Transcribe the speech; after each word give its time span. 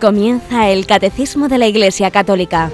Comienza 0.00 0.70
el 0.70 0.86
Catecismo 0.86 1.48
de 1.48 1.58
la 1.58 1.66
Iglesia 1.66 2.10
Católica, 2.10 2.70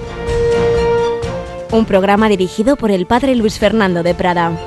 un 1.71 1.83
programa 1.83 2.29
dirigido 2.29 2.77
por 2.77 2.89
el 2.89 3.05
Padre 3.05 3.35
Luis 3.35 3.59
Fernando 3.59 4.01
de 4.01 4.15
Prada. 4.15 4.57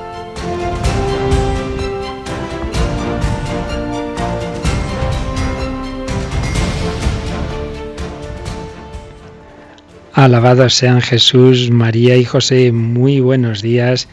Alabados 10.13 10.75
sean 10.75 11.01
Jesús, 11.01 11.71
María 11.71 12.19
y 12.19 12.27
José. 12.27 12.73
Muy 12.73 13.21
buenos 13.21 13.63
días. 13.63 14.07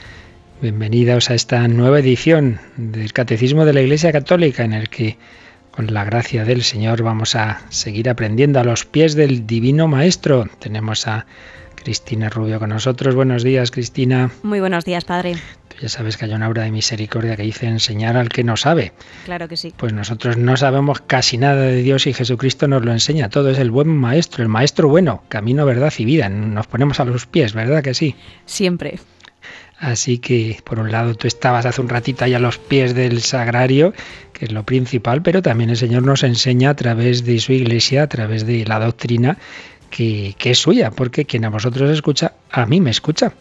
Bienvenidos 0.61 1.29
a 1.29 1.33
esta 1.33 1.67
nueva 1.67 1.99
edición 1.99 2.61
del 2.77 3.11
Catecismo 3.11 3.65
de 3.65 3.73
la 3.73 3.81
Iglesia 3.81 4.13
Católica 4.13 4.63
en 4.63 4.71
el 4.71 4.87
que 4.87 5.17
con 5.77 5.93
la 5.93 6.03
gracia 6.03 6.43
del 6.43 6.63
Señor 6.63 7.03
vamos 7.03 7.35
a 7.35 7.61
seguir 7.69 8.09
aprendiendo 8.09 8.59
a 8.59 8.63
los 8.63 8.83
pies 8.83 9.13
del 9.13 9.45
Divino 9.45 9.87
Maestro. 9.87 10.49
Tenemos 10.57 11.05
a 11.05 11.27
Cristina 11.75 12.31
Rubio 12.31 12.57
con 12.57 12.69
nosotros. 12.69 13.13
Buenos 13.13 13.43
días, 13.43 13.69
Cristina. 13.69 14.31
Muy 14.41 14.59
buenos 14.59 14.85
días, 14.85 15.05
Padre. 15.05 15.35
Tú 15.67 15.75
ya 15.79 15.87
sabes 15.87 16.17
que 16.17 16.25
hay 16.25 16.33
una 16.33 16.49
obra 16.49 16.63
de 16.63 16.71
misericordia 16.71 17.35
que 17.35 17.43
dice 17.43 17.67
enseñar 17.67 18.17
al 18.17 18.29
que 18.29 18.43
no 18.43 18.57
sabe. 18.57 18.91
Claro 19.25 19.47
que 19.47 19.55
sí. 19.55 19.71
Pues 19.77 19.93
nosotros 19.93 20.35
no 20.35 20.57
sabemos 20.57 21.01
casi 21.01 21.37
nada 21.37 21.61
de 21.61 21.83
Dios 21.83 22.07
y 22.07 22.13
Jesucristo 22.13 22.67
nos 22.67 22.83
lo 22.83 22.91
enseña. 22.91 23.29
Todo 23.29 23.51
es 23.51 23.59
el 23.59 23.69
buen 23.69 23.89
maestro, 23.89 24.41
el 24.41 24.49
maestro 24.49 24.89
bueno, 24.89 25.21
camino, 25.29 25.63
verdad 25.63 25.93
y 25.95 26.05
vida. 26.05 26.27
Nos 26.27 26.65
ponemos 26.65 26.99
a 26.99 27.05
los 27.05 27.27
pies, 27.27 27.53
¿verdad 27.53 27.83
que 27.83 27.93
sí? 27.93 28.15
Siempre. 28.47 28.97
Así 29.79 30.17
que, 30.17 30.59
por 30.63 30.79
un 30.79 30.91
lado, 30.91 31.13
tú 31.13 31.27
estabas 31.27 31.65
hace 31.65 31.81
un 31.81 31.89
ratito 31.89 32.25
ahí 32.25 32.33
a 32.33 32.39
los 32.39 32.57
pies 32.57 32.95
del 32.95 33.21
sagrario, 33.21 33.93
que 34.33 34.45
es 34.45 34.51
lo 34.51 34.63
principal, 34.63 35.21
pero 35.21 35.41
también 35.41 35.69
el 35.69 35.77
Señor 35.77 36.03
nos 36.03 36.23
enseña 36.23 36.71
a 36.71 36.75
través 36.75 37.25
de 37.25 37.39
su 37.39 37.53
iglesia, 37.53 38.03
a 38.03 38.07
través 38.07 38.45
de 38.45 38.65
la 38.65 38.79
doctrina, 38.79 39.37
que, 39.91 40.35
que 40.37 40.51
es 40.51 40.57
suya, 40.57 40.91
porque 40.91 41.25
quien 41.25 41.45
a 41.45 41.49
vosotros 41.49 41.91
escucha, 41.91 42.33
a 42.49 42.65
mí 42.65 42.81
me 42.81 42.89
escucha. 42.89 43.33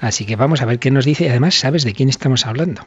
Así 0.00 0.24
que 0.24 0.36
vamos 0.36 0.62
a 0.62 0.64
ver 0.64 0.78
qué 0.78 0.90
nos 0.90 1.04
dice 1.04 1.24
y 1.24 1.28
además 1.28 1.56
sabes 1.56 1.84
de 1.84 1.92
quién 1.92 2.08
estamos 2.08 2.46
hablando. 2.46 2.86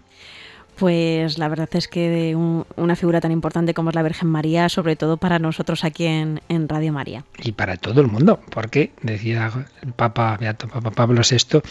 Pues 0.78 1.38
la 1.38 1.48
verdad 1.50 1.70
es 1.74 1.88
que 1.88 2.10
de 2.10 2.36
un, 2.36 2.66
una 2.78 2.96
figura 2.96 3.22
tan 3.22 3.32
importante 3.32 3.76
como 3.76 3.90
es 3.90 3.96
la 3.96 4.02
Virgen 4.02 4.30
María, 4.30 4.70
sobre 4.70 4.96
todo 4.96 5.18
para 5.18 5.38
nosotros 5.38 5.84
aquí 5.84 6.06
en, 6.06 6.42
en, 6.50 6.68
Radio 6.68 6.92
María. 6.92 7.24
Y 7.44 7.52
para 7.52 7.78
todo 7.78 8.02
el 8.02 8.08
mundo, 8.08 8.40
porque 8.50 8.92
decía 9.04 9.52
el 9.84 9.94
Papa, 9.94 10.36
Beato 10.38 10.68
Papa 10.68 10.90
Pablo 10.90 11.22
VI, 11.30 11.62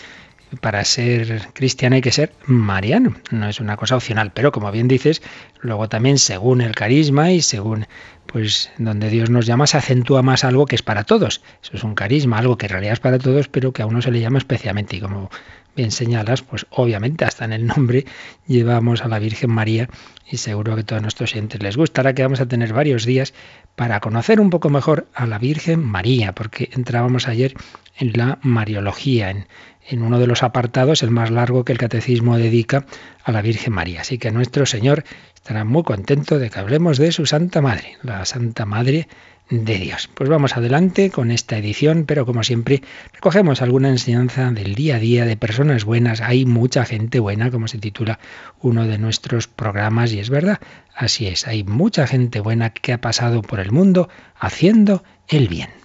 para 0.61 0.85
ser 0.85 1.49
cristiano 1.53 1.97
hay 1.97 2.03
que 2.03 2.13
ser 2.13 2.33
mariano, 2.47 3.15
no 3.31 3.49
es 3.49 3.61
una 3.61 3.77
cosa 3.77 3.97
opcional, 3.97 4.33
pero 4.33 4.53
como 4.53 4.71
bien 4.71 4.89
dices, 4.89 5.23
luego 5.61 5.89
también 5.89 6.19
según 6.19 6.61
el 6.61 6.75
carisma 6.75 7.33
y 7.33 7.43
según 7.43 7.87
pues 8.33 8.71
donde 8.79 9.11
Dios 9.11 9.29
nos 9.29 9.45
llama 9.45 9.67
se 9.67 9.77
acentúa 9.77 10.23
más 10.23 10.43
algo 10.45 10.65
que 10.65 10.75
es 10.75 10.83
para 10.83 11.05
todos. 11.05 11.43
Eso 11.63 11.77
es 11.77 11.85
un 11.85 11.95
carisma, 11.95 12.39
algo 12.39 12.57
que 12.57 12.67
en 12.67 12.71
realidad 12.71 12.95
es 12.95 13.01
para 13.01 13.19
todos, 13.19 13.49
pero 13.49 13.73
que 13.73 13.83
a 13.83 13.87
uno 13.87 14.01
se 14.01 14.11
le 14.11 14.21
llama 14.21 14.39
especialmente 14.39 14.97
y 14.97 15.01
como 15.01 15.31
bien 15.77 15.91
señalas, 15.91 16.43
pues 16.43 16.67
obviamente 16.71 17.25
hasta 17.25 17.45
en 17.45 17.53
el 17.53 17.67
nombre 17.67 18.07
llevamos 18.47 19.03
a 19.03 19.09
la 19.09 19.19
Virgen 19.19 19.51
María 19.51 19.89
y 20.31 20.39
seguro 20.39 20.75
que 20.75 20.81
a 20.81 20.85
todos 20.85 21.03
nuestros 21.03 21.33
oyentes 21.33 21.63
les 21.63 21.77
gustará 21.77 22.15
que 22.15 22.23
vamos 22.23 22.41
a 22.41 22.47
tener 22.47 22.73
varios 22.73 23.05
días 23.05 23.35
para 23.77 24.01
conocer 24.01 24.41
un 24.41 24.51
poco 24.51 24.71
mejor 24.71 25.07
a 25.15 25.27
la 25.27 25.39
Virgen 25.39 25.85
María, 25.85 26.33
porque 26.33 26.71
entrábamos 26.73 27.29
ayer 27.29 27.55
en 27.99 28.13
la 28.15 28.39
Mariología, 28.43 29.31
en, 29.31 29.47
en 29.89 30.03
uno 30.03 30.19
de 30.19 30.27
los 30.27 30.43
apartados, 30.43 31.03
el 31.03 31.11
más 31.11 31.31
largo 31.31 31.65
que 31.65 31.73
el 31.73 31.79
catecismo 31.79 32.39
dedica 32.39 32.87
a 33.25 33.33
la 33.33 33.43
Virgen 33.43 33.75
María. 33.75 34.03
Así 34.03 34.19
que 34.19 34.31
nuestro 34.31 34.67
Señor 34.67 35.05
estará 35.43 35.65
muy 35.65 35.83
contento 35.83 36.39
de 36.39 36.51
que 36.51 36.61
hablemos 36.61 36.99
de 36.99 37.11
su 37.11 37.27
Santa 37.27 37.61
Madre, 37.61 37.97
la 38.05 38.25
Santa 38.25 38.65
Madre 38.65 39.09
de 39.51 39.77
Dios. 39.77 40.09
Pues 40.15 40.31
vamos 40.31 40.57
adelante 40.57 41.11
con 41.11 41.33
esta 41.33 41.59
edición, 41.59 42.05
pero 42.07 42.25
como 42.25 42.45
siempre 42.45 42.81
recogemos 43.13 43.61
alguna 43.61 43.89
enseñanza 43.89 44.53
del 44.53 44.77
día 44.77 44.97
a 44.97 44.99
día 45.01 45.25
de 45.25 45.37
personas 45.37 45.85
buenas. 45.85 46.21
Hay 46.21 46.47
mucha 46.47 46.85
gente 46.85 47.19
buena, 47.19 47.51
como 47.51 47.67
se 47.67 47.79
titula 47.79 48.21
uno 48.61 48.87
de 48.87 48.99
nuestros 48.99 49.49
programas, 49.49 50.13
y 50.13 50.21
es 50.21 50.31
verdad, 50.31 50.61
así 50.95 51.27
es, 51.27 51.49
hay 51.49 51.65
mucha 51.65 52.07
gente 52.07 52.39
buena 52.39 52.71
que 52.71 52.93
ha 52.93 53.01
pasado 53.01 53.43
por 53.43 53.59
el 53.59 53.73
mundo 53.73 54.09
haciendo 54.39 55.03
el 55.27 55.49
bien. 55.49 55.82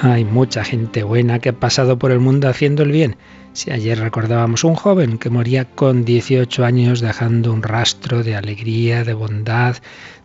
Hay 0.00 0.24
mucha 0.24 0.62
gente 0.62 1.02
buena 1.02 1.40
que 1.40 1.48
ha 1.48 1.52
pasado 1.52 1.98
por 1.98 2.12
el 2.12 2.20
mundo 2.20 2.48
haciendo 2.48 2.84
el 2.84 2.92
bien. 2.92 3.16
Si 3.52 3.72
ayer 3.72 3.98
recordábamos 3.98 4.62
un 4.62 4.76
joven 4.76 5.18
que 5.18 5.28
moría 5.28 5.64
con 5.64 6.04
18 6.04 6.64
años 6.64 7.00
dejando 7.00 7.52
un 7.52 7.64
rastro 7.64 8.22
de 8.22 8.36
alegría, 8.36 9.02
de 9.02 9.14
bondad, 9.14 9.76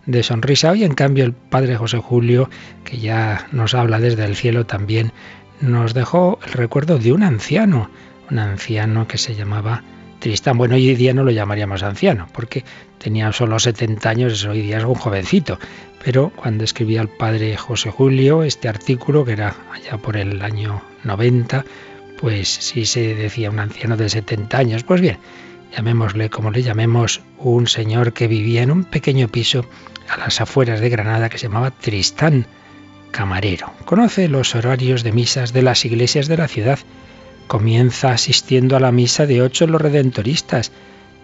de 0.06 0.22
sonrisa, 0.22 0.70
hoy 0.70 0.84
en 0.84 0.94
cambio 0.94 1.26
el 1.26 1.34
padre 1.34 1.76
José 1.76 1.98
Julio, 1.98 2.52
que 2.84 3.00
ya 3.00 3.48
nos 3.52 3.74
habla 3.74 4.00
desde 4.00 4.26
el 4.26 4.36
cielo 4.36 4.68
también, 4.68 5.12
nos 5.60 5.96
dejó 5.96 6.38
el 6.46 6.54
recuerdo 6.54 7.00
de 7.00 7.12
un 7.12 7.24
anciano, 7.24 7.90
un 8.30 8.38
anciano 8.38 9.08
que 9.08 9.18
se 9.18 9.34
llamaba 9.34 9.82
Tristán. 10.24 10.58
Bueno, 10.58 10.76
hoy 10.76 10.96
día 10.96 11.14
no 11.14 11.26
lo 11.26 11.32
llamaríamos 11.32 11.84
anciano, 11.84 12.30
porque 12.32 12.64
tenía 12.98 13.34
solo 13.34 13.60
70 13.60 14.10
años, 14.10 14.46
hoy 14.46 14.62
día 14.62 14.78
es 14.78 14.86
un 14.86 14.96
jovencito, 14.96 15.60
pero 16.02 16.32
cuando 16.34 16.64
escribía 16.64 17.02
el 17.02 17.10
padre 17.10 17.58
José 17.58 17.92
Julio 17.92 18.44
este 18.44 18.70
artículo, 18.70 19.26
que 19.26 19.34
era 19.34 19.54
allá 19.74 19.98
por 19.98 20.16
el 20.16 20.42
año 20.42 20.82
90, 21.04 21.66
pues 22.22 22.48
sí 22.48 22.86
se 22.86 23.16
decía 23.16 23.50
un 23.50 23.60
anciano 23.60 23.98
de 23.98 24.08
70 24.08 24.58
años. 24.58 24.84
Pues 24.86 25.02
bien, 25.02 25.18
llamémosle 25.76 26.30
como 26.30 26.52
le 26.52 26.64
llamemos, 26.64 27.20
un 27.38 27.68
señor 27.68 28.14
que 28.14 28.30
vivía 28.30 28.64
en 28.64 28.72
un 28.72 28.86
pequeño 28.86 29.28
piso 29.28 29.66
a 30.08 30.16
las 30.16 30.40
afueras 30.40 30.80
de 30.80 30.88
Granada 30.88 31.28
que 31.28 31.38
se 31.38 31.48
llamaba 31.48 31.72
Tristán 31.72 32.48
Camarero. 33.12 33.74
Conoce 33.84 34.30
los 34.30 34.56
horarios 34.56 35.04
de 35.04 35.12
misas 35.12 35.52
de 35.52 35.64
las 35.64 35.84
iglesias 35.84 36.30
de 36.30 36.38
la 36.38 36.48
ciudad. 36.48 36.80
Comienza 37.48 38.12
asistiendo 38.12 38.76
a 38.76 38.80
la 38.80 38.92
misa 38.92 39.26
de 39.26 39.42
ocho 39.42 39.68
los 39.68 39.82
redentoristas. 39.82 40.72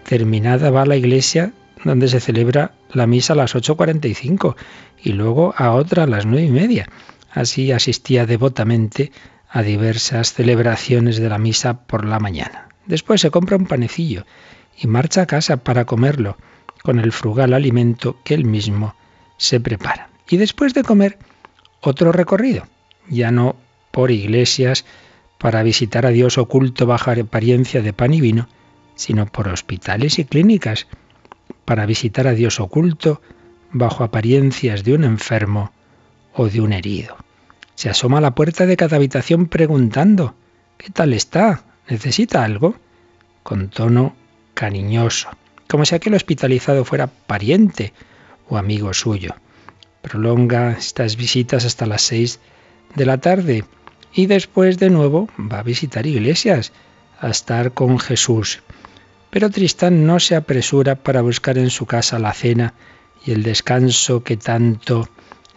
Terminada 0.04 0.70
va 0.70 0.82
a 0.82 0.86
la 0.86 0.96
iglesia 0.96 1.52
donde 1.84 2.08
se 2.08 2.20
celebra 2.20 2.72
la 2.92 3.06
misa 3.06 3.32
a 3.32 3.36
las 3.36 3.54
8.45 3.54 4.56
y 5.02 5.12
luego 5.12 5.54
a 5.56 5.72
otra 5.72 6.04
a 6.04 6.06
las 6.06 6.26
nueve 6.26 6.46
y 6.46 6.50
media. 6.50 6.88
Así 7.30 7.72
asistía 7.72 8.26
devotamente 8.26 9.12
a 9.48 9.62
diversas 9.62 10.34
celebraciones 10.34 11.18
de 11.18 11.28
la 11.28 11.38
misa 11.38 11.82
por 11.86 12.04
la 12.04 12.20
mañana. 12.20 12.68
Después 12.86 13.20
se 13.20 13.30
compra 13.30 13.56
un 13.56 13.66
panecillo 13.66 14.24
y 14.78 14.86
marcha 14.86 15.22
a 15.22 15.26
casa 15.26 15.58
para 15.58 15.84
comerlo 15.84 16.36
con 16.82 16.98
el 16.98 17.12
frugal 17.12 17.54
alimento 17.54 18.18
que 18.24 18.34
él 18.34 18.44
mismo 18.44 18.94
se 19.36 19.60
prepara. 19.60 20.10
Y 20.28 20.36
después 20.36 20.74
de 20.74 20.84
comer, 20.84 21.18
otro 21.80 22.12
recorrido, 22.12 22.66
ya 23.08 23.30
no 23.30 23.56
por 23.90 24.10
iglesias 24.10 24.84
para 25.40 25.62
visitar 25.62 26.04
a 26.04 26.10
Dios 26.10 26.36
oculto 26.36 26.84
bajo 26.84 27.10
apariencia 27.10 27.80
de 27.80 27.94
pan 27.94 28.12
y 28.12 28.20
vino, 28.20 28.46
sino 28.94 29.24
por 29.24 29.48
hospitales 29.48 30.18
y 30.18 30.26
clínicas 30.26 30.86
para 31.64 31.86
visitar 31.86 32.26
a 32.26 32.34
Dios 32.34 32.60
oculto 32.60 33.22
bajo 33.72 34.04
apariencias 34.04 34.84
de 34.84 34.92
un 34.92 35.02
enfermo 35.02 35.72
o 36.34 36.50
de 36.50 36.60
un 36.60 36.74
herido. 36.74 37.16
Se 37.74 37.88
asoma 37.88 38.18
a 38.18 38.20
la 38.20 38.34
puerta 38.34 38.66
de 38.66 38.76
cada 38.76 38.96
habitación 38.96 39.46
preguntando 39.46 40.34
¿Qué 40.76 40.90
tal 40.90 41.14
está? 41.14 41.64
¿Necesita 41.88 42.44
algo? 42.44 42.76
con 43.42 43.70
tono 43.70 44.14
cariñoso, 44.52 45.30
como 45.66 45.86
si 45.86 45.94
aquel 45.94 46.12
hospitalizado 46.12 46.84
fuera 46.84 47.06
pariente 47.06 47.94
o 48.46 48.58
amigo 48.58 48.92
suyo. 48.92 49.34
Prolonga 50.02 50.72
estas 50.72 51.16
visitas 51.16 51.64
hasta 51.64 51.86
las 51.86 52.02
seis 52.02 52.40
de 52.94 53.06
la 53.06 53.18
tarde 53.18 53.64
y 54.12 54.26
después 54.26 54.78
de 54.78 54.90
nuevo 54.90 55.28
va 55.38 55.60
a 55.60 55.62
visitar 55.62 56.06
iglesias, 56.06 56.72
a 57.20 57.28
estar 57.30 57.72
con 57.72 57.98
Jesús. 57.98 58.62
Pero 59.30 59.50
Tristán 59.50 60.06
no 60.06 60.18
se 60.18 60.34
apresura 60.34 60.96
para 60.96 61.22
buscar 61.22 61.58
en 61.58 61.70
su 61.70 61.86
casa 61.86 62.18
la 62.18 62.32
cena 62.32 62.74
y 63.24 63.32
el 63.32 63.42
descanso 63.42 64.24
que 64.24 64.36
tanto 64.36 65.08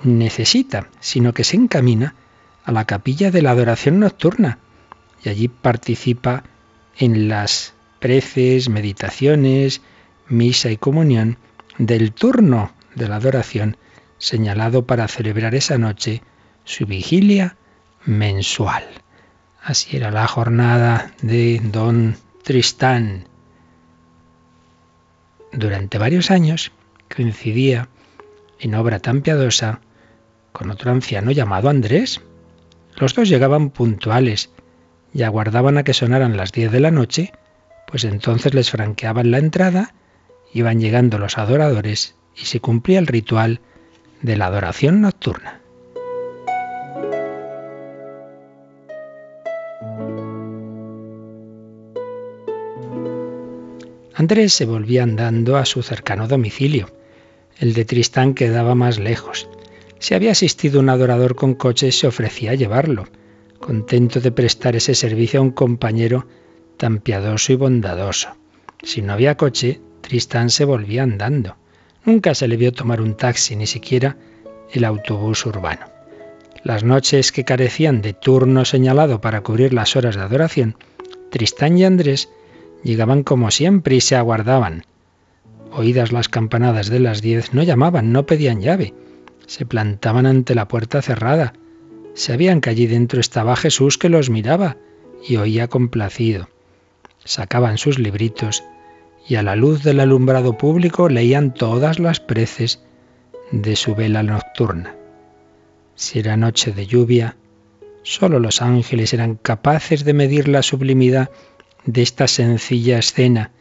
necesita, 0.04 0.90
sino 1.00 1.34
que 1.34 1.44
se 1.44 1.56
encamina 1.56 2.16
a 2.64 2.72
la 2.72 2.86
capilla 2.86 3.32
de 3.32 3.42
la 3.42 3.52
adoración 3.52 4.00
nocturna 4.00 4.60
y 5.24 5.30
allí 5.30 5.48
participa 5.48 6.44
en 6.98 7.28
las 7.28 7.74
preces, 8.00 8.70
meditaciones, 8.70 9.82
misa 10.28 10.70
y 10.70 10.78
comunión 10.78 11.38
del 11.78 12.12
turno 12.12 12.74
de 12.96 13.08
la 13.08 13.16
adoración 13.16 13.78
señalado 14.18 14.86
para 14.86 15.08
celebrar 15.08 15.56
esa 15.56 15.78
noche 15.78 16.22
su 16.66 16.86
vigilia 16.86 17.58
mensual. 18.06 18.84
Así 19.62 19.98
era 19.98 20.12
la 20.12 20.28
jornada 20.28 21.12
de 21.22 21.62
don 21.64 22.18
Tristán 22.44 23.28
durante 25.54 25.98
varios 25.98 26.32
años 26.32 26.72
coincidía 27.16 27.88
en 28.60 28.76
obra 28.76 29.00
tan 29.00 29.22
piadosa 29.22 29.82
con 30.52 30.72
otro 30.72 30.92
anciano 30.92 31.32
llamado 31.32 31.70
Andrés, 31.70 32.22
Los 32.96 33.16
dos 33.16 33.28
llegaban 33.28 33.70
puntuales 33.70 34.52
y 35.14 35.24
aguardaban 35.24 35.78
a 35.78 35.84
que 35.84 35.94
sonaran 35.94 36.38
las 36.38 36.52
diez 36.52 36.72
de 36.72 36.80
la 36.80 36.92
noche, 36.92 37.32
pues 37.88 38.04
entonces 38.04 38.54
les 38.54 38.70
franqueaban 38.70 39.32
la 39.32 39.40
entrada, 39.40 39.94
iban 40.54 40.80
llegando 40.80 41.18
los 41.18 41.38
adoradores 41.38 42.16
y 42.36 42.46
se 42.46 42.60
cumplía 42.60 43.00
el 43.00 43.08
ritual 43.08 43.62
de 44.22 44.38
la 44.38 44.48
adoración 44.48 45.02
nocturna. 45.02 45.63
Andrés 54.16 54.54
se 54.54 54.66
volvía 54.66 55.04
andando 55.04 55.58
a 55.58 55.66
su 55.66 55.82
cercano 55.82 56.28
domicilio. 56.28 56.90
El 57.58 57.74
de 57.74 57.86
Tristán 57.86 58.34
quedaba 58.34 58.76
más 58.76 59.00
lejos. 59.00 59.50
Si 60.00 60.14
había 60.14 60.32
asistido 60.32 60.80
un 60.80 60.90
adorador 60.90 61.36
con 61.36 61.56
coche, 61.56 61.92
se 61.92 62.08
ofrecía 62.08 62.52
a 62.52 62.56
llevarlo, 62.56 63.08
contento 63.60 64.20
de 64.20 64.32
prestar 64.32 64.76
ese 64.76 64.94
servicio 64.94 65.40
a 65.40 65.44
un 65.44 65.52
compañero 65.52 66.28
tan 66.78 67.00
piadoso 67.00 67.54
y 67.54 67.56
bondadoso. 67.56 68.30
Si 68.84 69.02
no 69.02 69.14
había 69.14 69.36
coche, 69.36 69.82
Tristán 70.02 70.50
se 70.50 70.66
volvía 70.66 71.04
andando. 71.04 71.56
Nunca 72.06 72.36
se 72.36 72.48
le 72.48 72.58
vio 72.58 72.74
tomar 72.74 73.02
un 73.02 73.16
taxi, 73.16 73.56
ni 73.56 73.66
siquiera 73.66 74.18
el 74.72 74.84
autobús 74.84 75.46
urbano. 75.46 75.86
Las 76.64 76.84
noches 76.84 77.32
que 77.32 77.46
carecían 77.46 78.02
de 78.02 78.14
turno 78.14 78.66
señalado 78.66 79.22
para 79.22 79.42
cubrir 79.42 79.74
las 79.74 79.96
horas 79.96 80.16
de 80.16 80.22
adoración, 80.22 80.78
Tristán 81.30 81.78
y 81.78 81.86
Andrés 81.86 82.30
llegaban 82.84 83.24
como 83.24 83.52
siempre 83.52 83.96
y 83.96 84.02
se 84.02 84.16
aguardaban. 84.16 84.86
Oídas 85.72 86.12
las 86.12 86.30
campanadas 86.30 86.90
de 86.90 87.00
las 87.00 87.22
diez, 87.22 87.54
no 87.54 87.64
llamaban, 87.64 88.12
no 88.12 88.26
pedían 88.26 88.62
llave. 88.62 88.94
Se 89.48 89.66
plantaban 89.66 90.26
ante 90.26 90.56
la 90.56 90.68
puerta 90.68 91.02
cerrada. 91.02 91.54
Sabían 92.14 92.62
que 92.62 92.70
allí 92.70 92.86
dentro 92.86 93.20
estaba 93.20 93.56
Jesús 93.56 93.98
que 93.98 94.10
los 94.10 94.30
miraba 94.30 94.78
y 95.28 95.38
oía 95.38 95.68
complacido. 95.68 96.50
Sacaban 97.26 97.78
sus 97.78 97.98
libritos 97.98 98.64
y 99.28 99.36
a 99.36 99.44
la 99.44 99.56
luz 99.56 99.84
del 99.84 100.00
alumbrado 100.00 100.58
público 100.58 101.10
leían 101.10 101.54
todas 101.54 102.00
las 102.00 102.20
preces 102.20 102.84
de 103.52 103.76
su 103.76 103.96
vela 103.96 104.22
nocturna. 104.22 104.96
Si 105.96 106.20
era 106.20 106.38
noche 106.38 106.72
de 106.72 106.86
lluvia, 106.86 107.38
sólo 108.04 108.40
los 108.40 108.62
ángeles 108.62 109.14
eran 109.14 109.36
capaces 109.36 110.04
de 110.04 110.14
medir 110.14 110.48
la 110.48 110.62
sublimidad 110.62 111.30
de 111.86 112.02
esta 112.02 112.28
sencilla 112.28 113.00
escena. 113.00 113.52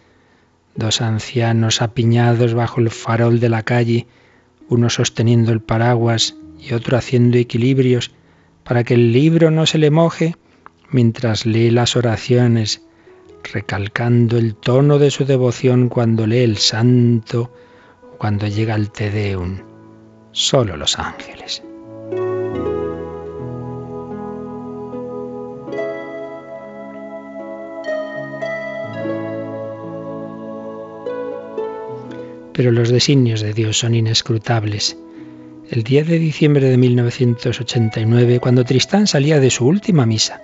Dos 0.74 1.00
ancianos 1.00 1.82
apiñados 1.82 2.54
bajo 2.54 2.80
el 2.80 2.90
farol 2.90 3.40
de 3.40 3.48
la 3.48 3.62
calle, 3.62 4.06
uno 4.68 4.88
sosteniendo 4.90 5.52
el 5.52 5.60
paraguas 5.60 6.36
y 6.58 6.72
otro 6.74 6.96
haciendo 6.96 7.36
equilibrios 7.36 8.12
para 8.64 8.84
que 8.84 8.94
el 8.94 9.12
libro 9.12 9.50
no 9.50 9.66
se 9.66 9.78
le 9.78 9.90
moje 9.90 10.36
mientras 10.90 11.46
lee 11.46 11.70
las 11.70 11.96
oraciones, 11.96 12.82
recalcando 13.52 14.38
el 14.38 14.54
tono 14.54 14.98
de 14.98 15.10
su 15.10 15.24
devoción 15.24 15.88
cuando 15.88 16.26
lee 16.26 16.44
el 16.44 16.58
santo 16.58 17.52
o 18.02 18.18
cuando 18.18 18.46
llega 18.46 18.74
al 18.74 18.90
Te 18.90 19.10
Deum. 19.10 19.58
Solo 20.32 20.76
los 20.76 20.98
ángeles. 20.98 21.62
Pero 32.52 32.70
los 32.70 32.90
designios 32.90 33.40
de 33.40 33.52
Dios 33.52 33.78
son 33.78 33.94
inescrutables. 33.94 34.96
El 35.70 35.82
10 35.84 36.08
de 36.08 36.18
diciembre 36.18 36.68
de 36.68 36.76
1989, 36.76 38.40
cuando 38.40 38.64
Tristán 38.64 39.06
salía 39.06 39.40
de 39.40 39.50
su 39.50 39.66
última 39.66 40.04
misa, 40.06 40.42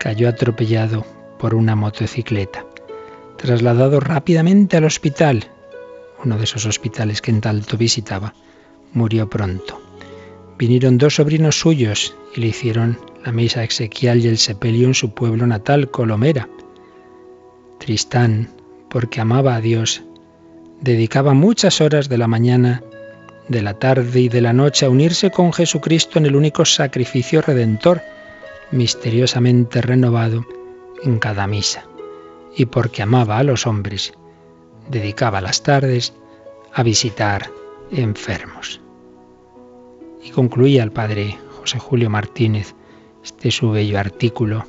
cayó 0.00 0.28
atropellado 0.28 1.06
por 1.38 1.54
una 1.54 1.76
motocicleta. 1.76 2.64
Trasladado 3.36 4.00
rápidamente 4.00 4.76
al 4.76 4.84
hospital, 4.84 5.44
uno 6.24 6.38
de 6.38 6.44
esos 6.44 6.66
hospitales 6.66 7.22
que 7.22 7.30
en 7.30 7.40
Talto 7.40 7.76
visitaba, 7.76 8.34
murió 8.92 9.28
pronto. 9.30 9.80
Vinieron 10.58 10.98
dos 10.98 11.14
sobrinos 11.16 11.60
suyos 11.60 12.16
y 12.34 12.40
le 12.40 12.48
hicieron 12.48 12.98
la 13.24 13.30
misa 13.30 13.62
exequial 13.62 14.18
y 14.20 14.28
el 14.28 14.38
sepelio 14.38 14.88
en 14.88 14.94
su 14.94 15.14
pueblo 15.14 15.46
natal, 15.46 15.90
Colomera. 15.90 16.48
Tristán, 17.78 18.50
porque 18.90 19.20
amaba 19.20 19.54
a 19.54 19.60
Dios, 19.60 20.02
dedicaba 20.80 21.34
muchas 21.34 21.80
horas 21.80 22.08
de 22.08 22.18
la 22.18 22.28
mañana, 22.28 22.82
de 23.48 23.62
la 23.62 23.74
tarde 23.74 24.20
y 24.20 24.28
de 24.28 24.40
la 24.40 24.52
noche 24.52 24.86
a 24.86 24.90
unirse 24.90 25.30
con 25.30 25.52
Jesucristo 25.52 26.18
en 26.18 26.26
el 26.26 26.36
único 26.36 26.64
sacrificio 26.64 27.42
redentor, 27.42 28.02
misteriosamente 28.70 29.80
renovado 29.80 30.44
en 31.02 31.18
cada 31.18 31.46
misa. 31.46 31.84
Y 32.56 32.66
porque 32.66 33.02
amaba 33.02 33.38
a 33.38 33.44
los 33.44 33.66
hombres, 33.66 34.12
dedicaba 34.90 35.40
las 35.40 35.62
tardes 35.62 36.12
a 36.74 36.82
visitar 36.82 37.50
enfermos. 37.90 38.80
Y 40.22 40.30
concluía 40.30 40.82
el 40.82 40.92
padre 40.92 41.38
José 41.58 41.78
Julio 41.78 42.10
Martínez 42.10 42.74
este 43.24 43.50
su 43.50 43.70
bello 43.70 43.98
artículo. 43.98 44.66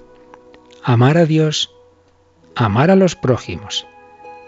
Amar 0.83 1.17
a 1.17 1.25
Dios, 1.25 1.73
amar 2.55 2.91
a 2.91 2.95
los 2.95 3.15
prójimos 3.15 3.88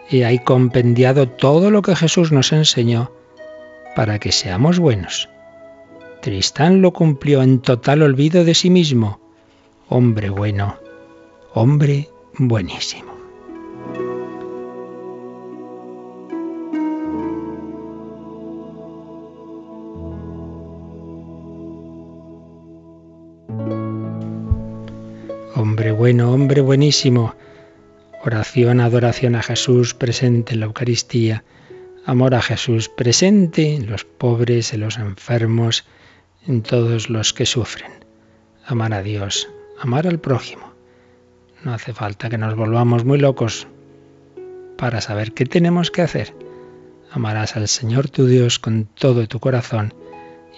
y 0.09 0.24
hay 0.24 0.39
compendiado 0.39 1.27
todo 1.27 1.71
lo 1.71 1.81
que 1.81 1.95
Jesús 1.95 2.31
nos 2.31 2.51
enseñó 2.51 3.12
para 3.95 4.19
que 4.19 4.31
seamos 4.31 4.80
buenos. 4.80 5.30
Tristán 6.21 6.81
lo 6.81 6.92
cumplió 6.92 7.42
en 7.42 7.59
total 7.59 8.03
olvido 8.03 8.44
de 8.44 8.53
sí 8.53 8.69
mismo. 8.69 9.19
Hombre 9.89 10.30
bueno, 10.30 10.77
hombre 11.53 12.09
buenísimo. 12.38 13.12
Hombre 25.56 25.92
bueno, 25.92 26.31
hombre 26.31 26.62
buenísimo 26.62 27.36
oración, 28.24 28.80
adoración 28.80 29.36
a 29.36 29.44
Jesús 29.44 29.94
presente 29.94 30.54
en 30.54 30.60
la 30.60 30.68
Eucaristía, 30.68 31.44
amor 32.06 32.36
a 32.36 32.42
Jesús 32.42 32.90
presente 32.90 33.75
en 33.75 33.90
los 33.90 34.06
pobres, 34.06 34.74
en 34.74 34.82
los 34.82 34.98
enfermos, 34.98 35.86
en 36.48 36.62
todos 36.62 37.10
los 37.10 37.34
que 37.34 37.46
sufren. 37.46 37.92
Amar 38.66 38.94
a 38.94 39.01
Dios, 39.01 39.50
amar 39.80 40.08
al 40.08 40.20
prójimo. 40.20 40.72
No 41.63 41.74
hace 41.74 41.94
falta 41.94 42.30
que 42.30 42.38
nos 42.38 42.56
volvamos 42.56 43.06
muy 43.06 43.20
locos 43.20 43.68
para 44.78 45.01
saber 45.01 45.34
qué 45.34 45.46
tenemos 45.46 45.92
que 45.92 46.01
hacer. 46.01 46.34
Amarás 47.12 47.56
al 47.56 47.68
Señor 47.68 48.10
tu 48.10 48.25
Dios 48.25 48.58
con 48.58 48.86
todo 48.86 49.28
tu 49.28 49.40
corazón 49.40 49.94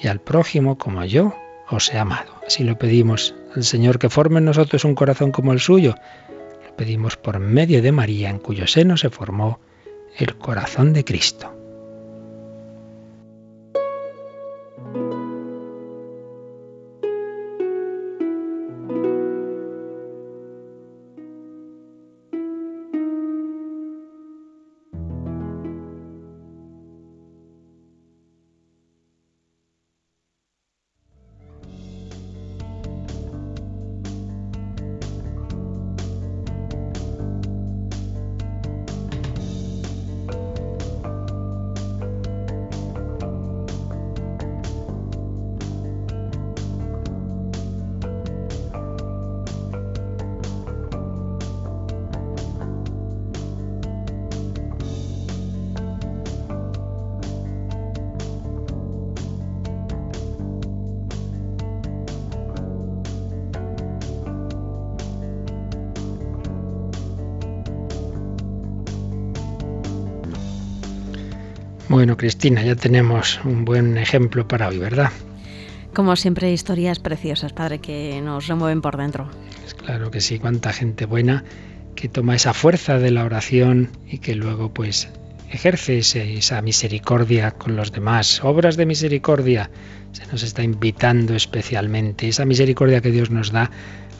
y 0.01 0.07
al 0.07 0.19
prójimo 0.19 0.77
como 0.77 1.03
yo 1.03 1.35
os 1.69 1.93
he 1.93 1.97
amado. 1.97 2.33
Así 2.45 2.63
lo 2.63 2.77
pedimos 2.77 3.35
al 3.55 3.63
Señor 3.63 3.99
que 3.99 4.09
forme 4.09 4.39
en 4.39 4.45
nosotros 4.45 4.85
un 4.85 4.95
corazón 4.95 5.31
como 5.31 5.51
el 5.53 5.59
suyo 5.59 5.95
pedimos 6.75 7.17
por 7.17 7.39
medio 7.39 7.81
de 7.81 7.91
María, 7.91 8.29
en 8.29 8.39
cuyo 8.39 8.67
seno 8.67 8.97
se 8.97 9.09
formó 9.09 9.59
el 10.17 10.37
corazón 10.37 10.93
de 10.93 11.03
Cristo. 11.03 11.62
Cristina, 72.23 72.63
ya 72.63 72.77
tenemos 72.77 73.41
un 73.43 73.65
buen 73.65 73.97
ejemplo 73.97 74.47
para 74.47 74.69
hoy, 74.69 74.77
¿verdad? 74.77 75.11
Como 75.93 76.15
siempre, 76.15 76.53
historias 76.53 76.99
preciosas, 76.99 77.51
Padre, 77.51 77.79
que 77.79 78.21
nos 78.21 78.47
remueven 78.47 78.81
por 78.81 78.95
dentro. 78.95 79.29
Claro 79.75 80.09
que 80.09 80.21
sí, 80.21 80.39
cuánta 80.39 80.71
gente 80.71 81.05
buena 81.05 81.43
que 81.95 82.07
toma 82.07 82.35
esa 82.35 82.53
fuerza 82.53 82.97
de 82.97 83.11
la 83.11 83.25
oración 83.25 83.89
y 84.09 84.19
que 84.19 84.35
luego 84.35 84.73
pues 84.73 85.09
ejerce 85.51 85.97
esa 85.97 86.61
misericordia 86.61 87.51
con 87.51 87.75
los 87.75 87.91
demás. 87.91 88.41
Obras 88.41 88.77
de 88.77 88.85
misericordia 88.85 89.69
se 90.13 90.25
nos 90.27 90.43
está 90.43 90.63
invitando 90.63 91.35
especialmente, 91.35 92.29
esa 92.29 92.45
misericordia 92.45 93.01
que 93.01 93.11
Dios 93.11 93.31
nos 93.31 93.51
da 93.51 93.69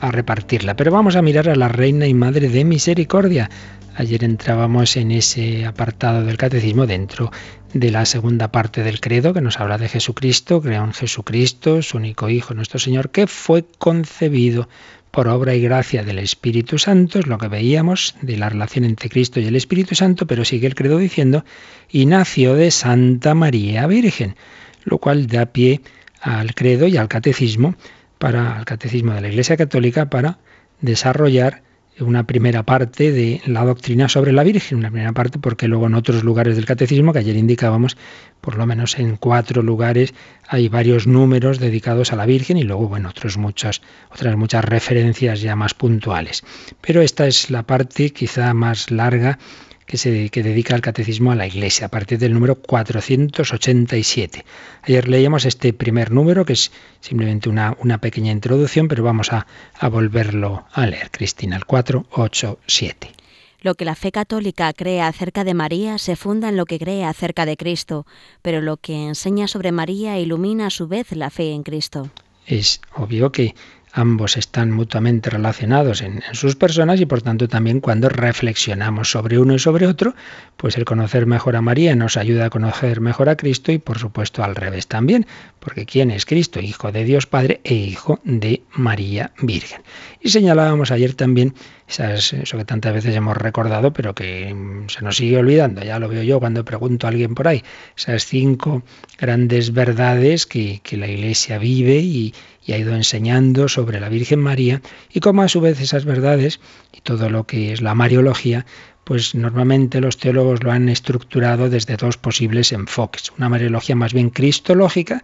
a 0.04 0.12
repartirla. 0.12 0.76
Pero 0.76 0.92
vamos 0.92 1.16
a 1.16 1.22
mirar 1.22 1.48
a 1.48 1.56
la 1.56 1.68
Reina 1.68 2.06
y 2.06 2.12
Madre 2.12 2.50
de 2.50 2.64
Misericordia. 2.64 3.48
Ayer 3.96 4.22
entrábamos 4.22 4.96
en 4.96 5.10
ese 5.10 5.64
apartado 5.64 6.24
del 6.24 6.36
catecismo 6.36 6.86
dentro 6.86 7.30
de 7.72 7.90
la 7.90 8.04
segunda 8.04 8.52
parte 8.52 8.82
del 8.82 9.00
credo 9.00 9.32
que 9.32 9.40
nos 9.40 9.58
habla 9.58 9.78
de 9.78 9.88
Jesucristo, 9.88 10.60
creo 10.60 10.84
en 10.84 10.92
Jesucristo, 10.92 11.80
su 11.80 11.96
único 11.96 12.28
Hijo, 12.28 12.52
nuestro 12.52 12.78
Señor, 12.78 13.10
que 13.10 13.26
fue 13.26 13.64
concebido 13.78 14.68
por 15.10 15.28
obra 15.28 15.54
y 15.54 15.62
gracia 15.62 16.02
del 16.02 16.18
Espíritu 16.18 16.76
Santo, 16.76 17.20
es 17.20 17.26
lo 17.26 17.38
que 17.38 17.48
veíamos 17.48 18.14
de 18.20 18.36
la 18.36 18.48
relación 18.48 18.84
entre 18.84 19.08
Cristo 19.08 19.40
y 19.40 19.46
el 19.46 19.56
Espíritu 19.56 19.94
Santo, 19.94 20.26
pero 20.26 20.44
sigue 20.44 20.66
el 20.66 20.74
credo 20.74 20.98
diciendo, 20.98 21.44
y 21.88 22.04
nació 22.06 22.54
de 22.54 22.70
Santa 22.70 23.34
María 23.34 23.86
Virgen, 23.86 24.36
lo 24.84 24.98
cual 24.98 25.28
da 25.28 25.46
pie 25.46 25.80
al 26.20 26.54
credo 26.54 26.88
y 26.88 26.96
al 26.96 27.08
catecismo 27.08 27.76
para 28.18 28.58
el 28.58 28.64
catecismo 28.64 29.12
de 29.12 29.20
la 29.20 29.28
Iglesia 29.28 29.56
Católica 29.56 30.10
para 30.10 30.38
desarrollar 30.80 31.62
una 32.00 32.24
primera 32.24 32.64
parte 32.64 33.12
de 33.12 33.40
la 33.46 33.64
doctrina 33.64 34.08
sobre 34.08 34.32
la 34.32 34.42
Virgen, 34.42 34.78
una 34.78 34.90
primera 34.90 35.12
parte 35.12 35.38
porque 35.38 35.68
luego 35.68 35.86
en 35.86 35.94
otros 35.94 36.24
lugares 36.24 36.56
del 36.56 36.66
catecismo, 36.66 37.12
que 37.12 37.20
ayer 37.20 37.36
indicábamos, 37.36 37.96
por 38.40 38.56
lo 38.56 38.66
menos 38.66 38.98
en 38.98 39.16
cuatro 39.16 39.62
lugares 39.62 40.12
hay 40.48 40.68
varios 40.68 41.06
números 41.06 41.60
dedicados 41.60 42.12
a 42.12 42.16
la 42.16 42.26
Virgen 42.26 42.56
y 42.56 42.64
luego, 42.64 42.88
bueno, 42.88 43.10
otros 43.10 43.38
muchas, 43.38 43.80
otras 44.10 44.36
muchas 44.36 44.64
referencias 44.64 45.40
ya 45.40 45.54
más 45.54 45.74
puntuales. 45.74 46.42
Pero 46.80 47.00
esta 47.00 47.26
es 47.26 47.50
la 47.50 47.62
parte 47.62 48.10
quizá 48.10 48.52
más 48.54 48.90
larga 48.90 49.38
que, 49.86 49.96
se, 49.96 50.30
que 50.30 50.42
dedica 50.42 50.74
el 50.74 50.80
catecismo 50.80 51.32
a 51.32 51.36
la 51.36 51.46
Iglesia, 51.46 51.86
a 51.86 51.90
partir 51.90 52.18
del 52.18 52.32
número 52.32 52.56
487. 52.56 54.44
Ayer 54.82 55.08
leíamos 55.08 55.44
este 55.44 55.72
primer 55.72 56.10
número, 56.10 56.44
que 56.44 56.54
es 56.54 56.72
simplemente 57.00 57.48
una, 57.48 57.76
una 57.80 57.98
pequeña 57.98 58.32
introducción, 58.32 58.88
pero 58.88 59.02
vamos 59.02 59.32
a, 59.32 59.46
a 59.78 59.88
volverlo 59.88 60.64
a 60.72 60.86
leer, 60.86 61.10
Cristina, 61.10 61.56
el 61.56 61.64
487. 61.64 63.12
Lo 63.60 63.74
que 63.76 63.86
la 63.86 63.94
fe 63.94 64.12
católica 64.12 64.70
cree 64.74 65.00
acerca 65.00 65.42
de 65.42 65.54
María 65.54 65.96
se 65.96 66.16
funda 66.16 66.50
en 66.50 66.58
lo 66.58 66.66
que 66.66 66.78
cree 66.78 67.04
acerca 67.04 67.46
de 67.46 67.56
Cristo, 67.56 68.06
pero 68.42 68.60
lo 68.60 68.76
que 68.76 69.06
enseña 69.06 69.48
sobre 69.48 69.72
María 69.72 70.18
ilumina 70.18 70.66
a 70.66 70.70
su 70.70 70.86
vez 70.86 71.12
la 71.12 71.30
fe 71.30 71.52
en 71.52 71.62
Cristo. 71.62 72.10
Es 72.46 72.82
obvio 72.94 73.32
que 73.32 73.54
ambos 73.94 74.36
están 74.36 74.72
mutuamente 74.72 75.30
relacionados 75.30 76.02
en, 76.02 76.22
sus 76.32 76.56
personas 76.56 77.00
y 77.00 77.06
por 77.06 77.22
tanto 77.22 77.48
también 77.48 77.80
cuando 77.80 78.08
reflexionamos 78.08 79.10
sobre 79.10 79.38
uno 79.38 79.54
y 79.54 79.60
sobre 79.60 79.86
otro, 79.86 80.14
pues 80.56 80.76
el 80.76 80.84
conocer 80.84 81.26
mejor 81.26 81.54
a 81.54 81.62
María 81.62 81.94
nos 81.94 82.16
ayuda 82.16 82.46
a 82.46 82.50
conocer 82.50 83.00
mejor 83.00 83.28
a 83.28 83.36
Cristo 83.36 83.70
y 83.70 83.78
por 83.78 83.98
supuesto 83.98 84.42
al 84.42 84.56
revés 84.56 84.88
también, 84.88 85.26
porque 85.60 85.86
¿quién 85.86 86.10
es 86.10 86.26
Cristo? 86.26 86.60
Hijo 86.60 86.90
de 86.90 87.04
Dios 87.04 87.26
Padre 87.26 87.60
e 87.62 87.74
hijo 87.74 88.18
de 88.24 88.62
María 88.72 89.32
Virgen. 89.40 89.82
Y 90.20 90.30
señalábamos 90.30 90.90
ayer 90.90 91.14
también 91.14 91.54
eso 91.86 92.58
que 92.58 92.64
tantas 92.64 92.94
veces 92.94 93.14
hemos 93.14 93.36
recordado, 93.36 93.92
pero 93.92 94.14
que 94.14 94.52
mm, 94.54 94.88
se 94.88 95.02
nos 95.02 95.16
sigue 95.16 95.36
olvidando, 95.36 95.82
ya 95.82 95.98
lo 95.98 96.08
veo 96.08 96.22
yo 96.22 96.40
cuando 96.40 96.64
pregunto 96.64 97.06
a 97.06 97.10
alguien 97.10 97.34
por 97.34 97.46
ahí, 97.48 97.62
esas 97.96 98.24
cinco 98.24 98.82
grandes 99.18 99.72
verdades 99.72 100.46
que, 100.46 100.80
la 100.92 101.08
Iglesia 101.08 101.58
vive 101.58 101.96
y, 101.96 102.34
y 102.64 102.72
ha 102.72 102.78
ido 102.78 102.94
enseñando 102.94 103.68
sobre 103.68 104.00
la 104.00 104.08
Virgen 104.08 104.40
María 104.40 104.80
y 105.12 105.20
cómo 105.20 105.42
a 105.42 105.48
su 105.48 105.60
vez 105.60 105.80
esas 105.80 106.04
verdades 106.04 106.60
y 106.92 107.00
todo 107.00 107.28
lo 107.30 107.46
que 107.46 107.72
es 107.72 107.82
la 107.82 107.94
Mariología, 107.94 108.64
pues 109.04 109.34
normalmente 109.34 110.00
los 110.00 110.16
teólogos 110.16 110.62
lo 110.62 110.72
han 110.72 110.88
estructurado 110.88 111.68
desde 111.68 111.96
dos 111.96 112.16
posibles 112.16 112.72
enfoques. 112.72 113.30
Una 113.36 113.48
Mariología 113.48 113.94
más 113.94 114.14
bien 114.14 114.30
cristológica, 114.30 115.22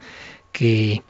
que 0.53 1.03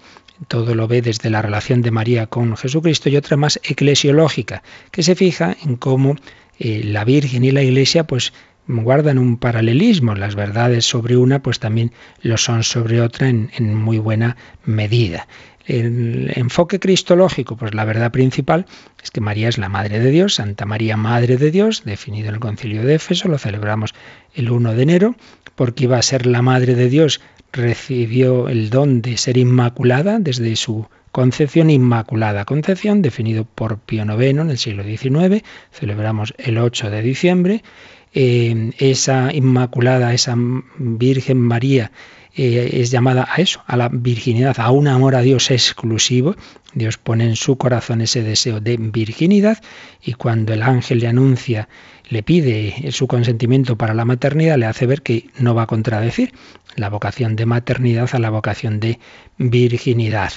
todo 0.48 0.74
lo 0.74 0.86
ve 0.88 1.02
desde 1.02 1.30
la 1.30 1.42
relación 1.42 1.82
de 1.82 1.90
María 1.90 2.26
con 2.26 2.56
Jesucristo, 2.56 3.08
y 3.08 3.16
otra 3.16 3.36
más 3.36 3.60
eclesiológica, 3.62 4.62
que 4.92 5.02
se 5.02 5.16
fija 5.16 5.56
en 5.64 5.76
cómo 5.76 6.16
eh, 6.58 6.82
la 6.84 7.04
Virgen 7.04 7.44
y 7.44 7.50
la 7.50 7.62
Iglesia 7.62 8.06
pues 8.06 8.32
guardan 8.68 9.18
un 9.18 9.36
paralelismo. 9.36 10.14
Las 10.14 10.36
verdades 10.36 10.84
sobre 10.84 11.16
una 11.16 11.42
pues 11.42 11.58
también 11.58 11.92
lo 12.22 12.36
son 12.36 12.62
sobre 12.62 13.00
otra 13.00 13.28
en, 13.28 13.50
en 13.56 13.74
muy 13.74 13.98
buena 13.98 14.36
medida. 14.64 15.26
El 15.70 16.32
enfoque 16.34 16.80
cristológico, 16.80 17.56
pues 17.56 17.74
la 17.74 17.84
verdad 17.84 18.10
principal 18.10 18.66
es 19.02 19.12
que 19.12 19.20
María 19.20 19.48
es 19.48 19.56
la 19.56 19.68
Madre 19.68 20.00
de 20.00 20.10
Dios, 20.10 20.34
Santa 20.34 20.66
María 20.66 20.96
Madre 20.96 21.36
de 21.36 21.52
Dios, 21.52 21.84
definido 21.84 22.28
en 22.28 22.34
el 22.34 22.40
Concilio 22.40 22.82
de 22.82 22.96
Éfeso, 22.96 23.28
lo 23.28 23.38
celebramos 23.38 23.94
el 24.34 24.50
1 24.50 24.74
de 24.74 24.82
enero, 24.82 25.14
porque 25.54 25.84
iba 25.84 25.96
a 25.96 26.02
ser 26.02 26.26
la 26.26 26.42
Madre 26.42 26.74
de 26.74 26.88
Dios 26.88 27.20
recibió 27.52 28.48
el 28.48 28.68
don 28.70 29.00
de 29.00 29.16
ser 29.16 29.36
inmaculada 29.36 30.18
desde 30.18 30.56
su 30.56 30.88
concepción 31.12 31.70
inmaculada. 31.70 32.44
Concepción 32.44 33.00
definido 33.00 33.44
por 33.44 33.78
Pío 33.78 34.04
IX 34.04 34.40
en 34.40 34.50
el 34.50 34.58
siglo 34.58 34.82
XIX, 34.82 35.44
celebramos 35.70 36.34
el 36.38 36.58
8 36.58 36.90
de 36.90 37.02
diciembre. 37.02 37.62
Eh, 38.12 38.72
esa 38.78 39.32
inmaculada, 39.32 40.12
esa 40.14 40.34
Virgen 40.78 41.38
María, 41.38 41.92
eh, 42.34 42.70
es 42.74 42.90
llamada 42.90 43.28
a 43.30 43.36
eso, 43.40 43.62
a 43.66 43.76
la 43.76 43.88
virginidad, 43.88 44.58
a 44.60 44.70
un 44.70 44.88
amor 44.88 45.14
a 45.14 45.22
Dios 45.22 45.50
exclusivo. 45.50 46.36
Dios 46.74 46.98
pone 46.98 47.24
en 47.24 47.36
su 47.36 47.56
corazón 47.56 48.00
ese 48.00 48.22
deseo 48.22 48.60
de 48.60 48.76
virginidad 48.76 49.58
y 50.02 50.12
cuando 50.12 50.52
el 50.52 50.62
ángel 50.62 51.00
le 51.00 51.08
anuncia 51.08 51.68
le 52.08 52.22
pide 52.24 52.90
su 52.90 53.06
consentimiento 53.06 53.76
para 53.76 53.94
la 53.94 54.04
maternidad, 54.04 54.58
le 54.58 54.66
hace 54.66 54.84
ver 54.84 55.02
que 55.02 55.30
no 55.38 55.54
va 55.54 55.62
a 55.62 55.66
contradecir 55.66 56.32
la 56.76 56.88
vocación 56.88 57.36
de 57.36 57.46
maternidad 57.46 58.08
a 58.12 58.18
la 58.18 58.30
vocación 58.30 58.80
de 58.80 58.98
virginidad. 59.38 60.32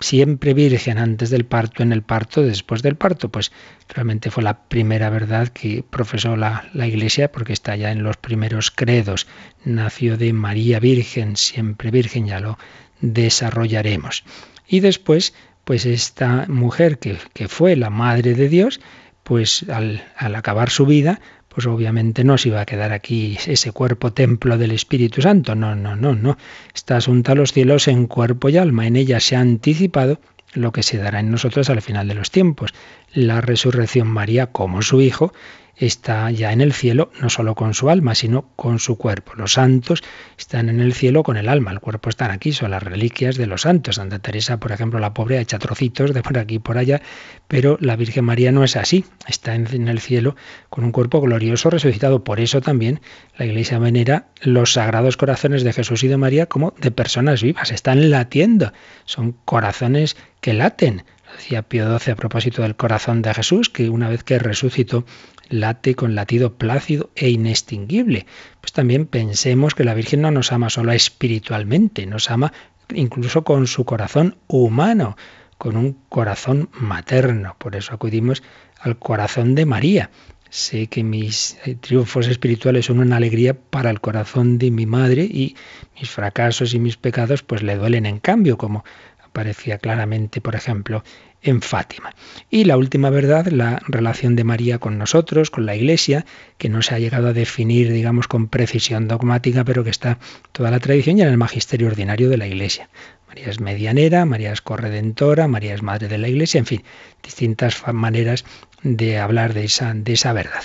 Siempre 0.00 0.54
virgen 0.54 0.98
antes 0.98 1.30
del 1.30 1.44
parto, 1.44 1.82
en 1.82 1.92
el 1.92 2.02
parto, 2.02 2.42
después 2.42 2.82
del 2.82 2.96
parto, 2.96 3.30
pues 3.30 3.50
realmente 3.88 4.30
fue 4.30 4.42
la 4.42 4.62
primera 4.68 5.10
verdad 5.10 5.48
que 5.48 5.84
profesó 5.88 6.36
la, 6.36 6.64
Iglesia, 6.74 7.32
porque 7.32 7.52
está 7.52 7.74
ya 7.74 7.90
en 7.90 8.02
los 8.02 8.16
primeros 8.16 8.70
credos. 8.70 9.26
Nació 9.64 10.16
de 10.16 10.32
María 10.32 10.78
Virgen, 10.78 11.36
siempre 11.36 11.90
virgen, 11.90 12.26
ya 12.26 12.40
lo 12.40 12.58
desarrollaremos. 13.00 14.24
Y 14.68 14.80
después, 14.80 15.34
pues 15.64 15.84
esta 15.84 16.46
mujer 16.48 16.98
que 16.98 17.48
fue 17.48 17.74
la 17.74 17.90
madre 17.90 18.34
de 18.34 18.48
Dios, 18.48 18.80
pues 19.28 19.66
al, 19.68 20.02
acabar 20.16 20.70
su 20.70 20.86
vida, 20.86 21.20
pues 21.48 21.66
obviamente 21.66 22.24
no 22.24 22.38
se 22.38 22.48
iba 22.48 22.60
a 22.60 22.66
quedar 22.66 22.92
aquí 22.92 23.38
ese 23.46 23.72
cuerpo 23.72 24.12
templo 24.12 24.58
del 24.58 24.72
Espíritu 24.72 25.22
Santo. 25.22 25.54
No, 25.54 25.74
no, 25.74 25.96
no, 25.96 26.14
no. 26.14 26.36
Está 26.74 26.98
asunta 26.98 27.32
a 27.32 27.34
los 27.34 27.52
cielos 27.52 27.88
en 27.88 28.06
cuerpo 28.06 28.48
y 28.48 28.56
alma. 28.56 28.86
En 28.86 28.96
ella 28.96 29.20
se 29.20 29.36
ha 29.36 29.40
anticipado 29.40 30.20
lo 30.54 30.72
que 30.72 30.82
se 30.82 30.98
dará 30.98 31.20
en 31.20 31.30
nosotros 31.30 31.70
al 31.70 31.82
final 31.82 32.08
de 32.08 32.14
los 32.14 32.30
tiempos. 32.30 32.74
La 33.12 33.40
resurrección 33.40 34.08
María 34.08 34.46
como 34.46 34.82
su 34.82 35.00
Hijo 35.00 35.32
está 35.78 36.30
ya 36.30 36.52
en 36.52 36.60
el 36.60 36.72
cielo, 36.72 37.10
no 37.20 37.30
solo 37.30 37.54
con 37.54 37.72
su 37.72 37.88
alma, 37.88 38.14
sino 38.14 38.50
con 38.56 38.78
su 38.78 38.98
cuerpo. 38.98 39.32
Los 39.36 39.54
santos 39.54 40.02
están 40.36 40.68
en 40.68 40.80
el 40.80 40.92
cielo 40.92 41.22
con 41.22 41.36
el 41.36 41.48
alma, 41.48 41.70
el 41.70 41.80
cuerpo 41.80 42.10
están 42.10 42.30
aquí, 42.30 42.52
son 42.52 42.72
las 42.72 42.82
reliquias 42.82 43.36
de 43.36 43.46
los 43.46 43.62
santos. 43.62 43.96
Santa 43.96 44.18
Teresa, 44.18 44.58
por 44.58 44.72
ejemplo, 44.72 44.98
la 44.98 45.14
pobre 45.14 45.38
ha 45.38 45.40
hecho 45.40 45.58
trocitos 45.58 46.12
de 46.12 46.22
por 46.22 46.38
aquí 46.38 46.56
y 46.56 46.58
por 46.58 46.78
allá, 46.78 47.00
pero 47.46 47.78
la 47.80 47.96
Virgen 47.96 48.24
María 48.24 48.52
no 48.52 48.64
es 48.64 48.76
así, 48.76 49.04
está 49.26 49.54
en 49.54 49.88
el 49.88 50.00
cielo 50.00 50.36
con 50.68 50.84
un 50.84 50.92
cuerpo 50.92 51.20
glorioso 51.20 51.70
resucitado. 51.70 52.24
Por 52.24 52.40
eso 52.40 52.60
también 52.60 53.00
la 53.36 53.46
Iglesia 53.46 53.78
venera 53.78 54.26
los 54.42 54.72
sagrados 54.72 55.16
corazones 55.16 55.62
de 55.62 55.72
Jesús 55.72 56.02
y 56.04 56.08
de 56.08 56.16
María 56.16 56.46
como 56.46 56.74
de 56.78 56.90
personas 56.90 57.42
vivas, 57.42 57.70
están 57.70 58.10
latiendo, 58.10 58.72
son 59.04 59.36
corazones 59.44 60.16
que 60.40 60.54
laten. 60.54 61.04
Decía 61.36 61.62
Pío 61.62 61.98
XII 61.98 62.12
a 62.12 62.16
propósito 62.16 62.62
del 62.62 62.74
corazón 62.74 63.22
de 63.22 63.34
Jesús, 63.34 63.68
que 63.68 63.90
una 63.90 64.08
vez 64.08 64.24
que 64.24 64.38
resucitó, 64.38 65.04
late 65.48 65.94
con 65.94 66.14
latido 66.14 66.54
plácido 66.54 67.10
e 67.14 67.30
inextinguible. 67.30 68.26
Pues 68.60 68.72
también 68.72 69.06
pensemos 69.06 69.74
que 69.74 69.84
la 69.84 69.94
Virgen 69.94 70.22
no 70.22 70.30
nos 70.30 70.52
ama 70.52 70.70
solo 70.70 70.92
espiritualmente, 70.92 72.06
nos 72.06 72.30
ama 72.30 72.52
incluso 72.94 73.44
con 73.44 73.66
su 73.66 73.84
corazón 73.84 74.36
humano, 74.46 75.16
con 75.58 75.76
un 75.76 75.98
corazón 76.08 76.68
materno. 76.72 77.56
Por 77.58 77.76
eso 77.76 77.94
acudimos 77.94 78.42
al 78.80 78.98
corazón 78.98 79.54
de 79.54 79.66
María. 79.66 80.10
Sé 80.50 80.86
que 80.86 81.04
mis 81.04 81.58
eh, 81.66 81.74
triunfos 81.74 82.26
espirituales 82.26 82.86
son 82.86 83.00
una 83.00 83.16
alegría 83.16 83.54
para 83.54 83.90
el 83.90 84.00
corazón 84.00 84.56
de 84.56 84.70
mi 84.70 84.86
madre 84.86 85.24
y 85.24 85.56
mis 86.00 86.08
fracasos 86.08 86.72
y 86.72 86.78
mis 86.78 86.96
pecados 86.96 87.42
pues 87.42 87.62
le 87.62 87.76
duelen 87.76 88.06
en 88.06 88.18
cambio, 88.18 88.56
como 88.56 88.82
aparecía 89.22 89.78
claramente, 89.78 90.40
por 90.40 90.54
ejemplo, 90.54 91.04
en 91.42 91.62
Fátima. 91.62 92.14
Y 92.50 92.64
la 92.64 92.76
última 92.76 93.10
verdad, 93.10 93.46
la 93.46 93.80
relación 93.86 94.36
de 94.36 94.44
María 94.44 94.78
con 94.78 94.98
nosotros, 94.98 95.50
con 95.50 95.66
la 95.66 95.76
Iglesia, 95.76 96.26
que 96.58 96.68
no 96.68 96.82
se 96.82 96.94
ha 96.94 96.98
llegado 96.98 97.28
a 97.28 97.32
definir, 97.32 97.92
digamos, 97.92 98.28
con 98.28 98.48
precisión 98.48 99.08
dogmática, 99.08 99.64
pero 99.64 99.84
que 99.84 99.90
está 99.90 100.18
toda 100.52 100.70
la 100.70 100.80
tradición 100.80 101.18
y 101.18 101.22
en 101.22 101.28
el 101.28 101.36
magisterio 101.36 101.88
ordinario 101.88 102.28
de 102.28 102.38
la 102.38 102.46
Iglesia. 102.46 102.88
María 103.28 103.48
es 103.48 103.60
medianera, 103.60 104.24
María 104.24 104.52
es 104.52 104.62
corredentora, 104.62 105.48
María 105.48 105.74
es 105.74 105.82
madre 105.82 106.08
de 106.08 106.18
la 106.18 106.28
Iglesia, 106.28 106.58
en 106.58 106.66
fin, 106.66 106.82
distintas 107.22 107.82
maneras 107.92 108.44
de 108.82 109.18
hablar 109.18 109.54
de 109.54 109.64
esa, 109.64 109.92
de 109.92 110.14
esa 110.14 110.32
verdad. 110.32 110.62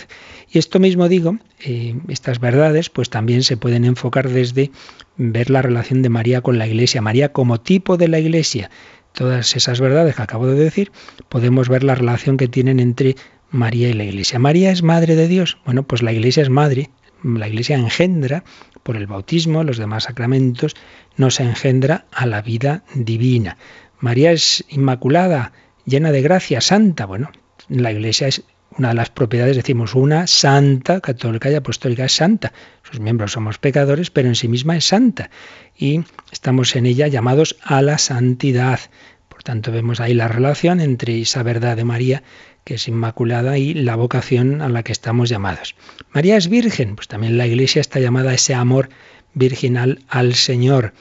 Y 0.49 0.59
esto 0.59 0.79
mismo 0.79 1.09
digo, 1.09 1.37
eh, 1.59 1.95
estas 2.07 2.39
verdades 2.39 2.89
pues 2.89 3.09
también 3.09 3.43
se 3.43 3.57
pueden 3.57 3.85
enfocar 3.85 4.29
desde 4.29 4.71
ver 5.17 5.49
la 5.49 5.61
relación 5.61 6.01
de 6.03 6.09
María 6.09 6.41
con 6.41 6.57
la 6.57 6.67
Iglesia, 6.67 7.01
María 7.01 7.33
como 7.33 7.59
tipo 7.59 7.97
de 7.97 8.07
la 8.07 8.19
Iglesia. 8.19 8.69
Todas 9.13 9.55
esas 9.55 9.79
verdades 9.79 10.15
que 10.15 10.21
acabo 10.21 10.47
de 10.47 10.55
decir, 10.55 10.91
podemos 11.29 11.69
ver 11.69 11.83
la 11.83 11.95
relación 11.95 12.37
que 12.37 12.47
tienen 12.47 12.79
entre 12.79 13.15
María 13.51 13.89
y 13.89 13.93
la 13.93 14.03
Iglesia. 14.03 14.39
María 14.39 14.71
es 14.71 14.83
madre 14.83 15.15
de 15.15 15.27
Dios. 15.27 15.59
Bueno, 15.65 15.83
pues 15.83 16.01
la 16.01 16.11
Iglesia 16.11 16.43
es 16.43 16.49
madre. 16.49 16.89
La 17.23 17.47
Iglesia 17.47 17.77
engendra 17.77 18.43
por 18.81 18.97
el 18.97 19.07
bautismo, 19.07 19.63
los 19.63 19.77
demás 19.77 20.03
sacramentos, 20.03 20.75
nos 21.15 21.39
engendra 21.39 22.05
a 22.11 22.25
la 22.25 22.41
vida 22.41 22.83
divina. 22.95 23.57
María 23.99 24.31
es 24.31 24.65
inmaculada, 24.67 25.53
llena 25.85 26.11
de 26.11 26.21
gracia, 26.21 26.59
santa. 26.59 27.05
Bueno, 27.05 27.31
la 27.69 27.91
Iglesia 27.91 28.27
es 28.27 28.43
una 28.77 28.89
de 28.89 28.93
las 28.95 29.09
propiedades, 29.09 29.55
decimos, 29.55 29.95
una 29.95 30.27
santa, 30.27 31.01
católica 31.01 31.49
y 31.49 31.55
apostólica 31.55 32.05
es 32.05 32.15
santa. 32.15 32.53
Sus 32.83 32.99
miembros 32.99 33.33
somos 33.33 33.57
pecadores, 33.57 34.11
pero 34.11 34.27
en 34.27 34.35
sí 34.35 34.47
misma 34.47 34.77
es 34.77 34.85
santa. 34.85 35.29
Y 35.77 36.01
estamos 36.31 36.75
en 36.75 36.85
ella 36.85 37.07
llamados 37.07 37.57
a 37.63 37.81
la 37.81 37.97
santidad. 37.97 38.79
Por 39.29 39.43
tanto, 39.43 39.71
vemos 39.71 39.99
ahí 39.99 40.13
la 40.13 40.27
relación 40.27 40.79
entre 40.79 41.21
esa 41.21 41.43
verdad 41.43 41.75
de 41.75 41.83
María, 41.83 42.23
que 42.63 42.75
es 42.75 42.87
inmaculada, 42.87 43.57
y 43.57 43.73
la 43.73 43.95
vocación 43.95 44.61
a 44.61 44.69
la 44.69 44.83
que 44.83 44.91
estamos 44.91 45.29
llamados. 45.29 45.75
María 46.11 46.37
es 46.37 46.47
virgen, 46.47 46.95
pues 46.95 47.07
también 47.07 47.37
la 47.37 47.47
Iglesia 47.47 47.81
está 47.81 47.99
llamada 47.99 48.31
a 48.31 48.35
ese 48.35 48.53
amor 48.53 48.89
virginal 49.33 49.99
al 50.07 50.35
Señor, 50.35 50.93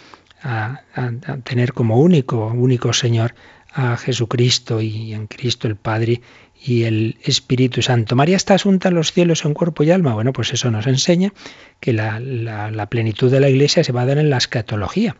a, 0.42 0.80
a 0.94 1.36
tener 1.44 1.72
como 1.72 2.00
único, 2.00 2.48
único 2.48 2.92
Señor 2.92 3.34
a 3.72 3.96
Jesucristo 3.96 4.80
y 4.80 5.14
en 5.14 5.26
Cristo 5.26 5.66
el 5.66 5.76
Padre 5.76 6.20
y 6.64 6.84
el 6.84 7.16
Espíritu 7.24 7.82
Santo. 7.82 8.14
María 8.14 8.36
está 8.36 8.54
asunta 8.54 8.88
en 8.88 8.94
los 8.94 9.12
cielos 9.12 9.44
en 9.44 9.54
cuerpo 9.54 9.82
y 9.82 9.90
alma. 9.90 10.14
Bueno, 10.14 10.32
pues 10.32 10.52
eso 10.52 10.70
nos 10.70 10.86
enseña 10.86 11.32
que 11.80 11.92
la, 11.92 12.20
la, 12.20 12.86
plenitud 12.86 13.30
de 13.30 13.40
la 13.40 13.48
Iglesia 13.48 13.82
se 13.82 13.92
va 13.92 14.02
a 14.02 14.06
dar 14.06 14.18
en 14.18 14.30
la 14.30 14.36
escatología. 14.36 15.16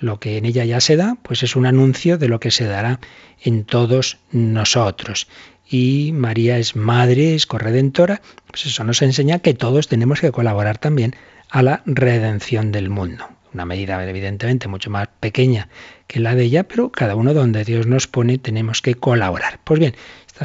Lo 0.00 0.18
que 0.18 0.36
en 0.36 0.46
ella 0.46 0.64
ya 0.64 0.80
se 0.80 0.96
da, 0.96 1.16
pues 1.22 1.42
es 1.42 1.54
un 1.54 1.66
anuncio 1.66 2.18
de 2.18 2.28
lo 2.28 2.40
que 2.40 2.50
se 2.50 2.64
dará 2.64 3.00
en 3.42 3.64
todos 3.64 4.18
nosotros. 4.32 5.28
Y 5.68 6.10
María 6.12 6.58
es 6.58 6.74
madre, 6.74 7.34
es 7.34 7.46
corredentora, 7.46 8.20
pues 8.48 8.66
eso 8.66 8.82
nos 8.82 9.02
enseña 9.02 9.38
que 9.38 9.54
todos 9.54 9.86
tenemos 9.86 10.20
que 10.20 10.32
colaborar 10.32 10.78
también 10.78 11.14
a 11.50 11.62
la 11.62 11.82
redención 11.86 12.72
del 12.72 12.90
mundo. 12.90 13.28
Una 13.52 13.64
medida 13.64 14.08
evidentemente 14.08 14.68
mucho 14.68 14.90
más 14.90 15.08
pequeña 15.18 15.68
que 16.06 16.20
la 16.20 16.34
de 16.34 16.44
ella, 16.44 16.64
pero 16.64 16.90
cada 16.90 17.16
uno 17.16 17.34
donde 17.34 17.64
Dios 17.64 17.86
nos 17.86 18.06
pone 18.06 18.38
tenemos 18.38 18.80
que 18.80 18.94
colaborar. 18.94 19.60
Pues 19.64 19.80
bien, 19.80 19.94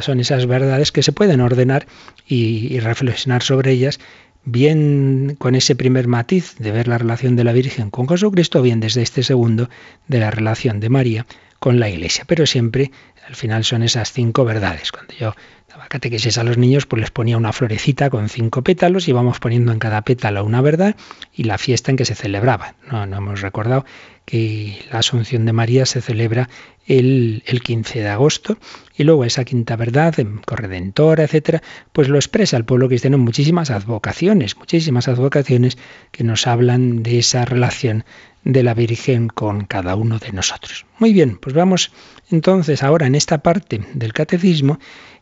son 0.01 0.19
esas 0.19 0.45
verdades 0.45 0.91
que 0.91 1.03
se 1.03 1.11
pueden 1.11 1.41
ordenar 1.41 1.87
y, 2.27 2.79
reflexionar 2.79 3.43
sobre 3.43 3.71
ellas 3.71 3.99
bien 4.43 5.35
con 5.39 5.55
ese 5.55 5.75
primer 5.75 6.07
matiz 6.07 6.55
de 6.59 6.71
ver 6.71 6.87
la 6.87 6.97
relación 6.97 7.35
de 7.35 7.43
la 7.43 7.51
Virgen 7.51 7.89
con 7.89 8.07
Jesucristo, 8.07 8.61
bien 8.61 8.79
desde 8.79 9.01
este 9.01 9.23
segundo 9.23 9.69
de 10.07 10.19
la 10.19 10.29
relación 10.31 10.79
de 10.79 10.89
María 10.89 11.25
con 11.59 11.79
la 11.79 11.89
Iglesia. 11.89 12.25
Pero 12.27 12.45
siempre, 12.45 12.91
al 13.27 13.35
final, 13.35 13.63
son 13.63 13.81
esas 13.81 14.11
cinco 14.11 14.45
verdades. 14.45 14.91
Cuando 14.91 15.15
yo 15.15 15.35
daba 15.75 15.87
catequesis 15.89 16.37
a 16.37 16.43
los 16.45 16.57
niños, 16.57 16.85
pues 16.85 17.01
les 17.01 17.11
ponía 17.11 17.35
una 17.35 17.51
florecita 17.51 18.09
con 18.09 18.29
cinco 18.29 18.61
pétalos 18.61 19.07
y 19.07 19.11
íbamos 19.11 19.41
poniendo 19.41 19.73
en 19.73 19.79
cada 19.79 20.01
pétalo 20.03 20.45
una 20.45 20.61
verdad 20.61 20.95
y 21.33 21.43
la 21.43 21.57
fiesta 21.57 21.91
en 21.91 21.97
que 21.97 22.05
se 22.05 22.15
celebraba. 22.15 22.75
No, 22.89 23.05
no 23.05 23.17
hemos 23.17 23.41
recordado 23.41 23.83
que 24.23 24.79
la 24.89 24.99
Asunción 24.99 25.45
de 25.45 25.51
María 25.51 25.85
se 25.85 25.99
celebra 25.99 26.49
el, 26.87 27.43
el 27.45 27.61
15 27.61 27.99
de 27.99 28.07
agosto 28.07 28.57
y 28.95 29.03
luego 29.03 29.25
esa 29.25 29.43
quinta 29.43 29.75
verdad, 29.75 30.15
corredentora, 30.45 31.25
etcétera, 31.25 31.61
pues 31.91 32.07
lo 32.07 32.15
expresa 32.15 32.55
el 32.55 32.63
pueblo 32.63 32.87
cristiano 32.87 33.17
en 33.17 33.23
muchísimas 33.23 33.69
advocaciones, 33.69 34.55
muchísimas 34.55 35.09
advocaciones 35.09 35.77
que 36.11 36.23
nos 36.23 36.47
hablan 36.47 37.03
de 37.03 37.19
esa 37.19 37.43
relación 37.43 38.05
de 38.45 38.63
la 38.63 38.73
Virgen 38.75 39.27
con 39.27 39.65
cada 39.65 39.95
uno 39.95 40.19
de 40.19 40.31
nosotros. 40.31 40.85
Muy 40.99 41.11
bien, 41.11 41.37
pues 41.37 41.53
vamos 41.53 41.91
entonces 42.31 42.83
ahora 42.83 43.07
en 43.07 43.15
esta 43.15 43.39
parte 43.39 43.81
del 43.93 44.13
catecismo 44.13 44.79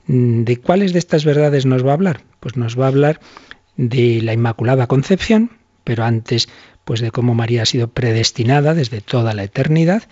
de 0.07 0.57
cuáles 0.57 0.93
de 0.93 0.99
estas 0.99 1.25
verdades 1.25 1.65
nos 1.65 1.85
va 1.85 1.91
a 1.91 1.95
hablar. 1.95 2.21
Pues 2.39 2.57
nos 2.57 2.79
va 2.79 2.85
a 2.85 2.89
hablar 2.89 3.19
de 3.77 4.21
la 4.21 4.33
Inmaculada 4.33 4.87
Concepción, 4.87 5.51
pero 5.83 6.03
antes 6.03 6.49
pues 6.83 6.99
de 6.99 7.11
cómo 7.11 7.33
María 7.33 7.63
ha 7.63 7.65
sido 7.65 7.87
predestinada 7.87 8.73
desde 8.73 9.01
toda 9.01 9.33
la 9.33 9.43
eternidad, 9.43 10.03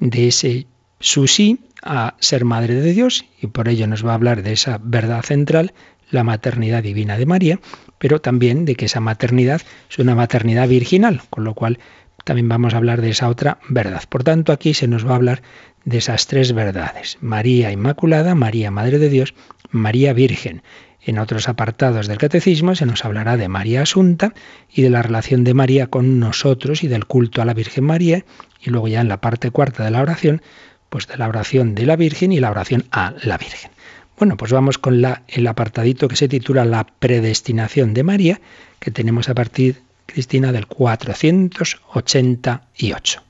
de 0.00 0.28
ese 0.28 0.66
su 1.00 1.28
sí 1.28 1.60
a 1.82 2.16
ser 2.18 2.44
madre 2.44 2.74
de 2.74 2.92
Dios, 2.92 3.24
y 3.40 3.46
por 3.46 3.68
ello 3.68 3.86
nos 3.86 4.04
va 4.04 4.12
a 4.12 4.14
hablar 4.14 4.42
de 4.42 4.52
esa 4.52 4.80
verdad 4.82 5.22
central, 5.22 5.72
la 6.10 6.24
maternidad 6.24 6.82
divina 6.82 7.18
de 7.18 7.26
María, 7.26 7.60
pero 7.98 8.20
también 8.20 8.64
de 8.64 8.74
que 8.74 8.86
esa 8.86 9.00
maternidad 9.00 9.60
es 9.90 9.98
una 9.98 10.14
maternidad 10.14 10.68
virginal, 10.68 11.22
con 11.30 11.44
lo 11.44 11.54
cual 11.54 11.78
también 12.28 12.50
vamos 12.50 12.74
a 12.74 12.76
hablar 12.76 13.00
de 13.00 13.08
esa 13.08 13.26
otra 13.26 13.56
verdad. 13.70 14.02
Por 14.06 14.22
tanto, 14.22 14.52
aquí 14.52 14.74
se 14.74 14.86
nos 14.86 15.06
va 15.06 15.12
a 15.12 15.16
hablar 15.16 15.40
de 15.86 15.96
esas 15.96 16.26
tres 16.26 16.52
verdades. 16.52 17.16
María 17.22 17.72
Inmaculada, 17.72 18.34
María 18.34 18.70
Madre 18.70 18.98
de 18.98 19.08
Dios, 19.08 19.32
María 19.70 20.12
Virgen. 20.12 20.60
En 21.00 21.18
otros 21.18 21.48
apartados 21.48 22.06
del 22.06 22.18
Catecismo 22.18 22.74
se 22.74 22.84
nos 22.84 23.06
hablará 23.06 23.38
de 23.38 23.48
María 23.48 23.80
Asunta 23.80 24.34
y 24.70 24.82
de 24.82 24.90
la 24.90 25.00
relación 25.00 25.42
de 25.42 25.54
María 25.54 25.86
con 25.86 26.20
nosotros 26.20 26.84
y 26.84 26.88
del 26.88 27.06
culto 27.06 27.40
a 27.40 27.46
la 27.46 27.54
Virgen 27.54 27.84
María. 27.84 28.26
Y 28.60 28.68
luego 28.68 28.88
ya 28.88 29.00
en 29.00 29.08
la 29.08 29.22
parte 29.22 29.50
cuarta 29.50 29.82
de 29.82 29.90
la 29.90 30.02
oración, 30.02 30.42
pues 30.90 31.06
de 31.06 31.16
la 31.16 31.28
oración 31.28 31.74
de 31.74 31.86
la 31.86 31.96
Virgen 31.96 32.30
y 32.32 32.40
la 32.40 32.50
oración 32.50 32.84
a 32.90 33.14
la 33.22 33.38
Virgen. 33.38 33.70
Bueno, 34.18 34.36
pues 34.36 34.52
vamos 34.52 34.76
con 34.76 35.00
la, 35.00 35.22
el 35.28 35.46
apartadito 35.46 36.08
que 36.08 36.16
se 36.16 36.28
titula 36.28 36.66
La 36.66 36.84
predestinación 36.84 37.94
de 37.94 38.02
María, 38.02 38.42
que 38.80 38.90
tenemos 38.90 39.30
a 39.30 39.34
partir, 39.34 39.80
Cristina, 40.08 40.50
del 40.52 40.66
488. 40.66 43.22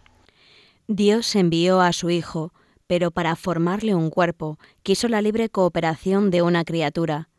Dios 0.86 1.34
envió 1.34 1.80
a 1.80 1.92
su 1.92 2.08
Hijo, 2.08 2.52
pero 2.86 3.10
para 3.10 3.34
formarle 3.34 3.96
un 3.96 4.10
cuerpo, 4.10 4.60
quiso 4.84 5.08
la 5.08 5.20
libre 5.20 5.48
cooperación 5.48 6.30
de 6.30 6.42
una 6.42 6.64
criatura. 6.64 7.30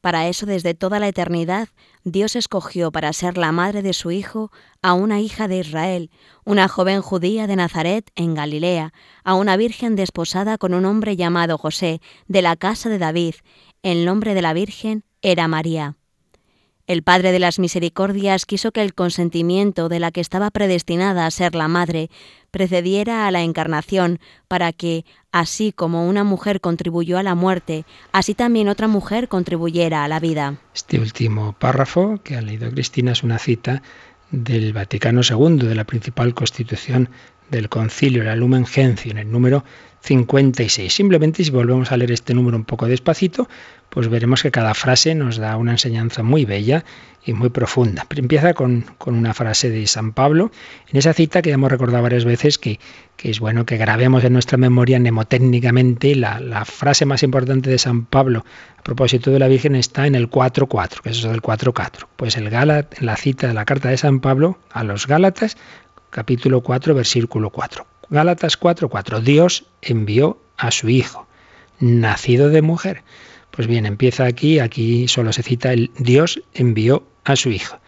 Para 0.00 0.26
eso 0.28 0.46
desde 0.46 0.74
toda 0.74 0.98
la 0.98 1.06
eternidad 1.08 1.68
Dios 2.04 2.36
escogió 2.36 2.92
para 2.92 3.12
ser 3.12 3.36
la 3.38 3.52
madre 3.52 3.82
de 3.82 3.92
su 3.92 4.10
Hijo 4.10 4.50
a 4.82 4.94
una 4.94 5.20
hija 5.20 5.46
de 5.46 5.58
Israel, 5.58 6.10
una 6.44 6.66
joven 6.68 7.00
judía 7.00 7.46
de 7.46 7.54
Nazaret 7.56 8.10
en 8.16 8.34
Galilea, 8.34 8.92
a 9.22 9.34
una 9.34 9.56
virgen 9.56 9.94
desposada 9.94 10.58
con 10.58 10.74
un 10.74 10.84
hombre 10.84 11.14
llamado 11.16 11.56
José, 11.56 12.00
de 12.26 12.42
la 12.42 12.56
casa 12.56 12.88
de 12.88 12.98
David. 12.98 13.36
El 13.82 14.04
nombre 14.04 14.34
de 14.34 14.42
la 14.42 14.54
Virgen 14.54 15.04
era 15.22 15.46
María. 15.46 15.97
El 16.88 17.02
Padre 17.02 17.32
de 17.32 17.38
las 17.38 17.58
Misericordias 17.58 18.46
quiso 18.46 18.72
que 18.72 18.80
el 18.80 18.94
consentimiento 18.94 19.90
de 19.90 20.00
la 20.00 20.10
que 20.10 20.22
estaba 20.22 20.50
predestinada 20.50 21.26
a 21.26 21.30
ser 21.30 21.54
la 21.54 21.68
madre 21.68 22.08
precediera 22.50 23.26
a 23.26 23.30
la 23.30 23.42
encarnación, 23.42 24.20
para 24.48 24.72
que, 24.72 25.04
así 25.30 25.70
como 25.70 26.08
una 26.08 26.24
mujer 26.24 26.62
contribuyó 26.62 27.18
a 27.18 27.22
la 27.22 27.34
muerte, 27.34 27.84
así 28.10 28.32
también 28.32 28.70
otra 28.70 28.88
mujer 28.88 29.28
contribuyera 29.28 30.02
a 30.02 30.08
la 30.08 30.18
vida. 30.18 30.56
Este 30.74 30.98
último 30.98 31.52
párrafo 31.52 32.20
que 32.24 32.36
ha 32.36 32.40
leído 32.40 32.70
Cristina 32.70 33.12
es 33.12 33.22
una 33.22 33.38
cita 33.38 33.82
del 34.30 34.72
Vaticano 34.72 35.20
II, 35.20 35.68
de 35.68 35.74
la 35.74 35.84
principal 35.84 36.32
constitución 36.32 37.10
del 37.50 37.68
concilio, 37.68 38.24
la 38.24 38.34
Lumen 38.34 38.64
Gentium, 38.64 39.18
el 39.18 39.30
número 39.30 39.62
56. 40.00 40.92
Simplemente 40.92 41.44
si 41.44 41.50
volvemos 41.50 41.92
a 41.92 41.96
leer 41.96 42.12
este 42.12 42.34
número 42.34 42.56
un 42.56 42.64
poco 42.64 42.86
despacito, 42.86 43.48
pues 43.90 44.08
veremos 44.08 44.42
que 44.42 44.50
cada 44.50 44.74
frase 44.74 45.14
nos 45.14 45.38
da 45.38 45.56
una 45.56 45.72
enseñanza 45.72 46.22
muy 46.22 46.44
bella 46.44 46.84
y 47.24 47.32
muy 47.32 47.50
profunda. 47.50 48.06
Pero 48.08 48.22
empieza 48.22 48.54
con, 48.54 48.86
una 49.06 49.34
frase 49.34 49.70
de 49.70 49.86
San 49.86 50.12
Pablo, 50.12 50.50
en 50.88 50.98
esa 50.98 51.12
cita 51.12 51.42
que 51.42 51.50
ya 51.50 51.54
hemos 51.54 51.70
recordado 51.70 52.02
varias 52.02 52.24
veces, 52.24 52.58
que, 52.58 52.78
es 53.22 53.40
bueno 53.40 53.66
que 53.66 53.76
grabemos 53.76 54.22
en 54.24 54.32
nuestra 54.32 54.56
memoria 54.56 54.98
mnemotécnicamente, 54.98 56.14
la, 56.14 56.40
la 56.40 56.64
frase 56.64 57.04
más 57.04 57.22
importante 57.22 57.70
de 57.70 57.78
San 57.78 58.04
Pablo 58.04 58.44
a 58.78 58.82
propósito 58.82 59.30
de 59.30 59.38
la 59.38 59.48
Virgen 59.48 59.74
está 59.74 60.06
en 60.06 60.14
el 60.14 60.30
4.4, 60.30 61.00
que 61.00 61.10
es 61.10 61.18
eso 61.18 61.30
del 61.30 61.42
4.4. 61.42 62.06
Pues 62.16 62.36
el 62.36 62.48
Gálat, 62.50 63.00
la 63.00 63.16
cita 63.16 63.48
de 63.48 63.54
la 63.54 63.64
carta 63.64 63.88
de 63.88 63.96
San 63.96 64.20
Pablo 64.20 64.58
a 64.70 64.84
los 64.84 65.06
Gálatas, 65.06 65.56
capítulo 66.10 66.62
4, 66.62 66.94
versículo 66.94 67.50
4. 67.50 67.97
Gálatas 68.10 68.56
4, 68.56 68.88
4. 68.88 69.20
Dios 69.20 69.66
envió 69.82 70.40
a 70.56 70.70
su 70.70 70.88
Hijo, 70.88 71.26
nacido 71.78 72.48
de 72.48 72.62
mujer. 72.62 73.02
Pues 73.50 73.66
bien, 73.66 73.84
empieza 73.86 74.24
aquí, 74.24 74.60
aquí 74.60 75.08
solo 75.08 75.32
se 75.32 75.42
cita 75.42 75.72
el 75.72 75.90
Dios 75.98 76.42
envió 76.54 77.06
a 77.24 77.36
su 77.36 77.50
Hijo. 77.50 77.78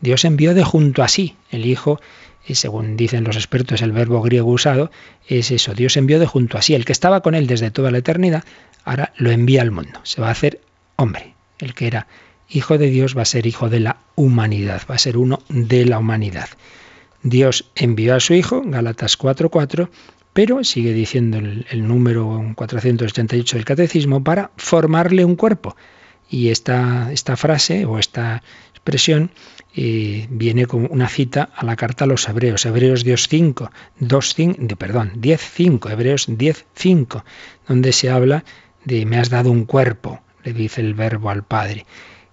Dios 0.00 0.24
envió 0.24 0.54
de 0.54 0.62
junto 0.62 1.02
a 1.02 1.08
sí. 1.08 1.36
El 1.50 1.66
Hijo, 1.66 2.00
y 2.46 2.54
según 2.54 2.96
dicen 2.96 3.24
los 3.24 3.36
expertos, 3.36 3.82
el 3.82 3.90
verbo 3.90 4.22
griego 4.22 4.50
usado 4.50 4.90
es 5.26 5.50
eso. 5.50 5.74
Dios 5.74 5.96
envió 5.96 6.20
de 6.20 6.26
junto 6.26 6.58
a 6.58 6.62
sí. 6.62 6.74
El 6.74 6.84
que 6.84 6.92
estaba 6.92 7.20
con 7.20 7.34
él 7.34 7.48
desde 7.48 7.72
toda 7.72 7.90
la 7.90 7.98
eternidad, 7.98 8.44
ahora 8.84 9.12
lo 9.16 9.32
envía 9.32 9.62
al 9.62 9.72
mundo. 9.72 9.98
Se 10.04 10.20
va 10.20 10.28
a 10.28 10.32
hacer 10.32 10.60
hombre. 10.94 11.34
El 11.58 11.74
que 11.74 11.88
era 11.88 12.06
hijo 12.48 12.78
de 12.78 12.88
Dios 12.88 13.16
va 13.16 13.22
a 13.22 13.26
ser 13.26 13.46
hijo 13.46 13.68
de 13.68 13.80
la 13.80 13.96
humanidad, 14.14 14.82
va 14.88 14.94
a 14.94 14.98
ser 14.98 15.16
uno 15.16 15.40
de 15.48 15.84
la 15.86 15.98
humanidad. 15.98 16.48
Dios 17.26 17.68
envió 17.74 18.14
a 18.14 18.20
su 18.20 18.34
Hijo, 18.34 18.62
Gálatas 18.64 19.18
4:4, 19.18 19.90
pero 20.32 20.62
sigue 20.62 20.92
diciendo 20.92 21.38
el, 21.38 21.88
número 21.88 22.52
488 22.54 23.56
del 23.56 23.64
Catecismo, 23.64 24.22
para 24.22 24.52
formarle 24.56 25.24
un 25.24 25.34
cuerpo. 25.34 25.76
Y 26.30 26.50
esta, 26.50 27.10
esta 27.12 27.36
frase 27.36 27.84
o 27.84 27.98
esta 27.98 28.42
expresión 28.70 29.32
eh, 29.74 30.28
viene 30.30 30.66
como 30.66 30.86
una 30.86 31.08
cita 31.08 31.50
a 31.56 31.64
la 31.64 31.74
carta 31.74 32.04
a 32.04 32.06
los 32.06 32.28
hebreos, 32.28 32.64
Hebreos 32.64 33.04
10.5, 33.04 33.70
5, 34.22 34.76
perdón, 34.76 35.12
10.5, 35.16 35.90
Hebreos 35.90 36.28
10.5, 36.28 37.24
donde 37.66 37.92
se 37.92 38.08
habla 38.08 38.44
de 38.84 39.04
me 39.04 39.18
has 39.18 39.30
dado 39.30 39.50
un 39.50 39.64
cuerpo, 39.64 40.20
le 40.44 40.52
dice 40.52 40.80
el 40.80 40.94
verbo 40.94 41.30
al 41.30 41.42
Padre. 41.42 41.86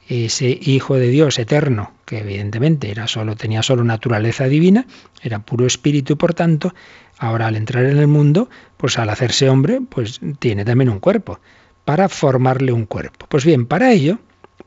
Ese 0.07 0.57
Hijo 0.61 0.95
de 0.95 1.07
Dios 1.07 1.39
eterno, 1.39 1.93
que 2.05 2.19
evidentemente 2.19 2.91
era 2.91 3.07
solo, 3.07 3.35
tenía 3.35 3.63
solo 3.63 3.83
naturaleza 3.83 4.45
divina, 4.45 4.85
era 5.21 5.39
puro 5.39 5.65
espíritu, 5.65 6.17
por 6.17 6.33
tanto, 6.33 6.73
ahora 7.17 7.47
al 7.47 7.55
entrar 7.55 7.85
en 7.85 7.97
el 7.97 8.07
mundo, 8.07 8.49
pues 8.77 8.99
al 8.99 9.09
hacerse 9.09 9.49
hombre, 9.49 9.79
pues 9.81 10.19
tiene 10.39 10.65
también 10.65 10.89
un 10.89 10.99
cuerpo, 10.99 11.39
para 11.85 12.09
formarle 12.09 12.73
un 12.73 12.85
cuerpo. 12.85 13.25
Pues 13.29 13.45
bien, 13.45 13.65
para 13.65 13.91
ello, 13.91 14.19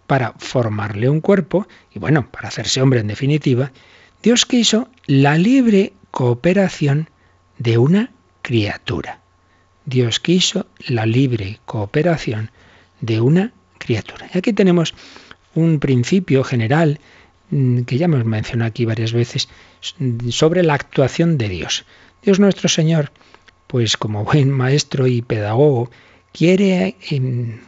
para 0.07 0.33
formarle 0.39 1.09
un 1.09 1.21
cuerpo, 1.21 1.67
y 1.93 1.99
bueno, 1.99 2.29
para 2.31 2.49
hacerse 2.49 2.81
hombre 2.81 3.01
en 3.01 3.09
definitiva, 3.09 3.73
Dios 4.23 4.47
quiso 4.47 4.89
la 5.07 5.37
libre 5.37 5.93
cooperación 6.11 7.11
de 7.59 7.79
una 7.79 8.11
criatura. 8.43 9.21
Dios 9.85 10.19
quiso 10.19 10.67
la 10.89 11.07
libre 11.07 11.61
cooperación 11.65 12.51
de 13.01 13.21
una 13.21 13.53
criatura. 13.79 14.29
Y 14.33 14.39
aquí 14.39 14.53
tenemos 14.53 14.95
un 15.57 15.81
principio 15.81 16.45
general 16.45 17.01
mm, 17.51 17.83
que 17.83 17.99
ya 17.99 18.05
hemos 18.05 18.25
mencionado 18.25 18.69
aquí 18.69 18.85
varias 18.85 19.13
veces 19.13 19.49
sobre 20.31 20.63
la 20.63 20.75
actuación 20.75 21.39
de 21.39 21.49
Dios. 21.49 21.85
Dios 22.23 22.39
nuestro 22.39 22.69
Señor, 22.69 23.11
pues 23.67 23.97
como 23.97 24.25
buen 24.25 24.51
maestro 24.51 25.07
y 25.07 25.23
pedagogo, 25.23 25.91
quiere, 26.33 26.97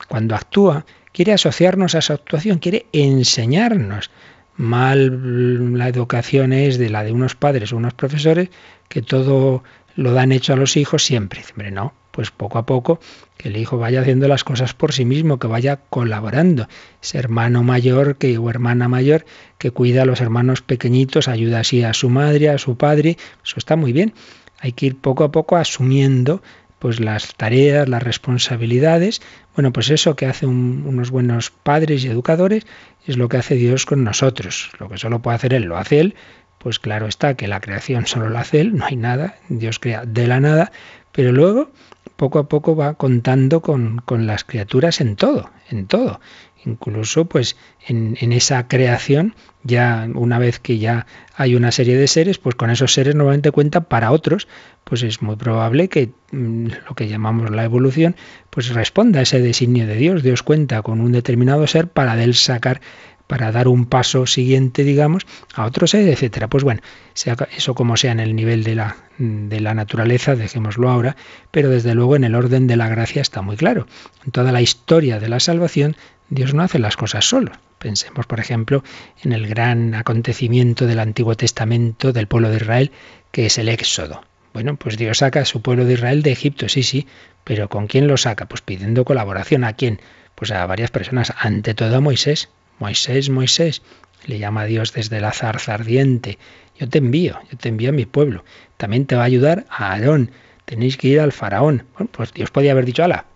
cuando 0.09 0.35
actúa, 0.35 0.85
quiere 1.13 1.33
asociarnos 1.33 1.95
a 1.95 2.03
su 2.03 2.13
actuación, 2.13 2.59
quiere 2.59 2.87
enseñarnos. 2.93 4.11
Mal 4.57 5.79
la 5.79 5.89
educación 5.89 6.53
es 6.53 6.79
de 6.79 6.91
la 6.91 7.05
de 7.05 7.13
unos 7.13 7.35
padres 7.35 7.73
o 7.73 7.77
unos 7.77 7.95
profesores 7.95 8.51
que 8.89 9.03
todo 9.03 9.63
lo 9.95 10.13
dan 10.13 10.33
hecho 10.33 10.53
a 10.53 10.57
los 10.57 10.77
hijos 10.77 11.05
siempre. 11.05 11.43
Hombre, 11.53 11.71
no, 11.71 11.93
pues 12.19 12.33
poco 12.33 12.59
a 12.59 12.67
poco 12.67 12.99
que 13.37 13.49
el 13.49 13.57
hijo 13.57 13.79
vaya 13.79 14.01
haciendo 14.01 14.27
las 14.27 14.43
cosas 14.43 14.75
por 14.75 14.93
sí 14.93 15.05
mismo, 15.05 15.39
que 15.39 15.47
vaya 15.47 15.79
colaborando. 15.89 16.67
Ese 17.01 17.17
hermano 17.17 17.63
mayor 17.63 18.17
que, 18.17 18.37
o 18.39 18.51
hermana 18.51 18.89
mayor 18.89 19.25
que 19.57 19.71
cuida 19.71 20.03
a 20.03 20.05
los 20.05 20.21
hermanos 20.21 20.61
pequeñitos, 20.61 21.29
ayuda 21.29 21.61
así 21.61 21.85
a 21.85 21.95
su 21.95 22.11
madre, 22.11 22.49
a 22.49 22.59
su 22.59 22.77
padre, 22.77 23.19
eso 23.45 23.55
está 23.57 23.77
muy 23.77 23.93
bien. 23.93 24.15
Hay 24.59 24.73
que 24.73 24.87
ir 24.87 24.97
poco 24.97 25.23
a 25.23 25.31
poco 25.31 25.55
asumiendo 25.55 26.43
pues 26.81 26.99
las 26.99 27.37
tareas, 27.37 27.89
las 27.89 28.03
responsabilidades. 28.03 29.23
Bueno, 29.55 29.73
pues 29.73 29.89
eso 29.89 30.17
que 30.17 30.27
hacen 30.27 30.49
unos 30.49 31.13
buenos 31.13 31.53
padres 31.53 32.05
y 32.05 32.09
educadores 32.09 32.67
es 33.07 33.17
lo 33.17 33.29
que 33.29 33.37
hace 33.37 33.55
Dios 33.55 33.87
con 33.87 34.03
nosotros. 34.03 34.73
Lo 34.81 34.89
que 34.89 34.99
solo 34.99 35.23
puede 35.23 35.37
hacer 35.37 35.55
Él, 35.55 35.67
lo 35.67 35.77
hace 35.77 36.01
Él. 36.01 36.17
Pues 36.59 36.81
claro 36.81 37.07
está 37.07 37.35
que 37.35 37.47
la 37.47 37.61
creación 37.61 38.07
solo 38.09 38.29
lo 38.29 38.39
hace 38.39 38.61
Él, 38.61 38.75
no 38.77 38.87
hay 38.87 38.97
nada, 38.97 39.37
Dios 39.49 39.79
crea 39.79 40.05
de 40.05 40.27
la 40.27 40.41
nada, 40.41 40.73
pero 41.13 41.31
luego 41.31 41.71
poco 42.19 42.41
a 42.41 42.49
poco 42.49 42.75
va 42.75 42.95
contando 42.95 43.63
con, 43.63 44.03
con 44.05 44.27
las 44.27 44.43
criaturas 44.43 45.01
en 45.01 45.15
todo, 45.15 45.51
en 45.71 45.87
todo. 45.87 46.21
Incluso 46.67 47.27
pues 47.27 47.57
en, 47.87 48.19
en, 48.21 48.33
esa 48.33 48.67
creación, 48.67 49.37
ya 49.63 50.09
una 50.13 50.41
vez 50.41 50.59
que 50.59 50.79
ya 50.79 51.07
hay 51.37 51.55
una 51.55 51.71
serie 51.71 51.97
de 51.97 52.09
seres, 52.09 52.39
pues 52.39 52.57
con 52.57 52.71
esos 52.71 52.93
seres 52.93 53.15
normalmente 53.15 53.53
cuenta 53.53 53.83
para 53.83 54.11
otros, 54.11 54.49
pues 54.83 55.05
es 55.05 55.23
muy 55.23 55.37
probable 55.37 55.89
que 55.89 56.11
mm, 56.33 56.67
lo 56.89 56.97
que 56.97 57.07
llamamos 57.07 57.51
la 57.51 57.63
evolución, 57.63 58.17
pues 58.51 58.71
responda 58.71 59.21
a 59.21 59.23
ese 59.23 59.41
designio 59.41 59.87
de 59.87 59.95
Dios. 59.95 60.25
Dios 60.25 60.43
cuenta 60.43 60.83
con 60.83 61.01
un 61.01 61.13
determinado 61.13 61.69
ser 61.69 61.87
para 61.87 62.17
de 62.17 62.25
él 62.25 62.35
sacar 62.35 62.81
para 63.29 63.53
dar 63.53 63.69
un 63.69 63.87
paso 63.87 64.27
siguiente, 64.27 64.83
digamos, 64.83 65.25
a 65.55 65.67
otro 65.67 65.87
ser, 65.87 66.09
etcétera. 66.09 66.49
Pues 66.49 66.65
bueno, 66.65 66.81
sea 67.15 67.37
eso 67.57 67.75
como 67.75 67.97
sea 67.97 68.11
en 68.11 68.21
el 68.21 68.35
nivel 68.35 68.65
de 68.65 68.75
la, 68.75 68.97
de 69.19 69.61
la 69.61 69.75
naturaleza, 69.75 70.35
dejémoslo 70.35 70.91
ahora, 70.91 71.15
pero 71.53 71.71
desde 71.71 71.95
luego 71.95 72.17
en 72.17 72.25
el 72.25 72.35
orden 72.35 72.67
de 72.67 72.77
la 72.77 72.89
gracia 72.89 73.23
está 73.23 73.43
muy 73.43 73.57
claro. 73.57 73.87
En 74.25 74.33
toda 74.33 74.51
la 74.51 74.63
historia 74.63 75.21
de 75.21 75.29
la 75.29 75.39
salvación, 75.39 75.95
Dios 76.31 76.55
no 76.55 76.63
hace 76.63 76.79
las 76.79 76.97
cosas 76.97 77.27
solo. 77.27 77.53
Pensemos, 77.79 78.27
por 78.27 78.41
ejemplo, 78.41 78.83
en 79.23 79.33
el 79.33 79.47
gran 79.47 79.95
acontecimiento 79.95 80.87
del 80.87 80.99
Antiguo 80.99 81.37
Testamento 81.37 82.13
del 82.13 82.27
pueblo 82.27 82.51
de 82.51 82.57
Israel, 82.57 82.91
que 83.31 83.47
es 83.47 83.59
el 83.59 83.69
Éxodo. 83.69 84.23
Bueno, 84.55 84.77
pues 84.77 84.97
Dios 84.97 85.19
saca 85.19 85.41
a 85.41 85.45
su 85.45 85.63
pueblo 85.63 85.85
de 85.85 85.93
Israel 85.93 86.23
de 86.23 86.33
Egipto, 86.33 86.69
sí, 86.69 86.83
sí, 86.83 87.07
pero 87.45 87.69
¿con 87.69 87.87
quién 87.87 88.09
lo 88.09 88.17
saca? 88.17 88.47
Pues 88.47 88.63
pidiendo 88.63 89.05
colaboración. 89.05 89.65
¿A 89.65 89.75
quién? 89.75 90.01
Pues 90.35 90.51
a 90.51 90.67
varias 90.67 90.91
personas, 90.91 91.33
ante 91.39 91.75
todo 91.75 91.97
a 91.97 92.01
Moisés. 92.01 92.49
Moisés, 92.79 93.31
Moisés, 93.31 93.83
le 94.27 94.39
llama 94.39 94.63
a 94.63 94.67
Dios 94.67 94.93
desde 94.93 95.21
la 95.21 95.33
zarza 95.33 95.75
ardiente. 95.75 96.39
Yo 96.79 96.89
te 96.89 96.99
envío, 96.99 97.39
yo 97.51 97.59
te 97.59 97.69
envío 97.69 97.91
a 97.91 97.93
mi 97.93 98.07
pueblo. 98.07 98.45
También 98.77 99.07
te 99.07 99.17
va 99.17 99.23
a 99.23 99.27
ayudar 99.27 99.67
a 99.71 99.93
Aarón. 99.93 100.31
Tenéis 100.65 100.97
que 100.97 101.09
ir 101.09 101.21
al 101.21 101.33
faraón. 101.33 101.85
Bueno, 101.95 102.11
pues 102.13 102.33
Dios 102.33 102.51
podía 102.51 102.73
haber 102.73 102.85
dicho, 102.85 103.03
ala, 103.03 103.27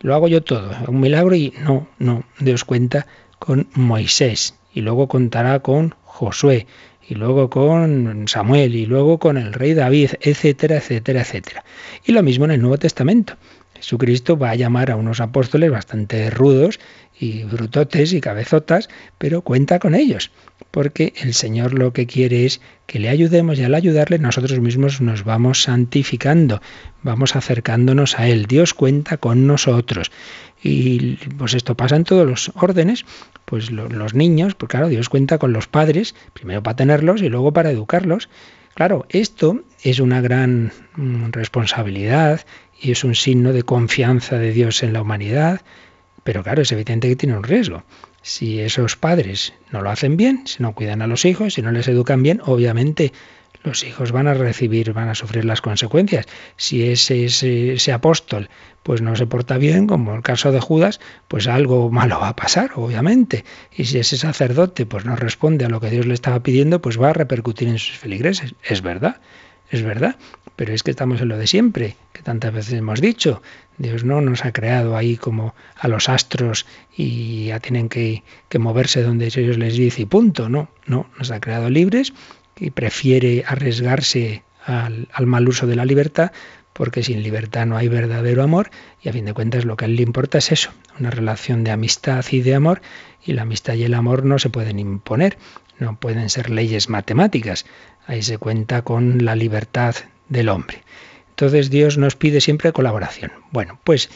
lo 0.00 0.14
hago 0.14 0.28
yo 0.28 0.42
todo, 0.42 0.70
un 0.88 1.00
milagro 1.00 1.34
y 1.34 1.52
no, 1.62 1.86
no, 1.98 2.24
Dios 2.38 2.64
cuenta 2.64 3.06
con 3.38 3.68
Moisés 3.74 4.54
y 4.72 4.80
luego 4.80 5.08
contará 5.08 5.60
con 5.60 5.94
Josué 6.04 6.66
y 7.06 7.14
luego 7.14 7.50
con 7.50 8.26
Samuel 8.28 8.74
y 8.74 8.86
luego 8.86 9.18
con 9.18 9.36
el 9.36 9.52
rey 9.52 9.74
David, 9.74 10.12
etcétera, 10.20 10.76
etcétera, 10.76 11.20
etcétera. 11.22 11.64
Y 12.04 12.12
lo 12.12 12.22
mismo 12.22 12.44
en 12.44 12.52
el 12.52 12.60
Nuevo 12.60 12.78
Testamento. 12.78 13.36
Jesucristo 13.80 14.36
va 14.36 14.50
a 14.50 14.54
llamar 14.54 14.90
a 14.90 14.96
unos 14.96 15.20
apóstoles 15.20 15.70
bastante 15.70 16.30
rudos 16.30 16.78
y 17.18 17.44
brutotes 17.44 18.12
y 18.12 18.20
cabezotas, 18.20 18.88
pero 19.18 19.42
cuenta 19.42 19.78
con 19.78 19.94
ellos, 19.94 20.30
porque 20.70 21.12
el 21.16 21.34
Señor 21.34 21.74
lo 21.74 21.92
que 21.92 22.06
quiere 22.06 22.46
es 22.46 22.60
que 22.86 22.98
le 22.98 23.08
ayudemos 23.08 23.58
y 23.58 23.64
al 23.64 23.74
ayudarle 23.74 24.18
nosotros 24.18 24.58
mismos 24.60 25.00
nos 25.00 25.24
vamos 25.24 25.62
santificando, 25.62 26.62
vamos 27.02 27.36
acercándonos 27.36 28.18
a 28.18 28.28
Él. 28.28 28.46
Dios 28.46 28.74
cuenta 28.74 29.16
con 29.16 29.46
nosotros. 29.46 30.10
Y 30.62 31.16
pues 31.38 31.54
esto 31.54 31.74
pasa 31.74 31.96
en 31.96 32.04
todos 32.04 32.28
los 32.28 32.52
órdenes, 32.54 33.04
pues 33.44 33.70
los 33.70 34.14
niños, 34.14 34.54
pues 34.54 34.68
claro, 34.68 34.88
Dios 34.88 35.08
cuenta 35.08 35.38
con 35.38 35.52
los 35.52 35.66
padres, 35.66 36.14
primero 36.34 36.62
para 36.62 36.76
tenerlos 36.76 37.22
y 37.22 37.28
luego 37.28 37.52
para 37.52 37.70
educarlos. 37.70 38.28
Claro, 38.74 39.06
esto 39.08 39.62
es 39.82 40.00
una 40.00 40.20
gran 40.20 40.72
mm, 40.96 41.32
responsabilidad 41.32 42.42
y 42.80 42.92
es 42.92 43.04
un 43.04 43.14
signo 43.14 43.52
de 43.52 43.62
confianza 43.62 44.38
de 44.38 44.52
Dios 44.52 44.82
en 44.82 44.92
la 44.92 45.02
humanidad, 45.02 45.60
pero 46.24 46.42
claro, 46.42 46.62
es 46.62 46.72
evidente 46.72 47.08
que 47.08 47.16
tiene 47.16 47.36
un 47.36 47.44
riesgo. 47.44 47.84
Si 48.22 48.60
esos 48.60 48.96
padres 48.96 49.54
no 49.70 49.82
lo 49.82 49.90
hacen 49.90 50.16
bien, 50.16 50.46
si 50.46 50.62
no 50.62 50.74
cuidan 50.74 51.02
a 51.02 51.06
los 51.06 51.24
hijos, 51.24 51.54
si 51.54 51.62
no 51.62 51.72
les 51.72 51.88
educan 51.88 52.22
bien, 52.22 52.40
obviamente 52.44 53.12
los 53.62 53.84
hijos 53.84 54.12
van 54.12 54.26
a 54.26 54.34
recibir, 54.34 54.92
van 54.92 55.08
a 55.08 55.14
sufrir 55.14 55.44
las 55.44 55.60
consecuencias. 55.60 56.26
Si 56.56 56.88
ese, 56.88 57.24
ese, 57.26 57.74
ese, 57.74 57.92
apóstol 57.92 58.48
pues 58.82 59.02
no 59.02 59.14
se 59.16 59.26
porta 59.26 59.58
bien, 59.58 59.86
como 59.86 60.14
el 60.14 60.22
caso 60.22 60.52
de 60.52 60.60
Judas, 60.60 61.00
pues 61.28 61.46
algo 61.46 61.90
malo 61.90 62.20
va 62.20 62.28
a 62.28 62.36
pasar, 62.36 62.70
obviamente. 62.76 63.44
Y 63.76 63.84
si 63.84 63.98
ese 63.98 64.16
sacerdote 64.16 64.86
pues 64.86 65.04
no 65.04 65.16
responde 65.16 65.66
a 65.66 65.68
lo 65.68 65.80
que 65.80 65.90
Dios 65.90 66.06
le 66.06 66.14
estaba 66.14 66.42
pidiendo, 66.42 66.80
pues 66.80 67.00
va 67.00 67.10
a 67.10 67.14
repercutir 67.14 67.68
en 67.68 67.78
sus 67.78 67.98
feligreses. 67.98 68.54
Es 68.62 68.80
verdad, 68.80 69.20
es 69.70 69.82
verdad. 69.82 70.16
Pero 70.56 70.74
es 70.74 70.82
que 70.82 70.90
estamos 70.90 71.20
en 71.20 71.28
lo 71.28 71.38
de 71.38 71.46
siempre, 71.46 71.96
que 72.12 72.22
tantas 72.22 72.52
veces 72.52 72.74
hemos 72.74 73.00
dicho. 73.00 73.42
Dios 73.78 74.04
no 74.04 74.20
nos 74.20 74.44
ha 74.44 74.52
creado 74.52 74.96
ahí 74.96 75.16
como 75.16 75.54
a 75.76 75.88
los 75.88 76.08
astros 76.08 76.66
y 76.94 77.46
ya 77.46 77.60
tienen 77.60 77.88
que, 77.88 78.22
moverse 78.58 79.02
donde 79.02 79.30
Dios 79.30 79.56
les 79.56 79.74
dice 79.74 80.02
y 80.02 80.06
punto. 80.06 80.48
No, 80.48 80.68
no, 80.86 81.06
nos 81.18 81.30
ha 81.30 81.40
creado 81.40 81.70
libres 81.70 82.12
y 82.56 82.70
prefiere 82.70 83.44
arriesgarse 83.46 84.42
al, 84.66 85.08
al 85.12 85.26
mal 85.26 85.48
uso 85.48 85.66
de 85.66 85.76
la 85.76 85.86
libertad 85.86 86.32
porque 86.72 87.02
sin 87.02 87.22
libertad 87.22 87.66
no 87.66 87.76
hay 87.76 87.88
verdadero 87.88 88.42
amor 88.42 88.70
y 89.02 89.08
a 89.08 89.12
fin 89.12 89.24
de 89.24 89.34
cuentas 89.34 89.64
lo 89.64 89.76
que 89.76 89.84
a 89.84 89.88
él 89.88 89.96
le 89.96 90.02
importa 90.02 90.38
es 90.38 90.52
eso, 90.52 90.70
una 90.98 91.10
relación 91.10 91.64
de 91.64 91.70
amistad 91.70 92.24
y 92.30 92.40
de 92.40 92.54
amor 92.54 92.80
y 93.24 93.32
la 93.32 93.42
amistad 93.42 93.74
y 93.74 93.84
el 93.84 93.94
amor 93.94 94.24
no 94.24 94.38
se 94.38 94.50
pueden 94.50 94.78
imponer, 94.78 95.36
no 95.80 95.98
pueden 95.98 96.30
ser 96.30 96.50
leyes 96.50 96.88
matemáticas, 96.88 97.66
ahí 98.06 98.22
se 98.22 98.38
cuenta 98.38 98.82
con 98.82 99.24
la 99.24 99.34
libertad 99.34 99.94
del 100.28 100.48
hombre. 100.48 100.82
Entonces 101.30 101.70
Dios 101.70 101.98
nos 101.98 102.16
pide 102.16 102.40
siempre 102.40 102.72
colaboración. 102.72 103.32
Bueno, 103.50 103.78
pues 103.82 104.10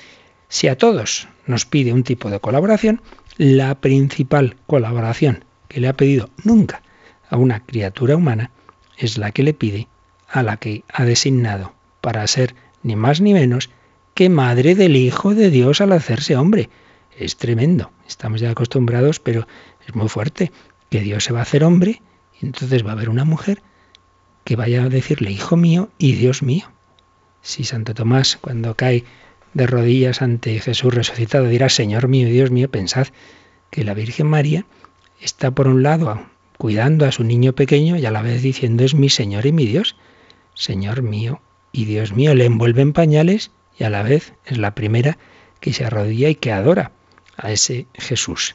si 0.48 0.68
a 0.68 0.76
todos 0.76 1.26
nos 1.46 1.66
pide 1.66 1.92
un 1.92 2.04
tipo 2.04 2.30
de 2.30 2.38
colaboración, 2.38 3.00
la 3.36 3.74
principal 3.74 4.56
colaboración 4.66 5.44
que 5.68 5.80
le 5.80 5.88
ha 5.88 5.94
pedido 5.94 6.30
nunca 6.44 6.82
a 7.28 7.36
una 7.36 7.60
criatura 7.60 8.16
humana 8.16 8.50
es 8.96 9.18
la 9.18 9.32
que 9.32 9.42
le 9.42 9.54
pide 9.54 9.88
a 10.28 10.42
la 10.42 10.56
que 10.56 10.84
ha 10.92 11.04
designado 11.04 11.72
para 12.00 12.26
ser 12.26 12.54
ni 12.82 12.96
más 12.96 13.20
ni 13.20 13.32
menos 13.32 13.70
que 14.14 14.28
madre 14.28 14.74
del 14.74 14.96
Hijo 14.96 15.34
de 15.34 15.50
Dios 15.50 15.80
al 15.80 15.92
hacerse 15.92 16.36
hombre. 16.36 16.68
Es 17.16 17.36
tremendo, 17.36 17.90
estamos 18.06 18.40
ya 18.40 18.50
acostumbrados, 18.50 19.20
pero 19.20 19.46
es 19.86 19.94
muy 19.94 20.08
fuerte, 20.08 20.52
que 20.94 21.00
Dios 21.00 21.24
se 21.24 21.32
va 21.32 21.40
a 21.40 21.42
hacer 21.42 21.64
hombre 21.64 22.00
y 22.40 22.46
entonces 22.46 22.86
va 22.86 22.90
a 22.90 22.92
haber 22.92 23.08
una 23.08 23.24
mujer 23.24 23.62
que 24.44 24.54
vaya 24.54 24.84
a 24.84 24.88
decirle 24.88 25.32
hijo 25.32 25.56
mío 25.56 25.90
y 25.98 26.12
Dios 26.12 26.40
mío. 26.44 26.70
Si 27.42 27.64
Santo 27.64 27.94
Tomás, 27.94 28.38
cuando 28.40 28.76
cae 28.76 29.02
de 29.54 29.66
rodillas 29.66 30.22
ante 30.22 30.60
Jesús 30.60 30.94
resucitado, 30.94 31.48
dirá 31.48 31.68
Señor 31.68 32.06
mío 32.06 32.28
y 32.28 32.30
Dios 32.30 32.52
mío, 32.52 32.70
pensad 32.70 33.08
que 33.70 33.82
la 33.82 33.92
Virgen 33.92 34.28
María 34.28 34.66
está 35.20 35.50
por 35.50 35.66
un 35.66 35.82
lado 35.82 36.26
cuidando 36.58 37.06
a 37.06 37.10
su 37.10 37.24
niño 37.24 37.54
pequeño 37.54 37.96
y 37.96 38.06
a 38.06 38.12
la 38.12 38.22
vez 38.22 38.40
diciendo 38.40 38.84
es 38.84 38.94
mi 38.94 39.08
Señor 39.08 39.46
y 39.46 39.52
mi 39.52 39.66
Dios. 39.66 39.96
Señor 40.54 41.02
mío 41.02 41.42
y 41.72 41.86
Dios 41.86 42.12
mío, 42.12 42.36
le 42.36 42.44
envuelve 42.44 42.82
en 42.82 42.92
pañales 42.92 43.50
y 43.76 43.82
a 43.82 43.90
la 43.90 44.04
vez 44.04 44.34
es 44.46 44.58
la 44.58 44.76
primera 44.76 45.18
que 45.58 45.72
se 45.72 45.84
arrodilla 45.84 46.28
y 46.28 46.36
que 46.36 46.52
adora 46.52 46.92
a 47.36 47.50
ese 47.50 47.88
Jesús. 47.94 48.54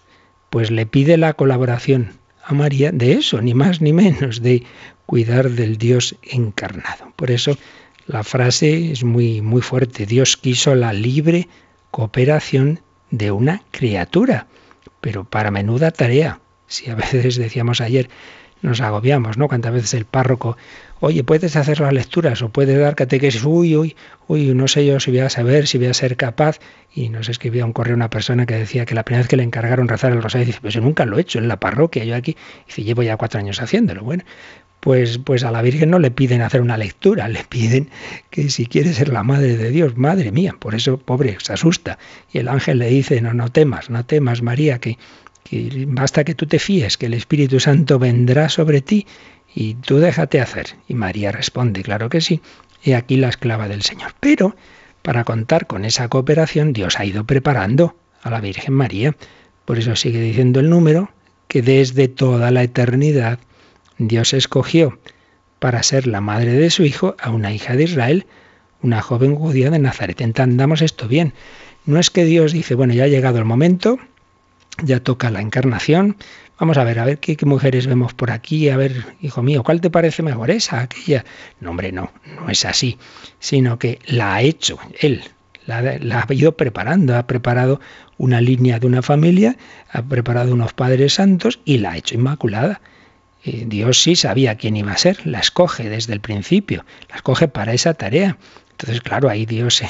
Pues 0.50 0.72
le 0.72 0.86
pide 0.86 1.18
la 1.18 1.34
colaboración 1.34 2.19
a 2.50 2.54
María 2.56 2.92
de 2.92 3.14
eso, 3.14 3.42
ni 3.42 3.54
más 3.54 3.80
ni 3.80 3.94
menos, 3.94 4.42
de 4.42 4.64
cuidar 5.06 5.52
del 5.52 5.78
Dios 5.78 6.16
encarnado. 6.24 7.14
Por 7.16 7.30
eso 7.30 7.56
la 8.08 8.24
frase 8.24 8.92
es 8.92 9.04
muy 9.04 9.40
muy 9.42 9.62
fuerte. 9.62 10.08
Dios 10.08 10.36
quiso 10.36 10.74
la 10.74 10.92
libre 10.92 11.48
cooperación 11.92 12.82
de 13.12 13.32
una 13.32 13.62
criatura, 13.70 14.48
pero 15.00 15.26
para 15.26 15.52
menuda 15.52 15.92
tarea. 15.92 16.40
Si 16.66 16.90
a 16.90 16.96
veces 16.96 17.36
decíamos 17.36 17.82
ayer 17.82 18.10
nos 18.62 18.82
agobiamos, 18.82 19.38
¿no? 19.38 19.48
Cuántas 19.48 19.74
veces 19.74 19.94
el 19.94 20.06
párroco, 20.06 20.58
oye, 21.00 21.24
puedes 21.24 21.56
hacer 21.56 21.80
las 21.80 21.94
lecturas 21.94 22.42
o 22.42 22.50
puedes 22.50 22.78
dar 22.80 22.96
catequesis, 22.96 23.44
uy, 23.44 23.76
uy, 23.76 23.96
uy, 24.28 24.54
no 24.54 24.68
sé 24.68 24.86
yo 24.86 25.00
si 25.00 25.12
voy 25.12 25.22
a 25.22 25.30
saber, 25.30 25.68
si 25.68 25.78
voy 25.78 25.88
a 25.88 25.94
ser 25.94 26.18
capaz. 26.18 26.60
Y 26.94 27.10
nos 27.10 27.30
escribía 27.30 27.66
un 27.66 27.74
correo 27.74 27.96
una 27.96 28.10
persona 28.10 28.46
que 28.46 28.56
decía 28.56 28.86
que 28.86 28.96
la 28.96 29.04
primera 29.04 29.22
vez 29.22 29.30
que 29.30 29.38
le 29.38 29.44
encargaron 29.44 29.88
rezar 29.88 30.12
el 30.12 30.22
rosario, 30.22 30.48
dice, 30.48 30.60
pues 30.62 30.74
yo 30.74 30.82
nunca 30.82 31.06
lo 31.06 31.18
he 31.18 31.22
hecho 31.22 31.40
en 31.40 31.48
la 31.48 31.60
parroquia, 31.60 32.04
yo 32.04 32.16
aquí, 32.16 32.36
dice, 32.68 32.84
llevo 32.84 33.04
ya 33.04 33.18
cuatro 33.18 33.40
años 33.40 33.62
haciéndolo. 33.62 34.04
Bueno, 34.04 34.24
pues, 34.80 35.18
pues 35.18 35.44
a 35.44 35.52
la 35.52 35.62
Virgen 35.62 35.90
no 35.90 36.00
le 36.00 36.12
piden 36.12 36.42
hacer 36.42 36.62
una 36.62 36.78
lectura, 36.78 37.28
le 37.28 37.44
piden 37.44 37.90
que 38.30 38.50
si 38.50 38.66
quiere 38.66 38.94
ser 38.94 39.10
la 39.10 39.24
madre 39.24 39.58
de 39.58 39.72
Dios, 39.72 39.98
madre 39.98 40.32
mía, 40.32 40.56
por 40.58 40.74
eso 40.74 40.98
pobre 40.98 41.38
se 41.40 41.54
asusta. 41.54 42.00
Y 42.32 42.40
el 42.40 42.48
ángel 42.48 42.80
le 42.80 42.88
dice, 42.88 43.22
no, 43.22 43.34
no 43.34 43.52
temas, 43.52 43.90
no 43.90 44.06
temas 44.06 44.42
María, 44.42 44.80
que 44.80 44.98
basta 45.88 46.24
que 46.24 46.36
tú 46.36 46.46
te 46.46 46.60
fíes, 46.60 46.98
que 46.98 47.08
el 47.08 47.14
Espíritu 47.14 47.60
Santo 47.60 48.00
vendrá 48.00 48.50
sobre 48.50 48.82
ti 48.82 49.08
y 49.54 49.76
tú 49.76 49.98
déjate 49.98 50.42
hacer. 50.42 50.76
Y 50.88 50.94
María 50.94 51.32
responde, 51.32 51.82
claro 51.84 52.10
que 52.10 52.22
sí, 52.22 52.42
y 52.84 52.94
aquí 52.94 53.18
la 53.18 53.30
esclava 53.30 53.68
del 53.68 53.82
Señor. 53.82 54.14
Pero 54.20 54.56
para 55.02 55.24
contar 55.24 55.68
con 55.68 55.86
esa 55.86 56.08
cooperación, 56.08 56.74
Dios 56.74 57.00
ha 57.00 57.06
ido 57.06 57.24
preparando 57.26 57.96
a 58.22 58.30
la 58.30 58.42
Virgen 58.42 58.74
María. 58.74 59.16
Por 59.66 59.80
eso 59.80 59.96
sigue 59.96 60.22
diciendo 60.22 60.60
el 60.60 60.70
número, 60.70 61.12
que 61.48 61.62
desde 61.62 62.08
toda 62.08 62.52
la 62.52 62.64
eternidad 62.64 63.40
Dios 63.98 64.34
escogió 64.34 65.00
para 65.60 65.84
ser 65.84 66.08
la 66.08 66.22
madre 66.22 66.54
de 66.54 66.70
su 66.70 66.84
hijo 66.84 67.16
a 67.20 67.32
una 67.32 67.52
hija 67.52 67.76
de 67.76 67.84
Israel, 67.84 68.26
una 68.82 69.02
joven 69.02 69.36
judía 69.36 69.70
de 69.70 69.80
Nazaret. 69.80 70.22
Entendamos 70.22 70.82
esto 70.82 71.08
bien. 71.08 71.34
No 71.86 72.00
es 72.00 72.10
que 72.10 72.24
Dios 72.24 72.54
dice, 72.54 72.76
bueno, 72.76 72.94
ya 72.94 73.06
ha 73.06 73.08
llegado 73.08 73.40
el 73.40 73.46
momento, 73.46 74.00
ya 74.84 75.00
toca 75.00 75.30
la 75.30 75.42
encarnación. 75.42 76.18
Vamos 76.60 76.78
a 76.78 76.84
ver, 76.84 77.00
a 77.00 77.06
ver 77.06 77.20
qué, 77.20 77.38
mujeres 77.46 77.88
vemos 77.88 78.14
por 78.14 78.32
aquí, 78.32 78.70
a 78.70 78.78
ver, 78.78 79.06
hijo 79.22 79.42
mío, 79.42 79.64
¿cuál 79.64 79.80
te 79.80 79.90
parece 79.90 80.24
mejor? 80.24 80.52
¿Esa, 80.52 80.82
aquella? 80.82 81.24
No, 81.62 81.70
hombre, 81.70 81.92
no, 81.92 82.12
no 82.36 82.50
es 82.50 82.66
así, 82.66 82.98
sino 83.40 83.80
que 83.80 84.00
la 84.06 84.36
ha 84.36 84.42
hecho 84.42 84.78
él, 85.00 85.24
la, 85.66 86.26
ha 86.28 86.34
ido 86.34 86.58
preparando, 86.58 87.16
ha 87.16 87.28
preparado 87.28 87.80
una 88.18 88.42
línea 88.42 88.80
de 88.80 88.88
una 88.88 89.02
familia, 89.02 89.56
ha 89.92 90.02
preparado 90.02 90.54
unos 90.54 90.74
padres 90.74 91.14
santos 91.14 91.60
y 91.64 91.78
la 91.78 91.92
ha 91.92 91.98
hecho 91.98 92.16
inmaculada. 92.16 92.82
Eh, 93.46 93.64
Dios 93.68 94.02
sí 94.02 94.16
sabía 94.16 94.56
quién 94.56 94.76
iba 94.76 94.92
a 94.92 94.98
ser, 94.98 95.26
la 95.26 95.40
escoge 95.40 95.90
desde 95.90 96.14
el 96.14 96.20
principio, 96.20 96.86
la 97.10 97.18
escoge 97.18 97.48
para 97.48 97.74
esa 97.74 97.94
tarea. 97.94 98.38
Entonces, 98.72 99.02
claro, 99.02 99.30
ahí 99.30 99.46
Dios 99.46 99.82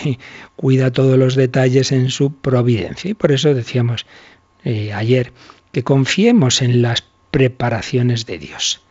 cuida 0.55 0.91
todos 0.91 1.17
los 1.17 1.35
detalles 1.35 1.91
en 1.91 2.09
su 2.09 2.33
providencia. 2.33 3.11
Y 3.11 3.13
por 3.13 3.31
eso 3.31 3.53
decíamos, 3.53 4.05
eh, 4.63 4.93
ayer, 4.93 5.31
que 5.71 5.83
confiemos 5.83 6.61
en 6.61 6.81
las 6.81 7.03
preparaciones 7.31 8.25
de 8.25 8.39
Dios. 8.39 8.81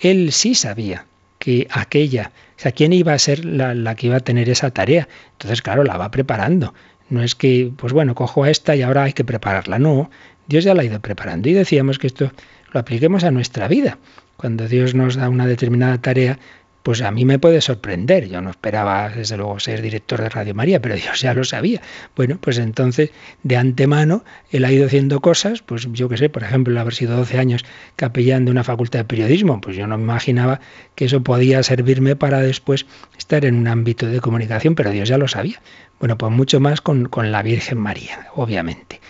Él 0.00 0.32
sí 0.32 0.54
sabía 0.54 1.06
que 1.38 1.68
aquella, 1.70 2.32
o 2.56 2.60
sea, 2.60 2.72
quién 2.72 2.92
iba 2.92 3.12
a 3.12 3.18
ser 3.18 3.44
la, 3.44 3.74
la, 3.74 3.94
que 3.94 4.08
iba 4.08 4.16
a 4.16 4.20
tener 4.20 4.48
esa 4.48 4.70
tarea. 4.70 5.08
Entonces, 5.32 5.62
claro, 5.62 5.84
la 5.84 5.96
va 5.96 6.10
preparando. 6.10 6.74
No 7.08 7.22
es 7.22 7.34
que, 7.34 7.70
pues 7.76 7.92
bueno, 7.92 8.14
cojo 8.14 8.44
a 8.44 8.50
esta 8.50 8.74
y 8.74 8.82
ahora 8.82 9.04
hay 9.04 9.12
que 9.12 9.24
prepararla. 9.24 9.78
No, 9.78 10.10
Dios 10.48 10.64
ya 10.64 10.74
la 10.74 10.82
ha 10.82 10.84
ido 10.84 11.00
preparando. 11.00 11.48
Y 11.48 11.52
decíamos 11.52 11.98
que 11.98 12.08
esto 12.08 12.32
lo 12.72 12.80
apliquemos 12.80 13.24
a 13.24 13.30
nuestra 13.30 13.68
vida. 13.68 13.98
Cuando 14.36 14.68
Dios 14.68 14.94
nos 14.94 15.16
da 15.16 15.28
una 15.28 15.46
determinada 15.46 15.98
tarea, 15.98 16.38
pues 16.86 17.02
a 17.02 17.10
mí 17.10 17.24
me 17.24 17.40
puede 17.40 17.60
sorprender. 17.62 18.28
Yo 18.28 18.40
no 18.40 18.50
esperaba, 18.50 19.08
desde 19.08 19.36
luego, 19.36 19.58
ser 19.58 19.82
director 19.82 20.22
de 20.22 20.28
Radio 20.28 20.54
María, 20.54 20.80
pero 20.80 20.94
Dios 20.94 21.20
ya 21.20 21.34
lo 21.34 21.42
sabía. 21.42 21.82
Bueno, 22.14 22.38
pues 22.40 22.58
entonces, 22.58 23.10
de 23.42 23.56
antemano, 23.56 24.22
él 24.52 24.64
ha 24.64 24.70
ido 24.70 24.86
haciendo 24.86 25.20
cosas, 25.20 25.62
pues 25.62 25.88
yo 25.90 26.08
qué 26.08 26.16
sé, 26.16 26.28
por 26.28 26.44
ejemplo, 26.44 26.78
haber 26.78 26.94
sido 26.94 27.16
12 27.16 27.40
años 27.40 27.64
capellán 27.96 28.44
de 28.44 28.52
una 28.52 28.62
facultad 28.62 29.00
de 29.00 29.04
periodismo, 29.04 29.60
pues 29.60 29.76
yo 29.76 29.88
no 29.88 29.98
me 29.98 30.04
imaginaba 30.04 30.60
que 30.94 31.06
eso 31.06 31.24
podía 31.24 31.60
servirme 31.64 32.14
para 32.14 32.38
después 32.38 32.86
estar 33.18 33.44
en 33.44 33.56
un 33.56 33.66
ámbito 33.66 34.06
de 34.06 34.20
comunicación, 34.20 34.76
pero 34.76 34.92
Dios 34.92 35.08
ya 35.08 35.18
lo 35.18 35.26
sabía. 35.26 35.60
Bueno, 35.98 36.16
pues 36.16 36.30
mucho 36.30 36.60
más 36.60 36.82
con, 36.82 37.06
con 37.06 37.32
la 37.32 37.42
Virgen 37.42 37.78
María, 37.78 38.28
obviamente. 38.36 39.00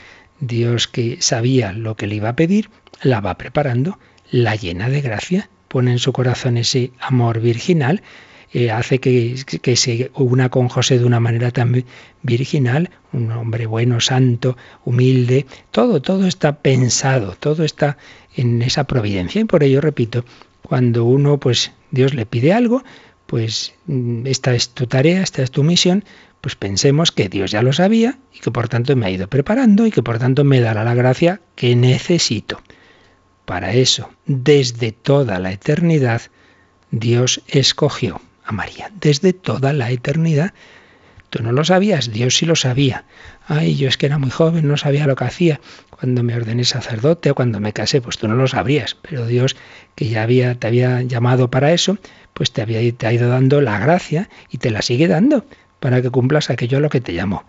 Dios 0.40 0.88
que 0.88 1.18
sabía 1.20 1.74
lo 1.74 1.94
que 1.94 2.06
le 2.06 2.14
iba 2.14 2.30
a 2.30 2.36
pedir, 2.36 2.70
la 3.02 3.20
va 3.20 3.36
preparando, 3.36 3.98
la 4.30 4.56
llena 4.56 4.88
de 4.88 5.02
gracia 5.02 5.50
pone 5.68 5.92
en 5.92 5.98
su 5.98 6.12
corazón 6.12 6.56
ese 6.56 6.92
amor 7.00 7.40
virginal, 7.40 8.02
eh, 8.52 8.70
hace 8.70 9.00
que, 9.00 9.36
se 9.76 10.10
una 10.14 10.48
con 10.48 10.68
José 10.68 10.98
de 10.98 11.04
una 11.04 11.20
manera 11.20 11.50
tan 11.50 11.84
virginal, 12.22 12.90
un 13.12 13.30
hombre 13.32 13.66
bueno, 13.66 14.00
santo, 14.00 14.56
humilde, 14.84 15.46
todo, 15.72 16.00
todo 16.00 16.26
está 16.26 16.60
pensado, 16.60 17.36
todo 17.38 17.64
está 17.64 17.98
en 18.34 18.62
esa 18.62 18.84
providencia. 18.84 19.40
Y 19.40 19.44
por 19.44 19.62
ello, 19.62 19.80
repito, 19.80 20.24
cuando 20.62 21.04
uno, 21.04 21.38
pues 21.38 21.72
Dios 21.90 22.14
le 22.14 22.24
pide 22.24 22.52
algo, 22.52 22.82
pues 23.26 23.74
mm, 23.86 24.26
esta 24.26 24.54
es 24.54 24.70
tu 24.70 24.86
tarea, 24.86 25.22
esta 25.22 25.42
es 25.42 25.50
tu 25.50 25.62
misión, 25.62 26.04
pues 26.40 26.54
pensemos 26.54 27.12
que 27.12 27.28
Dios 27.28 27.50
ya 27.50 27.62
lo 27.62 27.72
sabía 27.72 28.18
y 28.32 28.38
que 28.38 28.50
por 28.50 28.68
tanto 28.68 28.94
me 28.94 29.06
ha 29.06 29.10
ido 29.10 29.28
preparando 29.28 29.86
y 29.86 29.90
que 29.90 30.02
por 30.02 30.18
tanto 30.18 30.44
me 30.44 30.60
dará 30.60 30.84
la 30.84 30.94
gracia 30.94 31.40
que 31.56 31.74
necesito. 31.74 32.60
Para 33.46 33.72
eso, 33.72 34.10
desde 34.26 34.90
toda 34.90 35.38
la 35.38 35.52
eternidad, 35.52 36.20
Dios 36.90 37.42
escogió 37.46 38.20
a 38.44 38.50
María. 38.50 38.90
Desde 39.00 39.32
toda 39.32 39.72
la 39.72 39.90
eternidad. 39.90 40.52
Tú 41.30 41.42
no 41.42 41.52
lo 41.52 41.64
sabías, 41.64 42.12
Dios 42.12 42.36
sí 42.36 42.44
lo 42.44 42.56
sabía. 42.56 43.04
Ay, 43.46 43.76
yo 43.76 43.88
es 43.88 43.96
que 43.96 44.06
era 44.06 44.18
muy 44.18 44.30
joven, 44.30 44.66
no 44.66 44.76
sabía 44.76 45.06
lo 45.06 45.14
que 45.14 45.24
hacía. 45.24 45.60
Cuando 45.90 46.24
me 46.24 46.34
ordené 46.34 46.64
sacerdote 46.64 47.30
o 47.30 47.34
cuando 47.36 47.60
me 47.60 47.72
casé, 47.72 48.00
pues 48.00 48.18
tú 48.18 48.26
no 48.26 48.34
lo 48.34 48.48
sabrías. 48.48 48.96
Pero 49.00 49.26
Dios, 49.26 49.56
que 49.94 50.08
ya 50.08 50.24
había, 50.24 50.56
te 50.56 50.66
había 50.66 51.02
llamado 51.02 51.48
para 51.48 51.72
eso, 51.72 51.98
pues 52.34 52.50
te, 52.50 52.62
había, 52.62 52.80
te 52.92 53.06
ha 53.06 53.12
ido 53.12 53.28
dando 53.28 53.60
la 53.60 53.78
gracia 53.78 54.28
y 54.50 54.58
te 54.58 54.70
la 54.70 54.82
sigue 54.82 55.06
dando 55.06 55.46
para 55.78 56.02
que 56.02 56.10
cumplas 56.10 56.50
aquello 56.50 56.78
a 56.78 56.80
lo 56.80 56.90
que 56.90 57.00
te 57.00 57.14
llamó. 57.14 57.44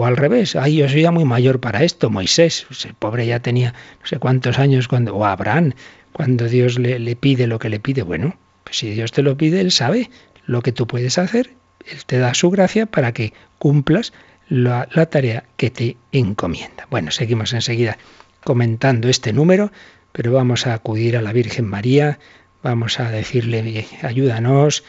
O 0.00 0.06
al 0.06 0.16
revés, 0.16 0.54
ay, 0.54 0.76
yo 0.76 0.88
soy 0.88 1.02
ya 1.02 1.10
muy 1.10 1.24
mayor 1.24 1.58
para 1.58 1.82
esto, 1.82 2.08
Moisés, 2.08 2.66
pues 2.68 2.84
el 2.84 2.94
pobre 2.94 3.26
ya 3.26 3.40
tenía 3.40 3.72
no 3.72 4.06
sé 4.06 4.20
cuántos 4.20 4.60
años 4.60 4.86
cuando, 4.86 5.16
o 5.16 5.24
Abraham, 5.24 5.72
cuando 6.12 6.48
Dios 6.48 6.78
le, 6.78 7.16
pide 7.16 7.48
lo 7.48 7.58
que 7.58 7.68
le 7.68 7.80
pide. 7.80 8.02
Bueno, 8.02 8.36
pues 8.62 8.76
si 8.76 8.90
Dios 8.90 9.10
te 9.10 9.24
lo 9.24 9.36
pide, 9.36 9.60
Él 9.60 9.72
sabe 9.72 10.08
lo 10.46 10.62
que 10.62 10.70
tú 10.70 10.86
puedes 10.86 11.18
hacer, 11.18 11.50
Él 11.84 12.04
te 12.06 12.18
da 12.18 12.32
su 12.34 12.48
gracia 12.48 12.86
para 12.86 13.10
que 13.10 13.32
cumplas 13.58 14.12
la, 14.48 14.86
la 14.92 15.06
tarea 15.06 15.42
que 15.56 15.70
te 15.70 15.96
encomienda. 16.12 16.86
Bueno, 16.90 17.10
seguimos 17.10 17.52
enseguida 17.52 17.98
comentando 18.44 19.08
este 19.08 19.32
número, 19.32 19.72
pero 20.12 20.32
vamos 20.32 20.68
a 20.68 20.74
acudir 20.74 21.16
a 21.16 21.22
la 21.22 21.32
Virgen 21.32 21.66
María, 21.66 22.20
vamos 22.62 23.00
a 23.00 23.10
decirle, 23.10 23.84
ayúdanos, 24.02 24.84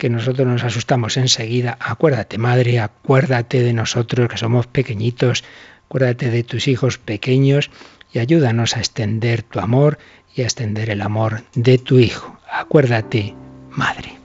que 0.00 0.10
nosotros 0.10 0.48
nos 0.48 0.64
asustamos 0.64 1.16
enseguida. 1.16 1.76
Acuérdate, 1.78 2.38
Madre, 2.38 2.80
acuérdate 2.80 3.62
de 3.62 3.72
nosotros 3.72 4.28
que 4.28 4.38
somos 4.38 4.66
pequeñitos, 4.66 5.44
acuérdate 5.84 6.30
de 6.30 6.42
tus 6.42 6.66
hijos 6.66 6.98
pequeños 6.98 7.70
y 8.12 8.18
ayúdanos 8.18 8.76
a 8.76 8.80
extender 8.80 9.42
tu 9.42 9.60
amor 9.60 9.98
y 10.34 10.40
a 10.40 10.44
extender 10.44 10.90
el 10.90 11.02
amor 11.02 11.44
de 11.54 11.78
tu 11.78 11.98
Hijo. 11.98 12.36
Acuérdate, 12.50 13.34
Madre. 13.70 14.19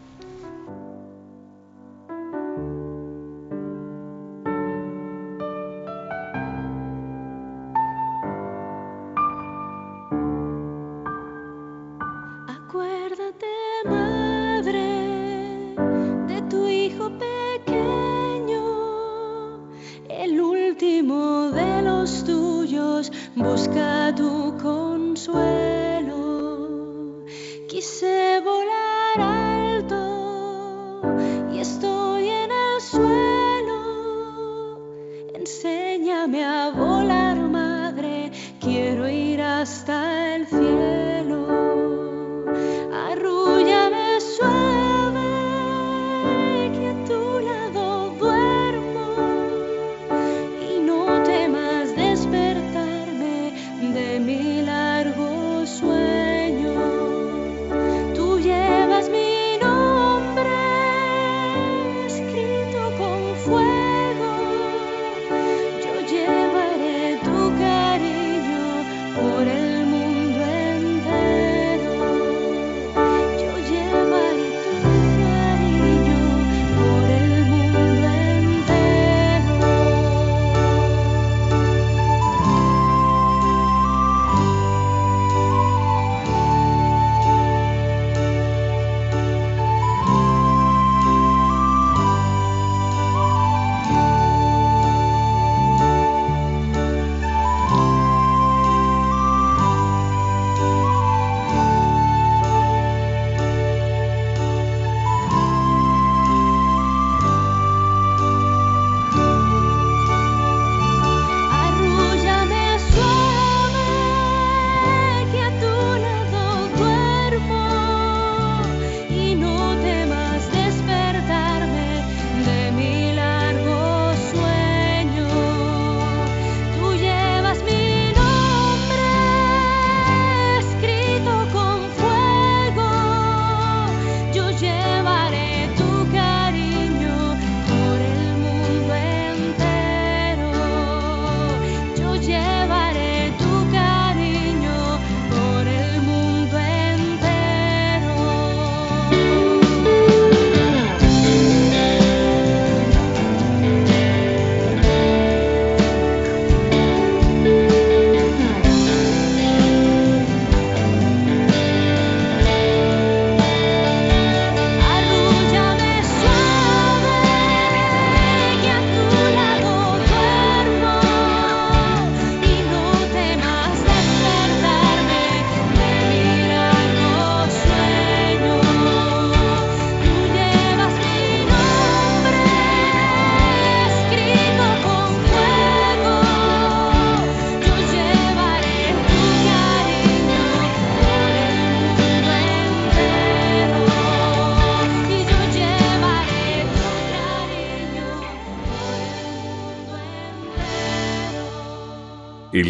Quise 27.76 28.25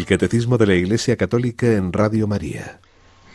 Catecismo 0.06 0.56
de 0.56 0.66
la 0.66 0.74
Iglesia 0.74 1.16
Católica 1.16 1.66
en 1.66 1.92
Radio 1.92 2.28
María. 2.28 2.78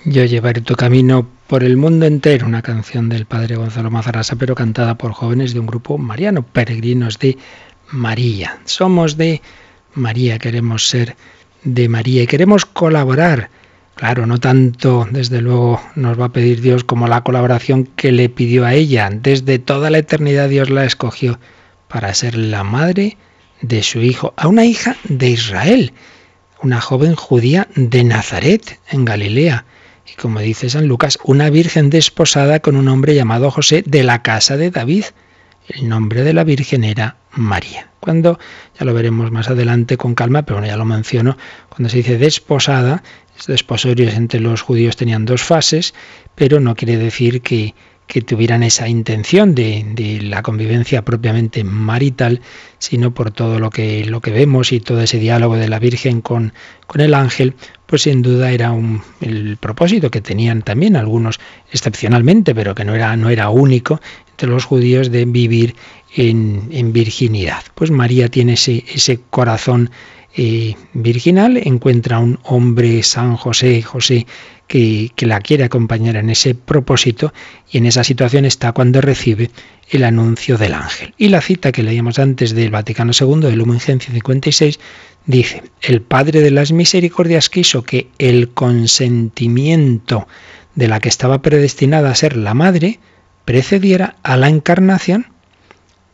Yo 0.05 0.25
llevaré 0.25 0.61
tu 0.61 0.75
camino 0.75 1.27
por 1.47 1.63
el 1.63 1.77
mundo 1.77 2.05
entero, 2.05 2.47
una 2.47 2.61
canción 2.61 3.09
del 3.09 3.25
padre 3.25 3.57
Gonzalo 3.57 3.91
Mazarasa, 3.91 4.35
pero 4.37 4.55
cantada 4.55 4.95
por 4.95 5.11
jóvenes 5.11 5.53
de 5.53 5.59
un 5.59 5.67
grupo 5.67 5.97
mariano, 5.97 6.43
peregrinos 6.43 7.19
de 7.19 7.37
María. 7.91 8.59
Somos 8.65 9.17
de 9.17 9.41
María, 9.93 10.39
queremos 10.39 10.87
ser 10.87 11.15
de 11.63 11.89
María 11.89 12.23
y 12.23 12.27
queremos 12.27 12.65
colaborar. 12.65 13.49
Claro, 13.95 14.25
no 14.25 14.39
tanto, 14.39 15.07
desde 15.11 15.41
luego, 15.41 15.79
nos 15.95 16.19
va 16.19 16.25
a 16.25 16.31
pedir 16.31 16.61
Dios 16.61 16.83
como 16.83 17.07
la 17.07 17.21
colaboración 17.21 17.83
que 17.83 18.11
le 18.11 18.29
pidió 18.29 18.65
a 18.65 18.73
ella. 18.73 19.09
Desde 19.11 19.59
toda 19.59 19.89
la 19.89 19.99
eternidad 19.99 20.49
Dios 20.49 20.69
la 20.69 20.85
escogió 20.85 21.37
para 21.89 22.13
ser 22.13 22.35
la 22.35 22.63
madre 22.63 23.17
de 23.61 23.83
su 23.83 23.99
hijo, 23.99 24.33
a 24.37 24.47
una 24.47 24.65
hija 24.65 24.95
de 25.03 25.29
Israel, 25.29 25.93
una 26.61 26.79
joven 26.79 27.15
judía 27.15 27.67
de 27.75 28.03
Nazaret, 28.03 28.79
en 28.89 29.05
Galilea. 29.05 29.65
Y 30.11 30.15
como 30.15 30.39
dice 30.39 30.69
San 30.69 30.87
Lucas, 30.87 31.17
una 31.23 31.49
virgen 31.49 31.89
desposada 31.89 32.59
con 32.59 32.75
un 32.75 32.87
hombre 32.87 33.15
llamado 33.15 33.51
José 33.51 33.83
de 33.85 34.03
la 34.03 34.21
casa 34.21 34.57
de 34.57 34.71
David. 34.71 35.05
El 35.67 35.89
nombre 35.89 36.23
de 36.23 36.33
la 36.33 36.43
virgen 36.43 36.83
era 36.83 37.17
María. 37.31 37.89
Cuando, 37.99 38.39
ya 38.79 38.85
lo 38.85 38.93
veremos 38.93 39.31
más 39.31 39.49
adelante 39.49 39.97
con 39.97 40.15
calma, 40.15 40.43
pero 40.43 40.57
bueno, 40.57 40.67
ya 40.67 40.77
lo 40.77 40.85
menciono, 40.85 41.37
cuando 41.69 41.89
se 41.89 41.97
dice 41.97 42.17
desposada, 42.17 43.03
estos 43.31 43.47
desposorios 43.47 44.13
entre 44.15 44.39
los 44.39 44.61
judíos 44.61 44.97
tenían 44.97 45.25
dos 45.25 45.43
fases, 45.43 45.93
pero 46.35 46.59
no 46.59 46.75
quiere 46.75 46.97
decir 46.97 47.41
que, 47.41 47.75
que 48.07 48.21
tuvieran 48.21 48.61
esa 48.63 48.89
intención 48.89 49.55
de, 49.55 50.19
la 50.21 50.41
convivencia 50.41 51.03
propiamente 51.03 51.63
marital, 51.63 52.41
sino 52.77 53.13
por 53.13 53.31
todo 53.31 53.57
lo 53.59 53.69
que, 53.69 54.05
lo 54.05 54.19
que 54.19 54.31
vemos 54.31 54.73
y 54.73 54.81
todo 54.81 55.01
ese 55.01 55.17
diálogo 55.17 55.55
de 55.55 55.69
la 55.69 55.79
Virgen 55.79 56.21
con, 56.21 56.53
con 56.87 56.99
el 56.99 57.13
ángel, 57.13 57.55
pues 57.85 58.01
sin 58.01 58.21
duda 58.21 58.51
era 58.51 58.71
un, 58.71 59.01
el 59.21 59.57
propósito 59.57 60.11
que 60.11 60.19
tenían 60.19 60.61
también 60.61 60.95
algunos 60.95 61.39
excepcionalmente, 61.71 62.53
pero 62.53 62.75
que 62.75 62.83
no 62.83 62.95
era, 62.95 63.15
no 63.15 63.29
era 63.29 63.49
único 63.49 64.01
entre 64.31 64.49
los 64.49 64.65
judíos 64.65 65.09
de 65.09 65.25
vivir 65.25 65.75
en, 66.15 66.67
en 66.71 66.91
virginidad. 66.91 67.63
Pues 67.75 67.91
María 67.91 68.27
tiene 68.27 68.53
ese, 68.53 68.83
ese 68.93 69.21
corazón 69.29 69.89
eh, 70.35 70.75
virginal, 70.93 71.57
encuentra 71.57 72.19
un 72.19 72.39
hombre, 72.43 73.03
San 73.03 73.35
José, 73.35 73.81
José, 73.81 74.25
que, 74.71 75.25
la 75.25 75.41
quiere 75.41 75.65
acompañar 75.65 76.15
en 76.15 76.29
ese 76.29 76.55
propósito 76.55 77.33
y 77.69 77.77
en 77.77 77.85
esa 77.85 78.05
situación 78.05 78.45
está 78.45 78.71
cuando 78.71 79.01
recibe 79.01 79.51
el 79.89 80.05
anuncio 80.05 80.57
del 80.57 80.73
ángel. 80.73 81.13
Y 81.17 81.27
la 81.27 81.41
cita 81.41 81.73
que 81.73 81.83
leíamos 81.83 82.19
antes 82.19 82.55
del 82.55 82.71
Vaticano 82.71 83.11
II, 83.19 83.41
del 83.41 83.57
Lumen 83.59 83.81
Gentium 83.81 84.13
56, 84.13 84.79
dice, 85.25 85.63
el 85.81 86.01
Padre 86.01 86.39
de 86.39 86.51
las 86.51 86.71
Misericordias 86.71 87.49
quiso 87.49 87.83
que 87.83 88.07
el 88.17 88.51
consentimiento 88.51 90.25
de 90.75 90.87
la 90.87 91.01
que 91.01 91.09
estaba 91.09 91.41
predestinada 91.41 92.09
a 92.09 92.15
ser 92.15 92.37
la 92.37 92.53
madre 92.53 92.99
precediera 93.43 94.15
a 94.23 94.37
la 94.37 94.47
encarnación. 94.47 95.27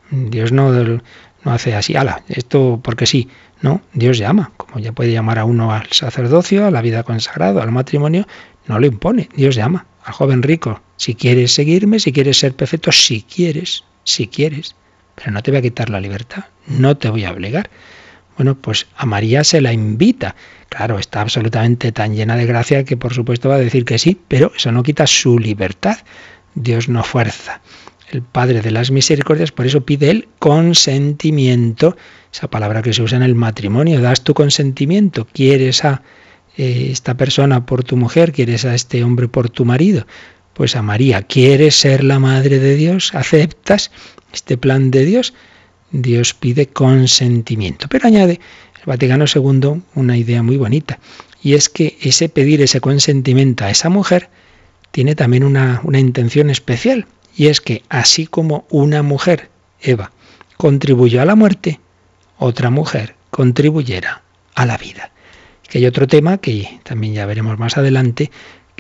Dios 0.10 0.51
no, 0.51 0.72
no 0.72 1.01
hace 1.45 1.76
así, 1.76 1.95
ala, 1.95 2.24
esto 2.28 2.80
porque 2.82 3.05
sí, 3.05 3.30
no, 3.62 3.82
Dios 3.93 4.18
llama, 4.18 4.51
como 4.78 4.86
ya 4.86 4.91
puede 4.91 5.11
llamar 5.11 5.39
a 5.39 5.45
uno 5.45 5.71
al 5.73 5.88
sacerdocio, 5.89 6.67
a 6.67 6.69
la 6.69 6.84
vida 6.84 7.01
consagrada, 7.01 7.63
al 7.63 7.71
matrimonio, 7.71 8.28
no 8.67 8.78
lo 8.78 8.86
impone, 8.86 9.28
Dios 9.36 9.55
llama 9.55 9.88
al 10.03 10.13
joven 10.13 10.43
rico. 10.43 10.84
Si 10.97 11.15
quieres 11.15 11.51
seguirme, 11.51 11.99
si 11.99 12.11
quieres 12.11 12.38
ser 12.38 12.53
perfecto, 12.53 12.91
si 12.91 13.23
quieres, 13.23 13.86
si 14.03 14.28
quieres, 14.28 14.75
pero 15.15 15.32
no 15.32 15.41
te 15.41 15.49
voy 15.49 15.57
a 15.57 15.61
quitar 15.63 15.89
la 15.89 15.99
libertad, 15.99 16.45
no 16.67 16.95
te 16.95 17.09
voy 17.09 17.25
a 17.25 17.32
obligar. 17.32 17.71
Bueno, 18.36 18.53
pues 18.53 18.86
a 18.95 19.07
María 19.07 19.43
se 19.43 19.61
la 19.61 19.73
invita. 19.73 20.36
Claro, 20.69 20.99
está 20.99 21.21
absolutamente 21.21 21.91
tan 21.91 22.13
llena 22.13 22.36
de 22.36 22.45
gracia 22.45 22.84
que 22.84 22.97
por 22.97 23.15
supuesto 23.15 23.49
va 23.49 23.55
a 23.55 23.59
decir 23.59 23.84
que 23.84 23.97
sí, 23.97 24.21
pero 24.28 24.51
eso 24.55 24.71
no 24.71 24.84
quita 24.84 25.07
su 25.07 25.39
libertad. 25.39 25.97
Dios 26.53 26.88
no 26.88 27.03
fuerza. 27.03 27.61
El 28.10 28.22
Padre 28.22 28.62
de 28.62 28.72
las 28.72 28.89
Misericordias, 28.89 29.51
por 29.51 29.66
eso 29.66 29.82
pide 29.82 30.10
el 30.10 30.30
consentimiento, 30.39 31.97
esa 32.34 32.49
palabra 32.49 32.82
que 32.82 32.93
se 32.93 33.01
usa 33.01 33.18
en 33.18 33.24
el 33.24 33.36
matrimonio, 33.36 33.99
das 33.99 34.24
tu 34.24 34.34
consentimiento, 34.34 35.28
quieres 35.34 35.84
a 35.84 36.03
eh, 36.55 36.89
esta 36.91 37.18
persona 37.18 37.66
por 37.66 37.84
tu 37.84 37.97
mujer, 37.97 38.32
quieres 38.32 38.64
a 38.64 38.74
este 38.76 39.03
hombre 39.03 39.28
por 39.28 39.49
tu 39.49 39.66
marido, 39.66 40.08
pues 40.53 40.76
a 40.76 40.82
María, 40.82 41.22
¿quieres 41.22 41.76
ser 41.76 42.03
la 42.03 42.20
madre 42.20 42.60
de 42.60 42.76
Dios? 42.76 43.14
¿Aceptas 43.14 43.91
este 44.34 44.58
plan 44.58 44.89
de 44.89 45.05
Dios? 45.05 45.34
Dios 45.91 46.34
pide 46.34 46.68
consentimiento. 46.68 47.88
Pero 47.89 48.08
añade 48.08 48.39
el 48.80 48.86
Vaticano 48.86 49.26
II 49.34 49.82
una 49.95 50.18
idea 50.18 50.41
muy 50.43 50.58
bonita, 50.58 50.99
y 51.43 51.53
es 51.53 51.70
que 51.70 51.97
ese 52.01 52.30
pedir 52.30 52.62
ese 52.62 52.80
consentimiento 52.80 53.66
a 53.66 53.70
esa 53.70 53.89
mujer 53.89 54.30
tiene 54.91 55.14
también 55.14 55.43
una, 55.43 55.82
una 55.84 55.99
intención 55.99 56.49
especial, 56.49 57.05
y 57.38 57.48
es 57.48 57.62
que 57.62 57.84
así 57.88 58.26
como 58.26 58.66
una 58.72 59.04
mujer, 59.04 59.50
Eva, 59.80 60.12
contribuyó 60.58 61.22
a 61.22 61.26
la 61.26 61.36
muerte, 61.36 61.80
otra 62.40 62.72
mujer 62.72 63.16
contribuyera 63.30 64.24
a 64.56 64.66
la 64.66 64.78
vida. 64.78 65.12
Que 65.70 65.78
hay 65.78 65.86
otro 65.86 66.08
tema 66.08 66.40
que 66.40 66.80
también 66.82 67.14
ya 67.14 67.28
veremos 67.28 67.60
más 67.60 67.78
adelante, 67.78 68.32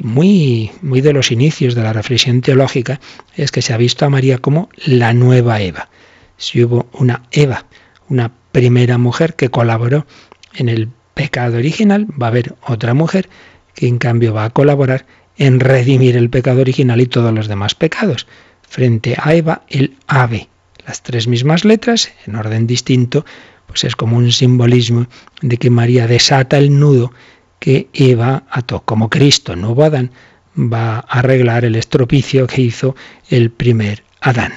muy, 0.01 0.71
muy 0.81 1.01
de 1.01 1.13
los 1.13 1.31
inicios 1.31 1.75
de 1.75 1.83
la 1.83 1.93
reflexión 1.93 2.41
teológica, 2.41 2.99
es 3.35 3.51
que 3.51 3.61
se 3.61 3.73
ha 3.73 3.77
visto 3.77 4.05
a 4.05 4.09
María 4.09 4.39
como 4.39 4.69
la 4.85 5.13
nueva 5.13 5.61
Eva. 5.61 5.89
Si 6.37 6.63
hubo 6.63 6.87
una 6.93 7.23
Eva, 7.31 7.65
una 8.09 8.31
primera 8.51 8.97
mujer 8.97 9.35
que 9.35 9.49
colaboró 9.49 10.07
en 10.55 10.69
el 10.69 10.89
pecado 11.13 11.57
original, 11.57 12.07
va 12.19 12.27
a 12.27 12.29
haber 12.29 12.55
otra 12.65 12.95
mujer 12.95 13.29
que 13.75 13.87
en 13.87 13.99
cambio 13.99 14.33
va 14.33 14.45
a 14.45 14.49
colaborar 14.49 15.05
en 15.37 15.59
redimir 15.59 16.17
el 16.17 16.31
pecado 16.31 16.61
original 16.61 16.99
y 16.99 17.05
todos 17.05 17.31
los 17.33 17.47
demás 17.47 17.75
pecados. 17.75 18.25
Frente 18.67 19.15
a 19.17 19.33
Eva, 19.33 19.63
el 19.69 19.97
ave. 20.07 20.49
Las 20.85 21.03
tres 21.03 21.27
mismas 21.27 21.65
letras, 21.65 22.11
en 22.25 22.35
orden 22.35 22.67
distinto, 22.67 23.25
pues 23.65 23.83
es 23.83 23.95
como 23.95 24.17
un 24.17 24.31
simbolismo 24.31 25.07
de 25.41 25.57
que 25.57 25.69
María 25.69 26.07
desata 26.07 26.57
el 26.57 26.77
nudo 26.79 27.11
que 27.59 27.87
Eva 27.93 28.43
ató. 28.49 28.81
Como 28.83 29.09
Cristo, 29.09 29.55
nuevo 29.55 29.83
Adán, 29.83 30.11
va 30.57 30.97
a 30.97 31.19
arreglar 31.19 31.65
el 31.65 31.75
estropicio 31.75 32.47
que 32.47 32.61
hizo 32.61 32.95
el 33.29 33.51
primer 33.51 34.03
Adán. 34.21 34.53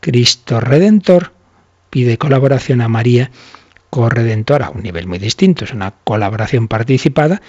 Cristo 0.00 0.60
Redentor 0.60 1.32
pide 1.90 2.18
colaboración 2.18 2.80
a 2.80 2.88
María 2.88 3.30
corredentora 3.90 4.66
a 4.66 4.70
un 4.70 4.82
nivel 4.82 5.06
muy 5.06 5.18
distinto, 5.18 5.64
es 5.64 5.72
una 5.72 5.92
colaboración 6.04 6.68
participada, 6.68 7.40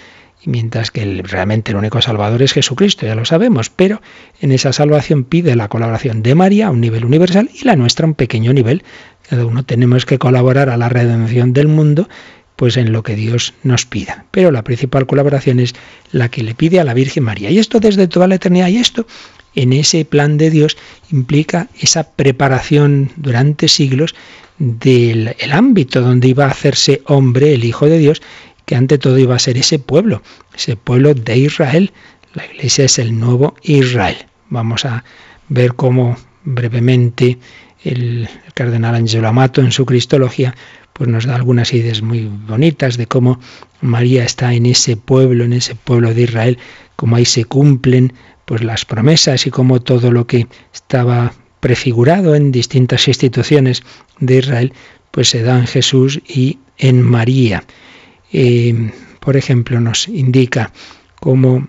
mientras 0.44 0.90
que 0.90 1.02
el, 1.02 1.24
realmente 1.24 1.72
el 1.72 1.78
único 1.78 2.00
salvador 2.00 2.42
es 2.42 2.52
Jesucristo, 2.52 3.06
ya 3.06 3.14
lo 3.14 3.24
sabemos, 3.24 3.70
pero 3.70 4.00
en 4.40 4.52
esa 4.52 4.72
salvación 4.72 5.24
pide 5.24 5.56
la 5.56 5.68
colaboración 5.68 6.22
de 6.22 6.34
María 6.34 6.68
a 6.68 6.70
un 6.70 6.80
nivel 6.80 7.04
universal 7.04 7.50
y 7.52 7.64
la 7.64 7.76
nuestra 7.76 8.04
a 8.04 8.08
un 8.08 8.14
pequeño 8.14 8.52
nivel. 8.52 8.82
Cada 9.28 9.44
uno 9.44 9.64
tenemos 9.64 10.06
que 10.06 10.18
colaborar 10.18 10.70
a 10.70 10.76
la 10.76 10.88
redención 10.88 11.52
del 11.52 11.68
mundo 11.68 12.08
pues 12.58 12.76
en 12.76 12.92
lo 12.92 13.04
que 13.04 13.14
Dios 13.14 13.54
nos 13.62 13.86
pida. 13.86 14.24
Pero 14.32 14.50
la 14.50 14.64
principal 14.64 15.06
colaboración 15.06 15.60
es 15.60 15.76
la 16.10 16.28
que 16.28 16.42
le 16.42 16.56
pide 16.56 16.80
a 16.80 16.84
la 16.84 16.92
Virgen 16.92 17.22
María. 17.22 17.52
Y 17.52 17.58
esto 17.58 17.78
desde 17.78 18.08
toda 18.08 18.26
la 18.26 18.34
eternidad. 18.34 18.66
Y 18.66 18.78
esto 18.78 19.06
en 19.54 19.72
ese 19.72 20.04
plan 20.04 20.38
de 20.38 20.50
Dios 20.50 20.76
implica 21.12 21.68
esa 21.80 22.10
preparación 22.10 23.12
durante 23.14 23.68
siglos 23.68 24.16
del 24.58 25.36
el 25.38 25.52
ámbito 25.52 26.00
donde 26.00 26.28
iba 26.28 26.46
a 26.46 26.50
hacerse 26.50 27.00
hombre 27.04 27.54
el 27.54 27.64
Hijo 27.64 27.86
de 27.86 27.98
Dios, 27.98 28.22
que 28.68 28.76
ante 28.76 28.98
todo 28.98 29.16
iba 29.18 29.34
a 29.34 29.38
ser 29.38 29.56
ese 29.56 29.78
pueblo, 29.78 30.22
ese 30.54 30.76
pueblo 30.76 31.14
de 31.14 31.38
Israel. 31.38 31.90
La 32.34 32.44
iglesia 32.44 32.84
es 32.84 32.98
el 32.98 33.18
nuevo 33.18 33.54
Israel. 33.62 34.18
Vamos 34.50 34.84
a 34.84 35.04
ver 35.48 35.72
cómo 35.72 36.18
brevemente 36.44 37.38
el 37.82 38.28
cardenal 38.52 38.94
Angelo 38.94 39.26
Amato 39.26 39.62
en 39.62 39.72
su 39.72 39.86
Cristología 39.86 40.54
pues 40.92 41.08
nos 41.08 41.24
da 41.24 41.36
algunas 41.36 41.72
ideas 41.72 42.02
muy 42.02 42.28
bonitas 42.46 42.98
de 42.98 43.06
cómo 43.06 43.40
María 43.80 44.22
está 44.24 44.52
en 44.52 44.66
ese 44.66 44.98
pueblo, 44.98 45.44
en 45.44 45.54
ese 45.54 45.74
pueblo 45.74 46.12
de 46.12 46.24
Israel, 46.24 46.58
cómo 46.96 47.16
ahí 47.16 47.24
se 47.24 47.46
cumplen 47.46 48.12
pues 48.44 48.62
las 48.62 48.84
promesas 48.84 49.46
y 49.46 49.50
cómo 49.50 49.80
todo 49.80 50.12
lo 50.12 50.26
que 50.26 50.46
estaba 50.74 51.32
prefigurado 51.60 52.34
en 52.34 52.52
distintas 52.52 53.08
instituciones 53.08 53.82
de 54.20 54.36
Israel, 54.38 54.72
pues 55.10 55.30
se 55.30 55.42
da 55.42 55.58
en 55.58 55.66
Jesús 55.66 56.20
y 56.28 56.58
en 56.76 57.00
María. 57.00 57.64
Por 59.20 59.36
ejemplo, 59.36 59.80
nos 59.80 60.08
indica 60.08 60.72
cómo 61.20 61.68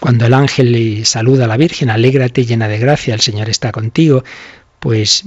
cuando 0.00 0.26
el 0.26 0.34
ángel 0.34 0.72
le 0.72 1.04
saluda 1.04 1.44
a 1.44 1.48
la 1.48 1.56
Virgen, 1.56 1.90
alégrate 1.90 2.44
llena 2.44 2.68
de 2.68 2.78
gracia, 2.78 3.14
el 3.14 3.20
Señor 3.20 3.48
está 3.48 3.70
contigo, 3.70 4.24
pues 4.80 5.24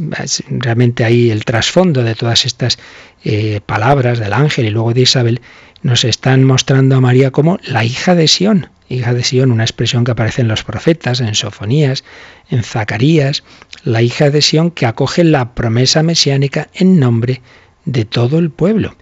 realmente 0.49 1.03
ahí 1.03 1.29
el 1.29 1.45
trasfondo 1.45 2.03
de 2.03 2.15
todas 2.15 2.45
estas 2.45 2.77
eh, 3.23 3.61
palabras 3.65 4.19
del 4.19 4.33
ángel 4.33 4.65
y 4.65 4.69
luego 4.69 4.93
de 4.93 5.01
Isabel 5.01 5.41
nos 5.83 6.03
están 6.03 6.43
mostrando 6.43 6.95
a 6.95 7.01
María 7.01 7.31
como 7.31 7.59
la 7.63 7.83
hija 7.83 8.13
de 8.15 8.27
Sión, 8.27 8.69
hija 8.87 9.13
de 9.13 9.23
Sión, 9.23 9.51
una 9.51 9.63
expresión 9.63 10.03
que 10.03 10.11
aparece 10.11 10.41
en 10.41 10.47
los 10.47 10.63
profetas, 10.63 11.21
en 11.21 11.33
Sofonías, 11.33 12.03
en 12.49 12.63
Zacarías, 12.63 13.43
la 13.83 14.01
hija 14.01 14.29
de 14.29 14.41
Sión 14.41 14.71
que 14.71 14.85
acoge 14.85 15.23
la 15.23 15.53
promesa 15.55 16.03
mesiánica 16.03 16.69
en 16.73 16.99
nombre 16.99 17.41
de 17.85 18.05
todo 18.05 18.37
el 18.37 18.51
pueblo. 18.51 18.95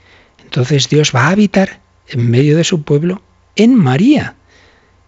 Entonces 0.49 0.89
Dios 0.89 1.11
va 1.15 1.27
a 1.27 1.29
habitar 1.29 1.79
en 2.07 2.27
medio 2.27 2.57
de 2.57 2.63
su 2.63 2.81
pueblo 2.81 3.21
en 3.55 3.75
María. 3.75 4.33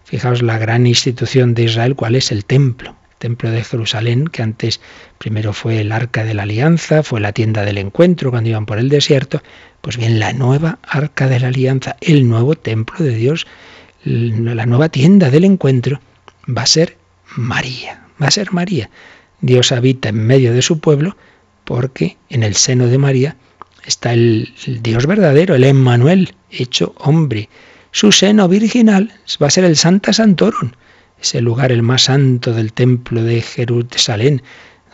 Fijaos 0.04 0.40
la 0.40 0.56
gran 0.56 0.86
institución 0.86 1.54
de 1.54 1.64
Israel, 1.64 1.96
cuál 1.96 2.14
es 2.14 2.30
el 2.30 2.44
templo 2.44 2.94
templo 3.18 3.52
de 3.52 3.62
Jerusalén, 3.62 4.26
que 4.26 4.42
antes 4.42 4.80
primero 5.18 5.52
fue 5.52 5.80
el 5.80 5.92
arca 5.92 6.24
de 6.24 6.34
la 6.34 6.42
alianza, 6.42 7.04
fue 7.04 7.20
la 7.20 7.32
tienda 7.32 7.64
del 7.64 7.78
encuentro 7.78 8.30
cuando 8.30 8.50
iban 8.50 8.66
por 8.66 8.78
el 8.78 8.88
desierto, 8.88 9.42
pues 9.80 9.96
bien, 9.96 10.18
la 10.18 10.32
nueva 10.32 10.80
arca 10.82 11.28
de 11.28 11.38
la 11.38 11.46
alianza, 11.46 11.96
el 12.00 12.28
nuevo 12.28 12.56
templo 12.56 13.04
de 13.04 13.14
Dios, 13.14 13.46
la 14.04 14.66
nueva 14.66 14.88
tienda 14.88 15.30
del 15.30 15.44
encuentro, 15.44 16.00
va 16.48 16.62
a 16.62 16.66
ser 16.66 16.96
María, 17.36 18.02
va 18.20 18.26
a 18.26 18.32
ser 18.32 18.52
María. 18.52 18.90
Dios 19.40 19.70
habita 19.70 20.08
en 20.08 20.26
medio 20.26 20.52
de 20.52 20.62
su 20.62 20.80
pueblo 20.80 21.16
porque 21.62 22.16
en 22.28 22.42
el 22.42 22.56
seno 22.56 22.88
de 22.88 22.98
María 22.98 23.36
está 23.86 24.12
el, 24.12 24.54
Dios 24.66 25.06
verdadero, 25.06 25.54
el 25.54 25.64
Emmanuel, 25.64 26.34
hecho 26.50 26.94
hombre. 26.98 27.48
Su 27.90 28.12
seno 28.12 28.48
virginal 28.48 29.12
va 29.42 29.48
a 29.48 29.50
ser 29.50 29.64
el 29.64 29.76
Santa 29.76 30.12
Santorum, 30.12 30.72
ese 31.20 31.40
lugar 31.40 31.72
el 31.72 31.82
más 31.82 32.02
santo 32.04 32.52
del 32.52 32.72
templo 32.72 33.22
de 33.22 33.42
Jerusalén, 33.42 34.42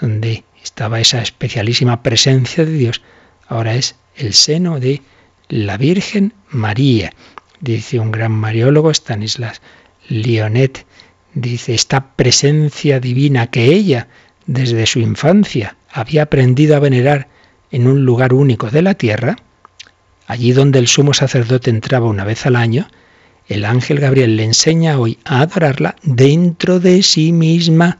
donde 0.00 0.44
estaba 0.62 1.00
esa 1.00 1.22
especialísima 1.22 2.02
presencia 2.02 2.64
de 2.64 2.72
Dios, 2.72 3.02
ahora 3.46 3.74
es 3.74 3.96
el 4.16 4.34
seno 4.34 4.80
de 4.80 5.02
la 5.48 5.76
Virgen 5.76 6.34
María. 6.50 7.12
Dice 7.60 7.98
un 7.98 8.10
gran 8.10 8.32
mariólogo, 8.32 8.92
Stanislas 8.92 9.62
Lionet, 10.08 10.86
dice, 11.34 11.74
esta 11.74 12.12
presencia 12.14 13.00
divina 13.00 13.48
que 13.48 13.66
ella, 13.66 14.08
desde 14.46 14.86
su 14.86 15.00
infancia, 15.00 15.76
había 15.90 16.22
aprendido 16.24 16.76
a 16.76 16.80
venerar 16.80 17.28
en 17.70 17.86
un 17.86 18.04
lugar 18.04 18.32
único 18.32 18.70
de 18.70 18.82
la 18.82 18.94
tierra, 18.94 19.36
allí 20.26 20.52
donde 20.52 20.78
el 20.78 20.88
sumo 20.88 21.14
sacerdote 21.14 21.70
entraba 21.70 22.06
una 22.06 22.24
vez 22.24 22.46
al 22.46 22.56
año, 22.56 22.88
el 23.48 23.64
ángel 23.64 23.98
Gabriel 23.98 24.36
le 24.36 24.44
enseña 24.44 24.98
hoy 24.98 25.18
a 25.24 25.40
adorarla 25.40 25.96
dentro 26.02 26.80
de 26.80 27.02
sí 27.02 27.32
misma. 27.32 27.98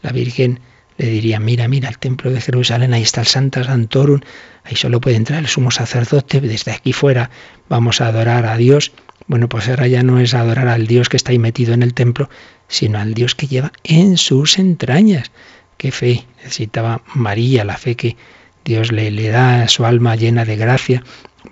La 0.00 0.10
Virgen 0.10 0.60
le 0.96 1.06
diría, 1.06 1.38
mira, 1.38 1.68
mira, 1.68 1.88
el 1.88 1.98
templo 1.98 2.30
de 2.30 2.40
Jerusalén, 2.40 2.94
ahí 2.94 3.02
está 3.02 3.20
el 3.20 3.26
Santa 3.26 3.64
Santorum, 3.64 4.20
ahí 4.64 4.76
solo 4.76 5.00
puede 5.00 5.16
entrar 5.16 5.38
el 5.38 5.48
sumo 5.48 5.70
sacerdote, 5.70 6.40
desde 6.40 6.72
aquí 6.72 6.92
fuera 6.92 7.30
vamos 7.68 8.00
a 8.00 8.08
adorar 8.08 8.46
a 8.46 8.56
Dios. 8.56 8.92
Bueno, 9.26 9.48
pues 9.48 9.68
ahora 9.68 9.86
ya 9.86 10.02
no 10.02 10.18
es 10.18 10.34
adorar 10.34 10.68
al 10.68 10.86
Dios 10.86 11.08
que 11.08 11.16
está 11.16 11.32
ahí 11.32 11.38
metido 11.38 11.74
en 11.74 11.82
el 11.82 11.94
templo, 11.94 12.30
sino 12.68 12.98
al 12.98 13.14
Dios 13.14 13.34
que 13.34 13.46
lleva 13.46 13.72
en 13.84 14.16
sus 14.16 14.58
entrañas. 14.58 15.30
Qué 15.76 15.92
fe 15.92 16.24
necesitaba 16.38 17.02
María, 17.14 17.64
la 17.64 17.76
fe 17.76 17.96
que 17.96 18.16
Dios 18.64 18.92
le, 18.92 19.10
le 19.10 19.28
da 19.28 19.68
su 19.68 19.84
alma 19.84 20.16
llena 20.16 20.44
de 20.44 20.56
gracia 20.56 21.02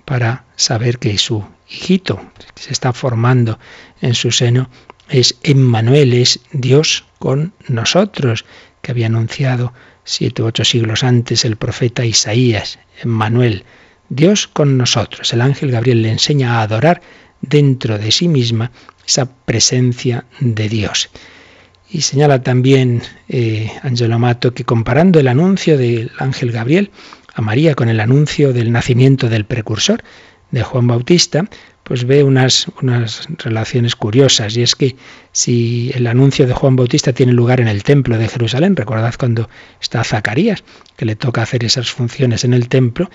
para 0.05 0.45
saber 0.55 0.99
que 0.99 1.17
su 1.17 1.45
hijito 1.69 2.21
que 2.55 2.63
se 2.63 2.73
está 2.73 2.93
formando 2.93 3.59
en 4.01 4.13
su 4.13 4.31
seno 4.31 4.69
es 5.09 5.37
Emmanuel, 5.43 6.13
es 6.13 6.39
Dios 6.51 7.05
con 7.17 7.53
nosotros, 7.67 8.45
que 8.81 8.91
había 8.91 9.07
anunciado 9.07 9.73
siete 10.03 10.41
u 10.41 10.45
ocho 10.45 10.63
siglos 10.63 11.03
antes 11.03 11.45
el 11.45 11.57
profeta 11.57 12.05
Isaías, 12.05 12.79
Emmanuel, 13.01 13.63
Dios 14.09 14.47
con 14.47 14.77
nosotros. 14.77 15.33
El 15.33 15.41
ángel 15.41 15.71
Gabriel 15.71 16.01
le 16.01 16.11
enseña 16.11 16.55
a 16.55 16.61
adorar 16.63 17.01
dentro 17.41 17.97
de 17.97 18.11
sí 18.11 18.27
misma 18.27 18.71
esa 19.05 19.29
presencia 19.45 20.25
de 20.39 20.69
Dios. 20.69 21.09
Y 21.91 22.01
señala 22.01 22.43
también 22.43 23.01
eh, 23.27 23.71
Angelo 23.81 24.15
Amato 24.15 24.53
que 24.53 24.63
comparando 24.63 25.19
el 25.19 25.27
anuncio 25.27 25.77
del 25.77 26.11
ángel 26.19 26.51
Gabriel 26.51 26.91
a 27.33 27.41
María 27.41 27.73
con 27.73 27.89
el 27.89 27.99
anuncio 27.99 28.53
del 28.53 28.71
nacimiento 28.71 29.29
del 29.29 29.45
precursor 29.45 30.03
de 30.51 30.61
Juan 30.63 30.87
Bautista, 30.87 31.47
pues 31.89 32.05
ve 32.05 32.23
unas, 32.23 32.67
unas 32.83 33.27
relaciones 33.39 33.95
curiosas. 33.95 34.55
Y 34.55 34.61
es 34.61 34.75
que 34.75 34.95
si 35.31 35.91
el 35.95 36.05
anuncio 36.05 36.45
de 36.45 36.53
Juan 36.53 36.75
Bautista 36.75 37.13
tiene 37.13 37.33
lugar 37.33 37.59
en 37.59 37.67
el 37.67 37.81
templo 37.81 38.19
de 38.19 38.27
Jerusalén, 38.27 38.75
recordad 38.75 39.15
cuando 39.17 39.49
está 39.81 40.03
Zacarías, 40.03 40.63
que 40.97 41.05
le 41.05 41.15
toca 41.15 41.41
hacer 41.41 41.63
esas 41.63 41.89
funciones 41.89 42.43
en 42.43 42.53
el 42.53 42.69
templo, 42.69 43.09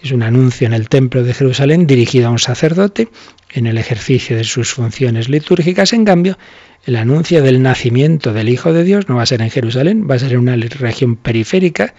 es 0.00 0.12
un 0.12 0.22
anuncio 0.22 0.68
en 0.68 0.74
el 0.74 0.88
templo 0.88 1.24
de 1.24 1.34
Jerusalén 1.34 1.88
dirigido 1.88 2.28
a 2.28 2.30
un 2.30 2.38
sacerdote 2.38 3.08
en 3.52 3.66
el 3.66 3.78
ejercicio 3.78 4.36
de 4.36 4.44
sus 4.44 4.74
funciones 4.74 5.28
litúrgicas. 5.28 5.92
En 5.92 6.04
cambio, 6.04 6.38
el 6.86 6.94
anuncio 6.94 7.42
del 7.42 7.60
nacimiento 7.60 8.32
del 8.32 8.48
Hijo 8.48 8.72
de 8.72 8.84
Dios 8.84 9.08
no 9.08 9.16
va 9.16 9.22
a 9.22 9.26
ser 9.26 9.42
en 9.42 9.50
Jerusalén, 9.50 10.06
va 10.08 10.14
a 10.14 10.20
ser 10.20 10.34
en 10.34 10.38
una 10.38 10.54
región 10.54 11.16
periférica, 11.16 11.94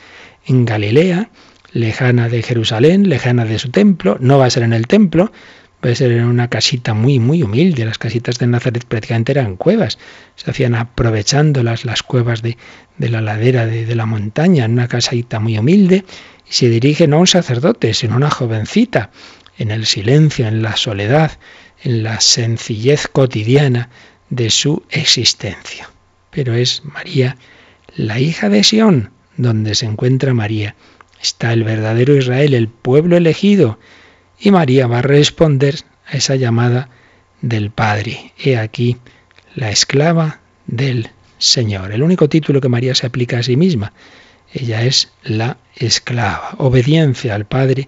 en 0.45 0.63
Galilea, 0.63 1.29
lejana 1.73 2.29
de 2.29 2.41
Jerusalén, 2.41 3.09
lejana 3.09 3.43
de 3.43 3.59
su 3.59 3.69
templo, 3.69 4.17
no 4.21 4.37
va 4.37 4.45
a 4.45 4.49
ser 4.49 4.63
en 4.63 4.73
el 4.73 4.87
templo, 4.87 5.31
ser 5.95 6.11
en 6.11 6.25
una 6.25 6.47
casita 6.47 6.93
muy, 6.93 7.19
muy 7.19 7.43
humilde. 7.43 7.85
Las 7.85 7.97
casitas 7.97 8.37
de 8.39 8.47
Nazaret 8.47 8.85
prácticamente 8.85 9.31
eran 9.31 9.57
cuevas, 9.57 9.97
se 10.35 10.49
hacían 10.49 10.75
aprovechando 10.75 11.63
las, 11.63 11.85
las 11.85 12.03
cuevas 12.03 12.41
de, 12.41 12.57
de 12.97 13.09
la 13.09 13.21
ladera 13.21 13.65
de, 13.65 13.85
de 13.85 13.95
la 13.95 14.05
montaña, 14.05 14.65
en 14.65 14.73
una 14.73 14.87
casita 14.87 15.39
muy 15.39 15.57
humilde, 15.57 16.05
y 16.49 16.53
se 16.53 16.69
dirige 16.69 17.07
no 17.07 17.17
a 17.17 17.19
un 17.21 17.27
sacerdote, 17.27 17.93
sino 17.93 18.13
a 18.13 18.17
una 18.17 18.29
jovencita, 18.29 19.11
en 19.57 19.71
el 19.71 19.85
silencio, 19.85 20.47
en 20.47 20.61
la 20.61 20.75
soledad, 20.75 21.31
en 21.83 22.03
la 22.03 22.19
sencillez 22.19 23.07
cotidiana 23.07 23.89
de 24.29 24.49
su 24.49 24.83
existencia. 24.89 25.89
Pero 26.31 26.53
es 26.53 26.83
María, 26.85 27.37
la 27.95 28.19
hija 28.19 28.49
de 28.49 28.63
Sión, 28.63 29.11
donde 29.37 29.75
se 29.75 29.85
encuentra 29.85 30.33
María. 30.33 30.75
Está 31.21 31.53
el 31.53 31.63
verdadero 31.63 32.15
Israel, 32.15 32.53
el 32.53 32.67
pueblo 32.67 33.17
elegido. 33.17 33.77
Y 34.43 34.49
María 34.49 34.87
va 34.87 34.99
a 34.99 35.03
responder 35.03 35.75
a 36.07 36.17
esa 36.17 36.35
llamada 36.35 36.89
del 37.41 37.69
Padre. 37.69 38.33
He 38.39 38.57
aquí 38.57 38.97
la 39.53 39.69
esclava 39.69 40.39
del 40.65 41.09
Señor. 41.37 41.91
El 41.91 42.01
único 42.01 42.27
título 42.27 42.59
que 42.59 42.67
María 42.67 42.95
se 42.95 43.05
aplica 43.05 43.37
a 43.37 43.43
sí 43.43 43.55
misma. 43.55 43.93
Ella 44.51 44.81
es 44.81 45.11
la 45.23 45.57
esclava. 45.75 46.55
Obediencia 46.57 47.35
al 47.35 47.45
Padre, 47.45 47.87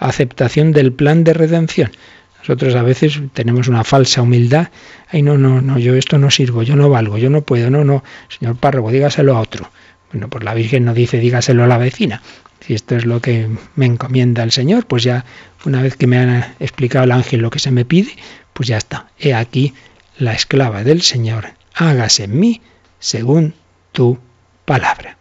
aceptación 0.00 0.72
del 0.72 0.92
plan 0.92 1.22
de 1.22 1.34
redención. 1.34 1.92
Nosotros 2.40 2.74
a 2.74 2.82
veces 2.82 3.20
tenemos 3.32 3.68
una 3.68 3.84
falsa 3.84 4.22
humildad. 4.22 4.70
Ay, 5.08 5.22
no, 5.22 5.38
no, 5.38 5.60
no, 5.60 5.78
yo 5.78 5.94
esto 5.94 6.18
no 6.18 6.32
sirvo, 6.32 6.64
yo 6.64 6.74
no 6.74 6.90
valgo, 6.90 7.16
yo 7.16 7.30
no 7.30 7.42
puedo, 7.42 7.70
no, 7.70 7.84
no. 7.84 8.02
Señor 8.28 8.56
párroco, 8.56 8.90
dígaselo 8.90 9.36
a 9.36 9.40
otro. 9.40 9.70
Bueno, 10.10 10.28
pues 10.28 10.42
la 10.42 10.52
Virgen 10.52 10.84
no 10.84 10.94
dice 10.94 11.18
dígaselo 11.18 11.62
a 11.62 11.68
la 11.68 11.78
vecina. 11.78 12.20
Si 12.64 12.74
esto 12.74 12.96
es 12.96 13.04
lo 13.04 13.20
que 13.20 13.48
me 13.76 13.86
encomienda 13.86 14.42
el 14.42 14.52
Señor, 14.52 14.86
pues 14.86 15.02
ya 15.02 15.24
una 15.64 15.82
vez 15.82 15.96
que 15.96 16.06
me 16.06 16.18
han 16.18 16.54
explicado 16.60 17.04
el 17.04 17.12
ángel 17.12 17.40
lo 17.40 17.50
que 17.50 17.58
se 17.58 17.70
me 17.70 17.84
pide, 17.84 18.12
pues 18.52 18.68
ya 18.68 18.76
está. 18.76 19.08
He 19.18 19.34
aquí 19.34 19.74
la 20.18 20.32
esclava 20.32 20.84
del 20.84 21.02
Señor, 21.02 21.46
hágase 21.74 22.24
en 22.24 22.38
mí 22.38 22.60
según 22.98 23.54
tu 23.92 24.18
palabra. 24.64 25.18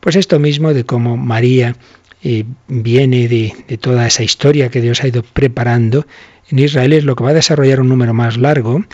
Pues 0.00 0.16
esto 0.16 0.38
mismo 0.38 0.72
de 0.72 0.84
cómo 0.84 1.16
María 1.16 1.76
eh, 2.22 2.44
viene 2.68 3.28
de 3.28 3.78
toda 3.80 4.06
esa 4.06 4.22
historia 4.22 4.70
que 4.70 4.80
Dios 4.80 5.02
ha 5.02 5.08
ido 5.08 5.22
preparando 5.22 6.06
en 6.50 6.58
Israel 6.58 6.92
es 6.94 7.04
lo 7.04 7.14
que 7.14 7.24
va 7.24 7.30
a 7.30 7.34
desarrollar 7.34 7.80
un 7.80 7.88
número 7.88 8.14
más 8.14 8.38
largo, 8.38 8.84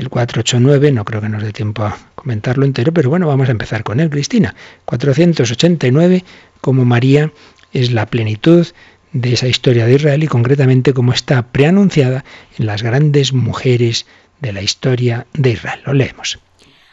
el 0.00 0.08
489, 0.08 0.92
no 0.92 1.04
creo 1.04 1.20
que 1.20 1.28
nos 1.28 1.42
dé 1.42 1.52
tiempo 1.52 1.84
a 1.84 1.98
comentarlo 2.14 2.64
entero, 2.64 2.92
pero 2.92 3.10
bueno, 3.10 3.26
vamos 3.26 3.48
a 3.48 3.52
empezar 3.52 3.84
con 3.84 4.00
él, 4.00 4.08
Cristina. 4.08 4.54
489, 4.86 6.24
como 6.62 6.86
María 6.86 7.32
es 7.72 7.92
la 7.92 8.06
plenitud 8.06 8.66
de 9.12 9.34
esa 9.34 9.46
historia 9.46 9.84
de 9.84 9.96
Israel 9.96 10.24
y 10.24 10.26
concretamente 10.26 10.94
como 10.94 11.12
está 11.12 11.42
preanunciada 11.42 12.24
en 12.58 12.66
las 12.66 12.82
grandes 12.82 13.34
mujeres 13.34 14.06
de 14.40 14.54
la 14.54 14.62
historia 14.62 15.26
de 15.34 15.50
Israel. 15.50 15.80
Lo 15.84 15.92
leemos. 15.92 16.38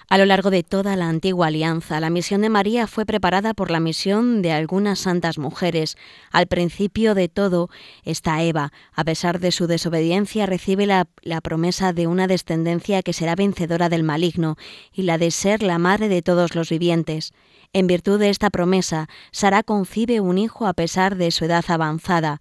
A 0.10 0.18
lo 0.18 0.26
largo 0.26 0.51
de 0.51 0.64
toda 0.64 0.95
la 0.95 1.10
antigua 1.10 1.47
alianza, 1.47 1.99
la 1.99 2.10
misión 2.10 2.41
de 2.41 2.47
María 2.47 2.88
fue 2.88 3.05
preparada 3.05 3.53
por 3.53 3.70
la 3.70 3.82
misión 3.82 4.41
de 4.41 4.53
algunas 4.53 4.99
santas 4.99 5.38
mujeres. 5.38 5.97
Al 6.32 6.47
principio 6.47 7.14
de 7.14 7.28
todo 7.28 7.70
está 8.05 8.41
Eva. 8.41 8.72
A 8.93 9.03
pesar 9.03 9.41
de 9.41 9.51
su 9.51 9.68
desobediencia, 9.68 10.45
recibe 10.45 10.86
la, 10.86 11.10
la, 11.24 11.41
promesa 11.41 11.91
de 11.91 12.08
una 12.08 12.28
descendencia 12.28 13.03
que 13.03 13.12
será 13.12 13.36
vencedora 13.36 13.89
del 13.89 14.03
maligno 14.03 14.55
y 14.93 15.01
la 15.01 15.18
de 15.18 15.30
ser 15.30 15.62
la 15.62 15.78
madre 15.78 16.08
de 16.08 16.22
todos 16.22 16.55
los 16.55 16.70
vivientes. 16.70 17.34
En 17.74 17.88
virtud 17.88 18.18
de 18.18 18.30
esta 18.30 18.49
promesa, 18.49 19.10
Sara 19.32 19.62
concibe 19.62 20.22
un 20.22 20.38
hijo 20.38 20.68
a 20.68 20.74
pesar 20.74 21.18
de 21.18 21.32
su 21.32 21.43
edad 21.43 21.66
avanzada. 21.68 22.39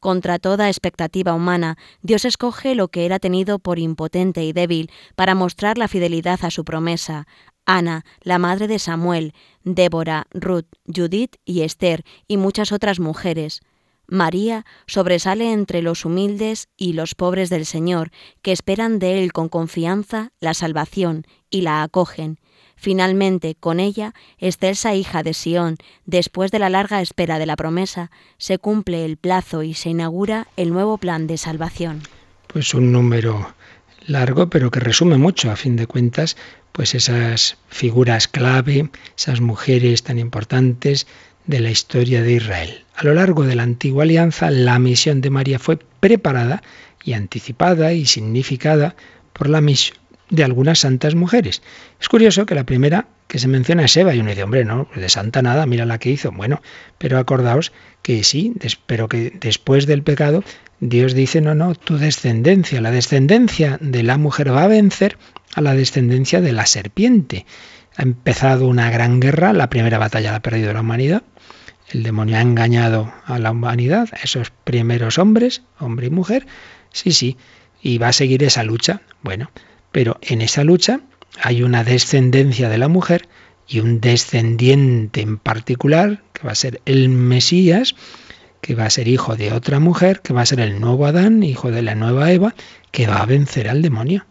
Contra 0.00 0.38
toda 0.38 0.68
expectativa 0.68 1.34
humana, 1.34 1.76
Dios 2.02 2.24
escoge 2.24 2.76
lo 2.76 2.88
que 2.88 3.04
era 3.04 3.18
tenido 3.18 3.58
por 3.58 3.80
impotente 3.80 4.44
y 4.44 4.52
débil 4.52 4.90
para 5.16 5.34
mostrar 5.34 5.76
la 5.76 5.88
fidelidad 5.88 6.38
a 6.44 6.50
su 6.50 6.64
promesa. 6.64 7.26
Ana, 7.66 8.04
la 8.22 8.38
madre 8.38 8.68
de 8.68 8.78
Samuel, 8.78 9.34
Débora, 9.64 10.26
Ruth, 10.30 10.68
Judith 10.86 11.36
y 11.44 11.62
Esther 11.62 12.04
y 12.28 12.36
muchas 12.36 12.70
otras 12.70 13.00
mujeres. 13.00 13.60
María 14.06 14.64
sobresale 14.86 15.52
entre 15.52 15.82
los 15.82 16.04
humildes 16.04 16.68
y 16.76 16.94
los 16.94 17.14
pobres 17.14 17.50
del 17.50 17.66
Señor, 17.66 18.10
que 18.40 18.52
esperan 18.52 18.98
de 18.98 19.22
Él 19.22 19.32
con 19.32 19.48
confianza 19.50 20.32
la 20.40 20.54
salvación 20.54 21.26
y 21.50 21.60
la 21.60 21.82
acogen. 21.82 22.38
Finalmente, 22.80 23.56
con 23.58 23.80
ella, 23.80 24.14
excelsa 24.38 24.94
hija 24.94 25.24
de 25.24 25.34
Sión, 25.34 25.78
después 26.06 26.52
de 26.52 26.60
la 26.60 26.70
larga 26.70 27.02
espera 27.02 27.40
de 27.40 27.46
la 27.46 27.56
promesa, 27.56 28.12
se 28.38 28.58
cumple 28.58 29.04
el 29.04 29.16
plazo 29.16 29.64
y 29.64 29.74
se 29.74 29.90
inaugura 29.90 30.46
el 30.56 30.70
nuevo 30.72 30.96
plan 30.96 31.26
de 31.26 31.38
salvación. 31.38 32.02
Pues 32.46 32.74
un 32.74 32.92
número 32.92 33.52
largo, 34.06 34.48
pero 34.48 34.70
que 34.70 34.78
resume 34.78 35.18
mucho, 35.18 35.50
a 35.50 35.56
fin 35.56 35.74
de 35.74 35.88
cuentas, 35.88 36.36
pues 36.70 36.94
esas 36.94 37.58
figuras 37.68 38.28
clave, 38.28 38.88
esas 39.16 39.40
mujeres 39.40 40.04
tan 40.04 40.20
importantes 40.20 41.08
de 41.46 41.58
la 41.58 41.70
historia 41.70 42.22
de 42.22 42.34
Israel. 42.34 42.84
A 42.94 43.02
lo 43.02 43.14
largo 43.14 43.42
de 43.42 43.56
la 43.56 43.64
antigua 43.64 44.04
alianza, 44.04 44.52
la 44.52 44.78
misión 44.78 45.20
de 45.20 45.30
María 45.30 45.58
fue 45.58 45.78
preparada 45.98 46.62
y 47.02 47.14
anticipada 47.14 47.92
y 47.92 48.06
significada 48.06 48.94
por 49.32 49.48
la 49.48 49.60
misión 49.60 49.97
de 50.30 50.44
algunas 50.44 50.80
santas 50.80 51.14
mujeres. 51.14 51.62
Es 52.00 52.08
curioso 52.08 52.46
que 52.46 52.54
la 52.54 52.64
primera 52.64 53.06
que 53.26 53.38
se 53.38 53.48
menciona 53.48 53.84
es 53.84 53.96
Eva 53.96 54.14
y 54.14 54.20
uno 54.20 54.30
dice, 54.30 54.42
hombre, 54.42 54.64
no, 54.64 54.88
de 54.94 55.08
santa 55.08 55.42
nada, 55.42 55.66
mira 55.66 55.84
la 55.84 55.98
que 55.98 56.10
hizo. 56.10 56.32
Bueno, 56.32 56.62
pero 56.96 57.18
acordaos 57.18 57.72
que 58.02 58.24
sí, 58.24 58.54
pero 58.86 59.08
que 59.08 59.32
después 59.38 59.86
del 59.86 60.02
pecado 60.02 60.42
Dios 60.80 61.14
dice, 61.14 61.40
no, 61.40 61.54
no, 61.54 61.74
tu 61.74 61.98
descendencia, 61.98 62.80
la 62.80 62.90
descendencia 62.90 63.78
de 63.80 64.02
la 64.02 64.16
mujer 64.16 64.52
va 64.52 64.62
a 64.62 64.68
vencer 64.68 65.18
a 65.54 65.60
la 65.60 65.74
descendencia 65.74 66.40
de 66.40 66.52
la 66.52 66.66
serpiente. 66.66 67.46
Ha 67.96 68.02
empezado 68.02 68.68
una 68.68 68.90
gran 68.90 69.18
guerra, 69.18 69.52
la 69.52 69.68
primera 69.68 69.98
batalla 69.98 70.30
la 70.30 70.36
ha 70.36 70.42
perdido 70.42 70.72
la 70.72 70.80
humanidad, 70.80 71.22
el 71.90 72.04
demonio 72.04 72.36
ha 72.36 72.42
engañado 72.42 73.12
a 73.24 73.38
la 73.38 73.50
humanidad, 73.50 74.08
a 74.12 74.22
esos 74.22 74.50
primeros 74.50 75.18
hombres, 75.18 75.62
hombre 75.80 76.06
y 76.06 76.10
mujer, 76.10 76.46
sí, 76.92 77.10
sí, 77.10 77.36
y 77.82 77.98
va 77.98 78.08
a 78.08 78.12
seguir 78.12 78.44
esa 78.44 78.62
lucha. 78.62 79.02
Bueno, 79.22 79.50
pero 79.92 80.18
en 80.22 80.42
esa 80.42 80.64
lucha 80.64 81.00
hay 81.42 81.62
una 81.62 81.84
descendencia 81.84 82.68
de 82.68 82.78
la 82.78 82.88
mujer 82.88 83.28
y 83.66 83.80
un 83.80 84.00
descendiente 84.00 85.20
en 85.20 85.38
particular, 85.38 86.22
que 86.32 86.46
va 86.46 86.52
a 86.52 86.56
ser 86.56 86.80
el 86.86 87.08
Mesías, 87.08 87.94
que 88.60 88.74
va 88.74 88.86
a 88.86 88.90
ser 88.90 89.08
hijo 89.08 89.36
de 89.36 89.52
otra 89.52 89.78
mujer, 89.78 90.20
que 90.20 90.32
va 90.32 90.40
a 90.42 90.46
ser 90.46 90.60
el 90.60 90.80
nuevo 90.80 91.06
Adán, 91.06 91.42
hijo 91.42 91.70
de 91.70 91.82
la 91.82 91.94
nueva 91.94 92.32
Eva, 92.32 92.54
que 92.90 93.06
va 93.06 93.18
a 93.18 93.26
vencer 93.26 93.68
al 93.68 93.82
demonio. 93.82 94.26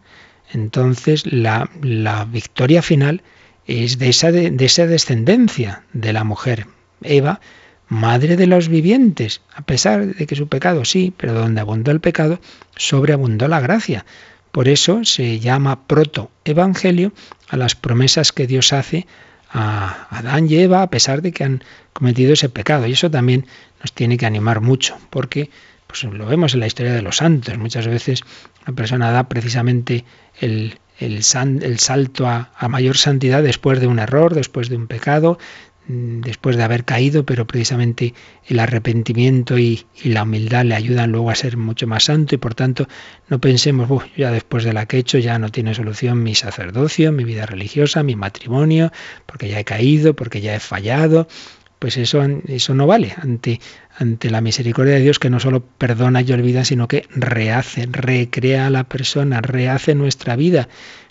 Entonces 0.52 1.30
la, 1.30 1.70
la 1.82 2.24
victoria 2.24 2.82
final 2.82 3.22
es 3.66 3.98
de 3.98 4.08
esa, 4.08 4.32
de, 4.32 4.50
de 4.50 4.64
esa 4.64 4.86
descendencia 4.86 5.84
de 5.92 6.12
la 6.12 6.24
mujer. 6.24 6.66
Eva, 7.02 7.40
madre 7.88 8.36
de 8.36 8.46
los 8.46 8.68
vivientes, 8.68 9.40
a 9.54 9.62
pesar 9.62 10.14
de 10.14 10.26
que 10.26 10.36
su 10.36 10.48
pecado 10.48 10.84
sí, 10.84 11.12
pero 11.16 11.32
donde 11.32 11.60
abundó 11.60 11.90
el 11.90 12.00
pecado, 12.00 12.40
sobreabundó 12.76 13.46
la 13.48 13.60
gracia. 13.60 14.04
Por 14.52 14.68
eso 14.68 15.04
se 15.04 15.38
llama 15.40 15.86
proto-evangelio 15.86 17.12
a 17.48 17.56
las 17.56 17.74
promesas 17.74 18.32
que 18.32 18.46
Dios 18.46 18.72
hace 18.72 19.06
a 19.50 20.06
Adán 20.10 20.50
y 20.50 20.56
Eva 20.56 20.82
a 20.82 20.90
pesar 20.90 21.22
de 21.22 21.32
que 21.32 21.44
han 21.44 21.64
cometido 21.92 22.32
ese 22.32 22.48
pecado. 22.48 22.86
Y 22.86 22.92
eso 22.92 23.10
también 23.10 23.46
nos 23.80 23.92
tiene 23.92 24.16
que 24.16 24.26
animar 24.26 24.60
mucho, 24.60 24.96
porque 25.10 25.50
pues, 25.86 26.04
lo 26.04 26.26
vemos 26.26 26.54
en 26.54 26.60
la 26.60 26.66
historia 26.66 26.92
de 26.92 27.02
los 27.02 27.16
santos. 27.16 27.56
Muchas 27.58 27.86
veces 27.86 28.22
una 28.66 28.76
persona 28.76 29.10
da 29.10 29.28
precisamente 29.28 30.04
el, 30.40 30.78
el, 30.98 31.22
salto 31.22 32.26
a, 32.26 32.50
mayor 32.68 32.96
santidad 32.96 33.42
después 33.42 33.80
de 33.80 33.86
un 33.86 33.98
error, 33.98 34.34
después 34.34 34.68
de 34.68 34.76
un 34.76 34.86
pecado, 34.86 35.38
después 35.88 36.56
de 36.56 36.62
haber 36.62 36.84
caído, 36.84 37.24
pero 37.24 37.46
precisamente 37.46 38.12
el 38.46 38.58
arrepentimiento 38.58 39.58
y, 39.58 39.86
y, 40.02 40.10
la 40.10 40.24
humildad 40.24 40.64
le 40.66 40.74
ayudan 40.74 41.10
luego 41.12 41.30
a 41.30 41.34
ser 41.34 41.56
mucho 41.56 41.86
más 41.86 42.04
santo 42.04 42.34
y 42.34 42.38
por 42.38 42.54
tanto 42.54 42.86
no 43.28 43.40
pensemos, 43.40 44.04
ya 44.16 44.30
después 44.30 44.64
de 44.64 44.74
la 44.74 44.84
que 44.86 44.98
he 44.98 45.00
hecho 45.00 45.18
ya 45.18 45.38
no 45.38 45.48
tiene 45.48 45.74
solución 45.74 46.22
mi 46.22 46.34
sacerdocio, 46.34 47.10
mi 47.10 47.24
vida 47.24 47.46
religiosa, 47.46 48.02
mi 48.02 48.16
matrimonio, 48.16 48.92
porque 49.24 49.48
ya 49.48 49.58
he 49.60 49.64
caído, 49.64 50.14
porque 50.14 50.42
ya 50.42 50.54
he 50.54 50.60
fallado. 50.60 51.26
pues 51.78 51.96
eso, 51.96 52.22
eso 52.48 52.74
no 52.74 52.86
vale 52.86 53.14
ante, 53.16 53.60
ante 53.96 54.30
la 54.30 54.40
misericordia 54.40 54.94
de 54.94 55.00
Dios 55.00 55.18
que 55.18 55.30
no 55.30 55.40
solo 55.40 55.64
perdona 55.64 56.20
y 56.22 56.32
olvida, 56.32 56.64
sino 56.64 56.86
que 56.86 57.06
rehace, 57.14 57.88
recrea 57.90 58.66
a 58.66 58.70
la 58.70 58.84
persona, 58.84 59.40
rehace 59.40 59.94
nuestra 59.94 60.36
vida. 60.36 60.68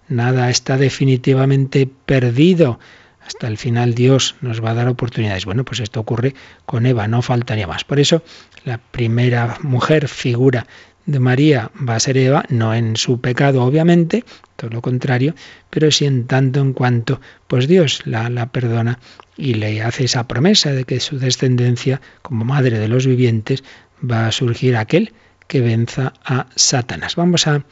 Nada 0.08 0.50
está 0.50 0.78
definitivamente 0.78 1.90
perdido. 2.06 2.80
Hasta 3.28 3.48
el 3.48 3.58
final 3.58 3.94
Dios 3.94 4.36
nos 4.42 4.64
va 4.64 4.72
a 4.72 4.74
dar 4.74 4.88
oportunidades. 4.88 5.44
Bueno, 5.44 5.66
pues 5.66 5.82
esto 5.82 6.00
ocurre 6.00 6.34
con 6.66 6.86
Eva, 6.86 7.08
no 7.10 7.22
faltaría 7.22 7.68
más. 7.68 7.84
Por 7.84 8.00
eso 8.00 8.24
la 8.64 8.78
primera 8.78 9.58
mujer 9.62 10.08
figura 10.08 10.66
de 11.06 11.20
María 11.20 11.70
va 11.88 11.96
a 11.96 12.00
ser 12.00 12.18
Eva, 12.18 12.46
no 12.50 12.74
en 12.74 12.96
su 12.96 13.20
pecado, 13.20 13.64
obviamente, 13.64 14.24
todo 14.56 14.72
lo 14.72 14.82
contrario, 14.82 15.36
pero 15.70 15.92
sí 15.92 16.06
en 16.06 16.26
tanto 16.26 16.62
en 16.62 16.74
cuanto, 16.74 17.22
pues 17.48 17.68
Dios 17.68 18.02
la, 18.06 18.30
la 18.30 18.52
perdona 18.52 19.00
y 19.38 19.56
le 19.56 19.82
hace 19.82 20.06
esa 20.06 20.28
promesa 20.28 20.72
de 20.72 20.86
que 20.86 21.00
su 21.00 21.20
descendencia, 21.20 22.02
como 22.22 22.46
madre 22.46 22.80
de 22.80 22.88
los 22.88 23.06
vivientes, 23.06 23.64
va 24.00 24.28
a 24.28 24.32
surgir 24.32 24.76
aquel 24.76 25.14
que 25.48 25.62
venza 25.62 26.14
a 26.24 26.48
Satanás. 26.56 27.16
Vamos 27.16 27.48
a, 27.48 27.64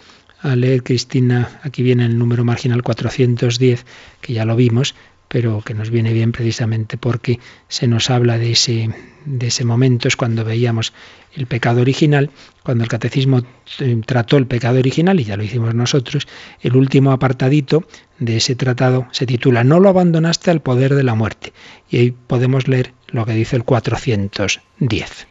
a 0.42 0.56
leer, 0.56 0.84
Cristina, 0.84 1.60
aquí 1.64 1.82
viene 1.84 2.06
el 2.06 2.18
número 2.18 2.46
marginal 2.46 2.84
410, 2.84 3.86
que 4.22 4.34
ya 4.34 4.46
lo 4.46 4.56
vimos, 4.56 4.96
pero 5.36 5.60
que 5.60 5.74
nos 5.74 5.90
viene 5.90 6.14
bien 6.14 6.32
precisamente 6.32 6.96
porque 6.96 7.42
se 7.68 7.90
nos 7.90 8.10
habla 8.10 8.38
de 8.38 8.54
ese, 8.54 8.90
de 9.26 9.48
ese 9.48 9.66
momento, 9.66 10.08
es 10.08 10.16
cuando 10.16 10.46
veíamos 10.46 10.94
el 11.34 11.46
pecado 11.46 11.82
original, 11.82 12.30
cuando 12.64 12.86
el 12.86 12.90
catecismo 12.90 13.42
eh, 13.80 14.02
trató 14.06 14.38
el 14.38 14.48
pecado 14.48 14.80
original, 14.80 15.20
y 15.20 15.26
ya 15.26 15.36
lo 15.36 15.44
hicimos 15.44 15.76
nosotros, 15.76 16.26
el 16.62 16.78
último 16.78 17.12
apartadito 17.12 17.86
de 18.18 18.38
ese 18.38 18.56
tratado 18.56 19.10
se 19.12 19.26
titula 19.26 19.66
No 19.66 19.82
lo 19.82 19.90
abandonaste 19.90 20.52
al 20.52 20.62
poder 20.62 20.96
de 20.96 21.04
la 21.04 21.16
muerte. 21.16 21.52
Y 21.90 21.98
ahí 21.98 22.12
podemos 22.12 22.70
leer 22.70 22.94
lo 23.08 23.26
que 23.26 23.34
dice 23.34 23.58
el 23.58 23.66
410. 23.66 25.28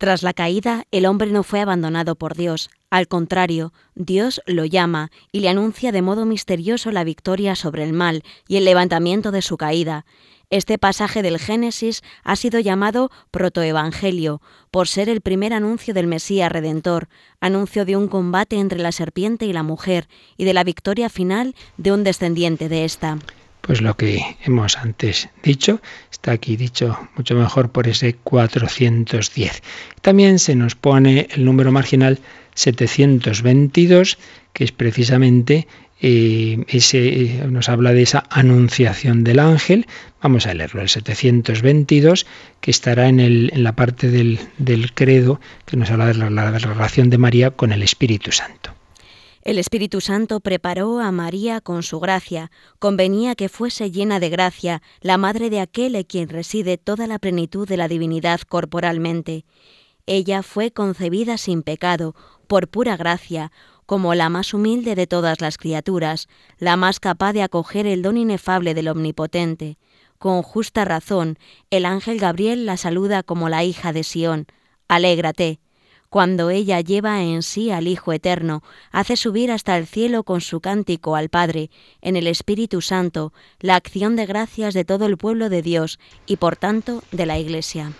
Tras 0.00 0.22
la 0.22 0.32
caída, 0.32 0.86
el 0.92 1.04
hombre 1.04 1.30
no 1.30 1.42
fue 1.42 1.60
abandonado 1.60 2.14
por 2.14 2.34
Dios. 2.34 2.70
Al 2.88 3.06
contrario, 3.06 3.74
Dios 3.94 4.40
lo 4.46 4.64
llama 4.64 5.10
y 5.30 5.40
le 5.40 5.50
anuncia 5.50 5.92
de 5.92 6.00
modo 6.00 6.24
misterioso 6.24 6.90
la 6.90 7.04
victoria 7.04 7.54
sobre 7.54 7.84
el 7.84 7.92
mal 7.92 8.22
y 8.48 8.56
el 8.56 8.64
levantamiento 8.64 9.30
de 9.30 9.42
su 9.42 9.58
caída. 9.58 10.06
Este 10.48 10.78
pasaje 10.78 11.20
del 11.20 11.38
Génesis 11.38 12.00
ha 12.24 12.36
sido 12.36 12.60
llamado 12.60 13.10
protoevangelio 13.30 14.40
por 14.70 14.88
ser 14.88 15.10
el 15.10 15.20
primer 15.20 15.52
anuncio 15.52 15.92
del 15.92 16.06
Mesías 16.06 16.50
Redentor, 16.50 17.10
anuncio 17.38 17.84
de 17.84 17.98
un 17.98 18.08
combate 18.08 18.56
entre 18.56 18.78
la 18.78 18.92
serpiente 18.92 19.44
y 19.44 19.52
la 19.52 19.62
mujer 19.62 20.08
y 20.38 20.46
de 20.46 20.54
la 20.54 20.64
victoria 20.64 21.10
final 21.10 21.54
de 21.76 21.92
un 21.92 22.04
descendiente 22.04 22.70
de 22.70 22.86
esta. 22.86 23.18
Pues 23.60 23.80
lo 23.80 23.96
que 23.96 24.36
hemos 24.44 24.76
antes 24.78 25.28
dicho 25.42 25.80
está 26.10 26.32
aquí 26.32 26.56
dicho 26.56 26.98
mucho 27.16 27.34
mejor 27.34 27.70
por 27.70 27.88
ese 27.88 28.14
410. 28.14 29.62
También 30.02 30.38
se 30.38 30.54
nos 30.54 30.74
pone 30.74 31.28
el 31.30 31.44
número 31.44 31.72
marginal 31.72 32.18
722, 32.54 34.18
que 34.52 34.64
es 34.64 34.72
precisamente 34.72 35.66
eh, 36.02 36.64
ese, 36.68 37.42
nos 37.48 37.68
habla 37.68 37.92
de 37.92 38.02
esa 38.02 38.24
anunciación 38.30 39.24
del 39.24 39.38
ángel. 39.38 39.86
Vamos 40.22 40.46
a 40.46 40.54
leerlo, 40.54 40.80
el 40.80 40.88
722, 40.88 42.26
que 42.60 42.70
estará 42.70 43.08
en, 43.08 43.50
la 43.62 43.72
parte 43.76 44.10
del, 44.10 44.38
del, 44.58 44.92
credo 44.92 45.40
que 45.66 45.76
nos 45.76 45.90
habla 45.90 46.06
de 46.06 46.14
la 46.14 46.58
relación 46.58 47.10
de 47.10 47.18
María 47.18 47.50
con 47.50 47.72
el 47.72 47.82
Espíritu 47.82 48.32
Santo. 48.32 48.74
El 49.42 49.58
Espíritu 49.58 50.02
Santo 50.02 50.40
preparó 50.40 51.00
a 51.00 51.10
María 51.12 51.62
con 51.62 51.82
su 51.82 51.98
gracia. 51.98 52.50
Convenía 52.78 53.34
que 53.34 53.48
fuese 53.48 53.90
llena 53.90 54.20
de 54.20 54.28
gracia, 54.28 54.82
la 55.00 55.16
madre 55.16 55.48
de 55.48 55.60
aquel 55.60 55.94
en 55.94 56.04
quien 56.04 56.28
reside 56.28 56.76
toda 56.76 57.06
la 57.06 57.18
plenitud 57.18 57.66
de 57.66 57.78
la 57.78 57.88
divinidad 57.88 58.40
corporalmente. 58.42 59.46
Ella 60.04 60.42
fue 60.42 60.72
concebida 60.72 61.38
sin 61.38 61.62
pecado, 61.62 62.14
por 62.48 62.68
pura 62.68 62.98
gracia, 62.98 63.50
como 63.86 64.14
la 64.14 64.28
más 64.28 64.52
humilde 64.52 64.94
de 64.94 65.06
todas 65.06 65.40
las 65.40 65.56
criaturas, 65.56 66.28
la 66.58 66.76
más 66.76 67.00
capaz 67.00 67.32
de 67.32 67.42
acoger 67.42 67.86
el 67.86 68.02
don 68.02 68.18
inefable 68.18 68.74
del 68.74 68.88
Omnipotente. 68.88 69.78
Con 70.18 70.42
justa 70.42 70.84
razón, 70.84 71.38
el 71.70 71.86
ángel 71.86 72.18
Gabriel 72.18 72.66
la 72.66 72.76
saluda 72.76 73.22
como 73.22 73.48
la 73.48 73.64
hija 73.64 73.94
de 73.94 74.04
Sión. 74.04 74.46
Alégrate. 74.86 75.60
Cuando 76.10 76.50
ella 76.50 76.80
lleva 76.80 77.22
en 77.22 77.44
sí 77.44 77.70
al 77.70 77.86
Hijo 77.86 78.12
Eterno, 78.12 78.64
hace 78.90 79.14
subir 79.14 79.52
hasta 79.52 79.78
el 79.78 79.86
cielo 79.86 80.24
con 80.24 80.40
su 80.40 80.60
cántico 80.60 81.14
al 81.14 81.28
Padre, 81.28 81.70
en 82.02 82.16
el 82.16 82.26
Espíritu 82.26 82.80
Santo, 82.80 83.32
la 83.60 83.76
acción 83.76 84.16
de 84.16 84.26
gracias 84.26 84.74
de 84.74 84.84
todo 84.84 85.06
el 85.06 85.16
pueblo 85.16 85.48
de 85.48 85.62
Dios 85.62 86.00
y 86.26 86.38
por 86.38 86.56
tanto 86.56 87.04
de 87.12 87.26
la 87.26 87.38
Iglesia. 87.38 87.92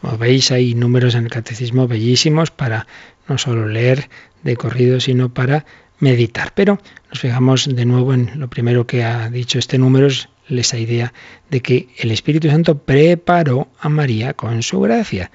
Como 0.00 0.16
veis, 0.16 0.50
hay 0.50 0.74
números 0.74 1.14
en 1.14 1.24
el 1.24 1.30
catecismo 1.30 1.86
bellísimos 1.86 2.50
para 2.50 2.86
no 3.28 3.36
solo 3.36 3.68
leer 3.68 4.08
de 4.42 4.56
corrido, 4.56 4.98
sino 4.98 5.28
para 5.28 5.66
meditar. 5.98 6.54
Pero 6.54 6.80
nos 7.10 7.20
fijamos 7.20 7.68
de 7.76 7.84
nuevo 7.84 8.14
en 8.14 8.40
lo 8.40 8.48
primero 8.48 8.86
que 8.86 9.04
ha 9.04 9.28
dicho 9.28 9.58
este 9.58 9.76
número, 9.76 10.06
es 10.06 10.30
esa 10.48 10.78
idea 10.78 11.12
de 11.50 11.60
que 11.60 11.90
el 11.98 12.10
Espíritu 12.10 12.48
Santo 12.48 12.78
preparó 12.78 13.68
a 13.78 13.90
María 13.90 14.32
con 14.32 14.62
su 14.62 14.80
gracia. 14.80 15.30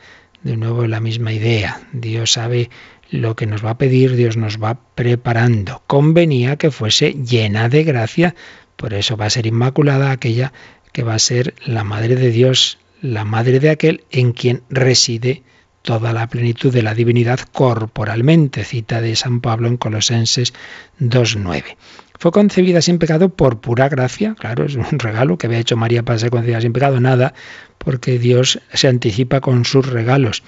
De 0.46 0.58
nuevo 0.58 0.86
la 0.86 1.00
misma 1.00 1.34
idea. 1.34 1.82
Dios 1.92 2.34
sabe 2.34 2.70
lo 3.10 3.36
que 3.36 3.48
nos 3.48 3.66
va 3.66 3.72
a 3.72 3.78
pedir, 3.80 4.16
Dios 4.16 4.38
nos 4.38 4.62
va 4.62 4.78
preparando. 4.94 5.82
Convenía 5.88 6.56
que 6.56 6.70
fuese 6.70 7.14
llena 7.14 7.68
de 7.68 7.84
gracia, 7.84 8.36
por 8.76 8.94
eso 8.94 9.18
va 9.18 9.26
a 9.26 9.32
ser 9.32 9.48
inmaculada 9.48 10.12
aquella 10.12 10.54
que 10.92 11.02
va 11.02 11.16
a 11.16 11.20
ser 11.20 11.56
la 11.66 11.84
Madre 11.84 12.16
de 12.16 12.30
Dios, 12.30 12.78
la 13.02 13.26
Madre 13.26 13.60
de 13.60 13.72
aquel 13.72 14.04
en 14.12 14.34
quien 14.34 14.62
reside 14.70 15.42
toda 15.82 16.14
la 16.14 16.28
plenitud 16.28 16.72
de 16.72 16.84
la 16.84 16.94
divinidad 16.94 17.40
corporalmente, 17.52 18.66
cita 18.66 19.02
de 19.02 19.16
San 19.16 19.42
Pablo 19.42 19.68
en 19.68 19.78
Colosenses 19.78 20.54
2.9. 21.00 21.76
Fue 22.18 22.32
concebida 22.32 22.82
sin 22.82 22.98
pecado 22.98 23.30
por 23.30 23.60
pura 23.60 23.90
gracia, 23.90 24.36
claro, 24.40 24.66
es 24.66 24.76
un 24.76 25.00
regalo 25.00 25.38
que 25.38 25.48
había 25.48 25.60
hecho 25.60 25.78
María 25.78 26.04
para 26.04 26.20
ser 26.20 26.30
concebida 26.30 26.62
sin 26.62 26.74
pecado, 26.74 27.00
nada, 27.00 27.34
porque 27.78 28.20
Dios 28.20 28.60
se 28.74 28.88
anticipa 28.88 29.42
con 29.42 29.66
sus 29.66 29.88
regalos. 29.88 30.44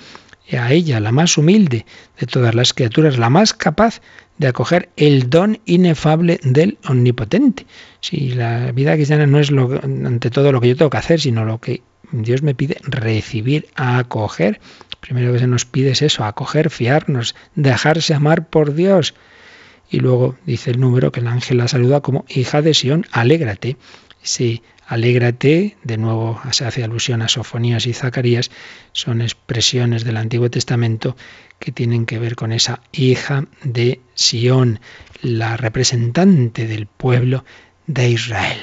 Y 0.49 0.55
a 0.55 0.71
ella, 0.71 0.99
la 1.01 1.11
más 1.11 1.37
humilde 1.37 1.85
de 2.19 2.25
todas 2.25 2.55
las 2.55 2.73
criaturas, 2.73 3.17
la 3.17 3.29
más 3.29 3.53
capaz 3.53 4.01
de 4.37 4.47
acoger 4.47 4.89
el 4.95 5.29
don 5.29 5.59
inefable 5.65 6.39
del 6.43 6.77
Omnipotente. 6.87 7.65
Si 7.99 8.29
la 8.29 8.71
vida 8.71 8.93
cristiana 8.93 9.25
no 9.25 9.39
es 9.39 9.51
lo, 9.51 9.79
ante 9.83 10.29
todo 10.29 10.51
lo 10.51 10.61
que 10.61 10.69
yo 10.69 10.77
tengo 10.77 10.89
que 10.89 10.97
hacer, 10.97 11.19
sino 11.19 11.43
lo 11.43 11.59
que 11.59 11.81
Dios 12.11 12.43
me 12.43 12.55
pide 12.55 12.77
recibir, 12.83 13.67
acoger. 13.75 14.61
Primero 15.01 15.33
que 15.33 15.39
se 15.39 15.47
nos 15.47 15.65
pide 15.65 15.91
es 15.91 16.01
eso, 16.01 16.23
acoger, 16.23 16.69
fiarnos, 16.69 17.35
dejarse 17.55 18.13
amar 18.13 18.47
por 18.47 18.73
Dios. 18.73 19.15
Y 19.89 19.99
luego 19.99 20.37
dice 20.45 20.71
el 20.71 20.79
número 20.79 21.11
que 21.11 21.19
el 21.21 21.27
ángel 21.27 21.57
la 21.57 21.67
saluda 21.67 22.01
como 22.01 22.25
hija 22.27 22.61
de 22.61 22.73
Sión, 22.73 23.05
alégrate. 23.11 23.77
Sí, 24.21 24.61
alégrate, 24.85 25.77
de 25.83 25.97
nuevo 25.97 26.41
se 26.51 26.65
hace 26.65 26.83
alusión 26.83 27.21
a 27.21 27.27
Sofonías 27.27 27.87
y 27.87 27.93
Zacarías, 27.93 28.51
son 28.91 29.21
expresiones 29.21 30.03
del 30.03 30.17
Antiguo 30.17 30.49
Testamento 30.49 31.15
que 31.59 31.71
tienen 31.71 32.05
que 32.05 32.19
ver 32.19 32.35
con 32.35 32.51
esa 32.51 32.81
hija 32.91 33.45
de 33.63 34.01
Sión, 34.15 34.79
la 35.21 35.57
representante 35.57 36.67
del 36.67 36.87
pueblo 36.87 37.45
de 37.87 38.09
Israel. 38.09 38.59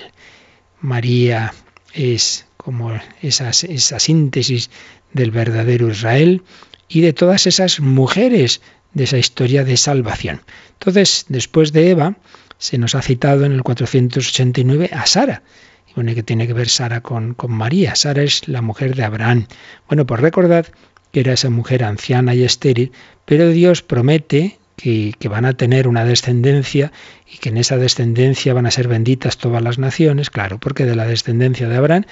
María 0.80 1.54
es 1.94 2.46
como 2.56 2.92
esa, 3.22 3.50
esa 3.50 3.98
síntesis 3.98 4.70
del 5.12 5.30
verdadero 5.30 5.88
Israel 5.88 6.42
y 6.88 7.00
de 7.00 7.12
todas 7.12 7.46
esas 7.46 7.80
mujeres 7.80 8.60
de 8.94 9.04
esa 9.04 9.18
historia 9.18 9.64
de 9.64 9.76
salvación. 9.76 10.40
Entonces, 10.74 11.26
después 11.28 11.72
de 11.72 11.90
Eva, 11.90 12.16
se 12.58 12.78
nos 12.78 12.94
ha 12.94 13.02
citado 13.02 13.44
en 13.44 13.52
el 13.52 13.62
489 13.62 14.90
a 14.92 15.06
Sara. 15.06 15.42
Y 15.88 15.94
bueno, 15.94 16.14
que 16.14 16.22
tiene 16.22 16.46
que 16.46 16.52
ver 16.52 16.68
Sara 16.68 17.00
con, 17.00 17.34
con 17.34 17.52
María? 17.52 17.94
Sara 17.94 18.22
es 18.22 18.48
la 18.48 18.62
mujer 18.62 18.94
de 18.94 19.04
Abraham. 19.04 19.46
Bueno, 19.88 20.06
pues 20.06 20.20
recordad 20.20 20.66
que 21.12 21.20
era 21.20 21.32
esa 21.32 21.50
mujer 21.50 21.84
anciana 21.84 22.34
y 22.34 22.42
estéril, 22.42 22.92
pero 23.24 23.48
Dios 23.50 23.82
promete 23.82 24.58
que, 24.76 25.14
que, 25.18 25.28
van 25.28 25.44
a 25.44 25.52
tener 25.52 25.86
una 25.86 26.04
descendencia 26.04 26.90
y 27.32 27.38
que 27.38 27.50
en 27.50 27.58
esa 27.58 27.76
descendencia 27.76 28.52
van 28.52 28.66
a 28.66 28.72
ser 28.72 28.88
benditas 28.88 29.38
todas 29.38 29.62
las 29.62 29.78
naciones, 29.78 30.30
claro, 30.30 30.58
porque 30.58 30.84
de 30.84 30.96
la 30.96 31.06
descendencia 31.06 31.68
de 31.68 31.76
Abraham 31.76 32.04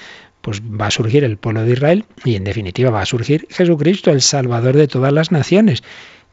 pues 0.43 0.61
va 0.61 0.87
a 0.87 0.91
surgir 0.91 1.23
el 1.23 1.37
pueblo 1.37 1.63
de 1.63 1.71
Israel 1.71 2.05
y 2.25 2.35
en 2.35 2.43
definitiva 2.43 2.89
va 2.91 3.01
a 3.01 3.05
surgir 3.05 3.47
Jesucristo, 3.49 4.11
el 4.11 4.21
Salvador 4.21 4.75
de 4.75 4.89
todas 4.89 5.13
las 5.13 5.31
naciones. 5.31 5.83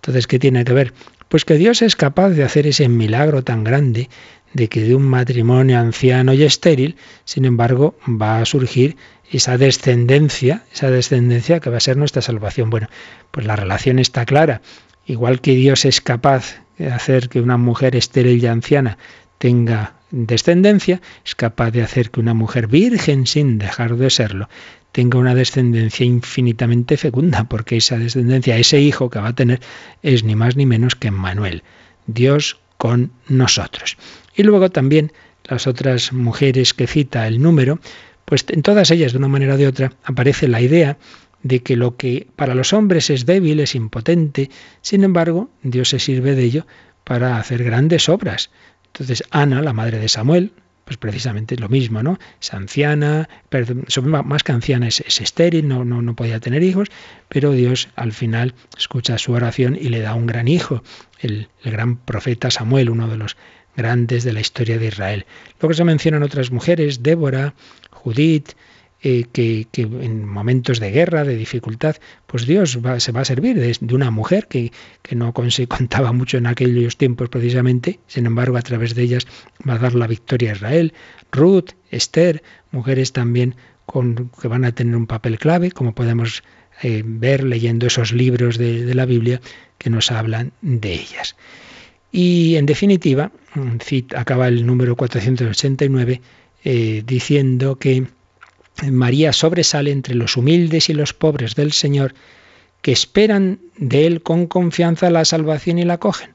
Entonces, 0.01 0.26
¿qué 0.26 0.38
tiene 0.38 0.64
que 0.64 0.72
ver? 0.72 0.94
Pues 1.28 1.44
que 1.44 1.55
Dios 1.55 1.82
es 1.82 1.94
capaz 1.94 2.30
de 2.30 2.42
hacer 2.42 2.66
ese 2.66 2.88
milagro 2.88 3.44
tan 3.44 3.64
grande 3.64 4.09
de 4.55 4.68
que 4.68 4.80
de 4.80 4.94
un 4.94 5.03
matrimonio 5.03 5.78
anciano 5.78 6.32
y 6.32 6.42
estéril, 6.42 6.96
sin 7.24 7.44
embargo, 7.44 7.94
va 8.09 8.40
a 8.40 8.46
surgir 8.46 8.96
esa 9.30 9.59
descendencia, 9.59 10.64
esa 10.72 10.90
descendencia 10.90 11.61
que 11.61 11.70
va 11.70 11.76
a 11.76 11.80
ser 11.80 11.98
nuestra 11.98 12.22
salvación. 12.22 12.70
Bueno, 12.70 12.88
pues 13.30 13.46
la 13.46 13.57
relación 13.57 13.98
está 13.98 14.24
clara. 14.24 14.62
Igual 15.05 15.40
que 15.40 15.55
Dios 15.55 15.84
es 15.84 16.01
capaz 16.01 16.62
de 16.78 16.90
hacer 16.90 17.28
que 17.28 17.40
una 17.40 17.59
mujer 17.59 17.94
estéril 17.94 18.42
y 18.42 18.46
anciana 18.46 18.96
tenga 19.38 19.94
descendencia, 20.11 21.01
es 21.24 21.34
capaz 21.34 21.70
de 21.70 21.82
hacer 21.82 22.11
que 22.11 22.20
una 22.20 22.34
mujer 22.34 22.66
virgen 22.66 23.26
sin 23.26 23.59
dejar 23.59 23.96
de 23.96 24.11
serlo 24.11 24.48
tenga 24.93 25.18
una 25.18 25.34
descendencia 25.34 26.05
infinitamente 26.05 26.97
fecunda, 26.97 27.45
porque 27.45 27.76
esa 27.76 27.99
descendencia, 27.99 28.57
ese 28.57 28.80
hijo 28.80 29.11
que 29.11 29.20
va 29.20 29.28
a 29.28 29.34
tener, 29.34 29.61
es 30.03 30.24
ni 30.24 30.34
más 30.36 30.57
ni 30.57 30.66
menos 30.66 30.97
que 30.97 31.11
Manuel, 31.11 31.62
Dios 32.07 32.59
con 32.76 33.12
nosotros. 33.28 33.97
Y 34.34 34.43
luego 34.43 34.70
también 34.70 35.12
las 35.45 35.66
otras 35.66 36.12
mujeres 36.12 36.74
que 36.74 36.86
cita 36.86 37.26
el 37.26 37.41
número, 37.41 37.78
pues 38.24 38.45
en 38.49 38.62
todas 38.62 38.91
ellas, 38.91 39.12
de 39.12 39.18
una 39.18 39.28
manera 39.28 39.55
o 39.55 39.59
de 39.59 39.66
otra, 39.66 39.93
aparece 40.05 40.49
la 40.49 40.61
idea 40.61 40.99
de 41.43 41.62
que 41.62 41.76
lo 41.76 41.97
que 41.97 42.26
para 42.36 42.55
los 42.55 42.72
hombres 42.72 43.11
es 43.11 43.26
débil, 43.26 43.61
es 43.61 43.74
impotente, 43.74 44.51
sin 44.82 45.05
embargo, 45.05 45.51
Dios 45.62 45.88
se 45.91 45.99
sirve 45.99 46.34
de 46.34 46.45
ello 46.45 46.66
para 47.05 47.38
hacer 47.38 47.64
grandes 47.64 48.09
obras. 48.09 48.51
Entonces, 48.86 49.24
Ana, 49.30 49.62
la 49.62 49.72
madre 49.72 49.99
de 49.99 50.09
Samuel, 50.09 50.53
pues 50.91 50.99
precisamente 50.99 51.55
es 51.55 51.61
lo 51.61 51.68
mismo, 51.68 52.03
¿no? 52.03 52.18
Es 52.43 52.53
anciana, 52.53 53.28
más 54.24 54.43
que 54.43 54.51
anciana, 54.51 54.88
es, 54.88 54.99
es 54.99 55.20
estéril, 55.20 55.68
no, 55.68 55.84
no, 55.84 56.03
no 56.03 56.16
podía 56.16 56.41
tener 56.41 56.64
hijos, 56.64 56.88
pero 57.28 57.53
Dios 57.53 57.91
al 57.95 58.11
final 58.11 58.55
escucha 58.76 59.16
su 59.16 59.30
oración 59.30 59.78
y 59.80 59.91
le 59.91 60.01
da 60.01 60.16
un 60.16 60.26
gran 60.26 60.49
hijo, 60.49 60.82
el, 61.20 61.47
el 61.62 61.70
gran 61.70 61.97
profeta 61.97 62.51
Samuel, 62.51 62.91
uno 62.91 63.07
de 63.07 63.18
los 63.18 63.36
grandes 63.76 64.24
de 64.24 64.32
la 64.32 64.41
historia 64.41 64.80
de 64.80 64.88
Israel. 64.88 65.26
Luego 65.61 65.74
se 65.74 65.84
mencionan 65.84 66.24
otras 66.24 66.51
mujeres, 66.51 67.05
Débora, 67.05 67.55
Judith, 67.93 68.55
eh, 69.03 69.24
que, 69.32 69.66
en 69.74 70.26
momentos 70.26 70.78
de 70.80 70.90
guerra, 70.90 71.24
de 71.24 71.36
dificultad, 71.36 71.96
pues 72.26 72.46
Dios 72.46 72.80
va, 72.84 73.01
se 73.01 73.12
va 73.12 73.22
a 73.22 73.24
servir 73.24 73.59
de, 73.59 73.94
una 73.94 74.11
mujer 74.11 74.46
que, 74.46 74.72
que, 75.03 75.16
no 75.16 75.32
se 75.48 75.66
contaba 75.76 76.12
mucho 76.12 76.38
en 76.38 76.46
aquellos 76.46 76.96
tiempos 76.96 77.28
precisamente, 77.28 78.01
sin 78.07 78.26
embargo 78.26 78.57
a 78.57 78.62
través 78.62 78.94
de 78.94 79.03
ellas 79.03 79.26
va 79.66 79.74
a 79.74 79.78
dar 79.78 79.94
la 79.94 80.07
victoria 80.07 80.51
a 80.51 80.55
Israel. 80.55 80.92
Ruth, 81.32 81.70
Esther, 81.90 82.42
mujeres 82.72 83.12
también 83.12 83.55
con, 83.86 84.30
que 84.40 84.48
van 84.48 84.64
a 84.64 84.72
tener 84.72 84.94
un 84.96 85.07
papel 85.07 85.38
clave, 85.38 85.70
como 85.70 85.94
podemos 85.94 86.42
eh, 86.82 87.03
ver 87.05 87.44
leyendo 87.44 87.86
esos 87.86 88.12
libros 88.12 88.59
de, 88.59 88.84
de 88.84 88.94
la 88.94 89.07
Biblia 89.07 89.40
que 89.78 89.90
nos 89.90 90.11
hablan 90.11 90.53
de 90.61 90.92
ellas. 90.92 91.36
Y 92.12 92.57
en 92.57 92.66
definitiva, 92.66 93.30
acaba 94.16 94.48
el 94.48 94.66
número 94.66 94.96
489 94.96 96.20
eh, 96.64 97.03
diciendo 97.07 97.78
que 97.78 98.07
María 98.91 99.33
sobresale 99.33 99.91
entre 99.91 100.14
los 100.14 100.37
humildes 100.37 100.89
y 100.89 100.95
los 100.95 101.12
pobres 101.12 101.55
del 101.55 101.73
Señor 101.73 102.14
que 102.83 102.93
esperan 102.93 103.61
de 103.77 104.07
Él 104.07 104.23
con 104.23 104.47
confianza 104.47 105.11
la 105.11 105.25
salvación 105.25 105.79
y 105.79 105.85
la 105.85 105.99
cogen. 105.99 106.31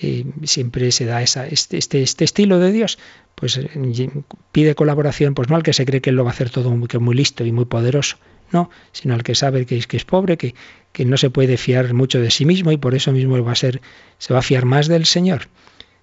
Eh, 0.00 0.24
siempre 0.44 0.90
se 0.90 1.04
da 1.04 1.22
esa, 1.22 1.46
este, 1.46 1.78
este, 1.78 2.02
este, 2.02 2.24
estilo 2.24 2.58
de 2.58 2.72
Dios, 2.72 2.98
pues 3.36 3.60
pide 4.50 4.74
colaboración, 4.74 5.34
pues 5.34 5.48
no 5.48 5.54
al 5.54 5.62
que 5.62 5.72
se 5.72 5.84
cree 5.84 6.00
que 6.00 6.10
Él 6.10 6.16
lo 6.16 6.24
va 6.24 6.30
a 6.30 6.32
hacer 6.32 6.50
todo 6.50 6.70
muy, 6.70 6.88
que 6.88 6.98
muy 6.98 7.14
listo 7.14 7.44
y 7.44 7.52
muy 7.52 7.66
poderoso, 7.66 8.16
no, 8.50 8.70
sino 8.90 9.14
al 9.14 9.22
que 9.22 9.36
sabe 9.36 9.64
que 9.64 9.76
es, 9.76 9.86
que 9.86 9.96
es 9.96 10.04
pobre, 10.04 10.36
que, 10.36 10.54
que 10.92 11.04
no 11.04 11.16
se 11.16 11.30
puede 11.30 11.56
fiar 11.56 11.94
mucho 11.94 12.20
de 12.20 12.30
sí 12.30 12.44
mismo 12.44 12.72
y 12.72 12.78
por 12.78 12.96
eso 12.96 13.12
mismo 13.12 13.42
va 13.44 13.52
a 13.52 13.56
ser, 13.56 13.80
se 14.18 14.32
va 14.32 14.40
a 14.40 14.42
fiar 14.42 14.64
más 14.64 14.88
del 14.88 15.06
Señor. 15.06 15.48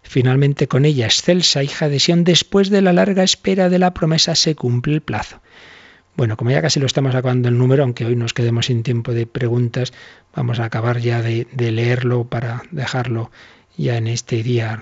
Finalmente 0.10 0.68
con 0.68 0.86
ella, 0.86 1.06
excelsa 1.06 1.62
hija 1.62 1.88
de 1.88 2.00
Sión, 2.00 2.24
después 2.24 2.72
de 2.72 2.82
la 2.82 2.94
larga 2.94 3.22
espera 3.22 3.70
de 3.70 3.78
la 3.78 3.94
promesa 3.94 4.34
se 4.34 4.56
cumple 4.56 4.96
el 4.96 5.02
plazo. 5.02 5.40
Bueno, 6.18 6.36
como 6.36 6.50
ya 6.50 6.64
casi 6.64 6.80
lo 6.80 6.88
estamos 6.88 7.14
acabando 7.14 7.48
el 7.48 7.60
número, 7.60 7.84
aunque 7.84 8.08
hoy 8.08 8.16
nos 8.16 8.34
quedemos 8.34 8.66
sin 8.66 8.82
tiempo 8.82 9.14
de 9.14 9.28
preguntas, 9.28 9.94
vamos 10.36 10.60
a 10.60 10.66
acabar 10.66 11.00
ya 11.00 11.22
de, 11.22 11.46
leerlo 11.56 12.24
para 12.24 12.64
dejarlo 12.72 13.30
ya 13.78 13.98
en 13.98 14.08
este 14.08 14.42
día 14.42 14.80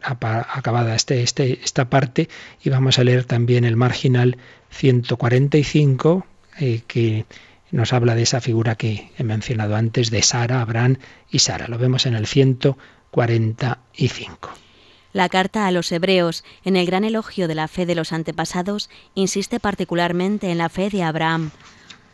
acabada 0.00 0.94
este, 0.94 1.24
este, 1.24 1.58
esta 1.64 1.90
parte 1.90 2.28
y 2.62 2.70
vamos 2.70 3.00
a 3.00 3.04
leer 3.04 3.24
también 3.24 3.64
el 3.64 3.74
marginal 3.74 4.36
145 4.70 6.24
eh, 6.60 6.82
que 6.86 7.24
nos 7.72 7.92
habla 7.92 8.14
de 8.14 8.22
esa 8.22 8.40
figura 8.40 8.76
que 8.76 9.10
he 9.18 9.24
mencionado 9.24 9.74
antes 9.74 10.12
de 10.12 10.22
Sara, 10.22 10.60
Abraham 10.60 10.98
y 11.32 11.40
Sara. 11.40 11.66
Lo 11.66 11.78
vemos 11.78 12.06
en 12.06 12.14
el 12.14 12.28
145. 12.28 14.67
La 15.18 15.28
carta 15.28 15.66
a 15.66 15.72
los 15.72 15.90
hebreos, 15.90 16.44
en 16.62 16.76
el 16.76 16.86
gran 16.86 17.02
elogio 17.02 17.48
de 17.48 17.56
la 17.56 17.66
fe 17.66 17.86
de 17.86 17.96
los 17.96 18.12
antepasados, 18.12 18.88
insiste 19.16 19.58
particularmente 19.58 20.52
en 20.52 20.58
la 20.58 20.68
fe 20.68 20.90
de 20.90 21.02
Abraham. 21.02 21.50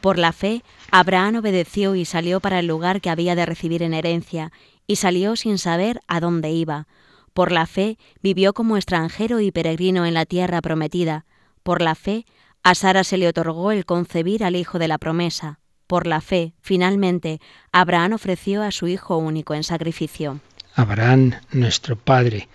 Por 0.00 0.16
la 0.16 0.32
fe, 0.32 0.62
Abraham 0.90 1.36
obedeció 1.36 1.96
y 1.96 2.06
salió 2.06 2.40
para 2.40 2.60
el 2.60 2.66
lugar 2.66 3.02
que 3.02 3.10
había 3.10 3.34
de 3.34 3.44
recibir 3.44 3.82
en 3.82 3.92
herencia, 3.92 4.52
y 4.86 4.96
salió 4.96 5.36
sin 5.36 5.58
saber 5.58 6.00
a 6.08 6.18
dónde 6.18 6.52
iba. 6.52 6.86
Por 7.34 7.52
la 7.52 7.66
fe, 7.66 7.98
vivió 8.22 8.54
como 8.54 8.78
extranjero 8.78 9.38
y 9.40 9.50
peregrino 9.50 10.06
en 10.06 10.14
la 10.14 10.24
tierra 10.24 10.62
prometida. 10.62 11.26
Por 11.62 11.82
la 11.82 11.96
fe, 11.96 12.24
a 12.62 12.74
Sara 12.74 13.04
se 13.04 13.18
le 13.18 13.28
otorgó 13.28 13.70
el 13.70 13.84
concebir 13.84 14.44
al 14.44 14.56
hijo 14.56 14.78
de 14.78 14.88
la 14.88 14.96
promesa. 14.96 15.58
Por 15.86 16.06
la 16.06 16.22
fe, 16.22 16.54
finalmente, 16.62 17.38
Abraham 17.70 18.14
ofreció 18.14 18.62
a 18.62 18.70
su 18.70 18.88
hijo 18.88 19.18
único 19.18 19.52
en 19.52 19.62
sacrificio. 19.62 20.40
Abraham, 20.74 21.34
nuestro 21.52 21.96
Padre, 21.96 22.48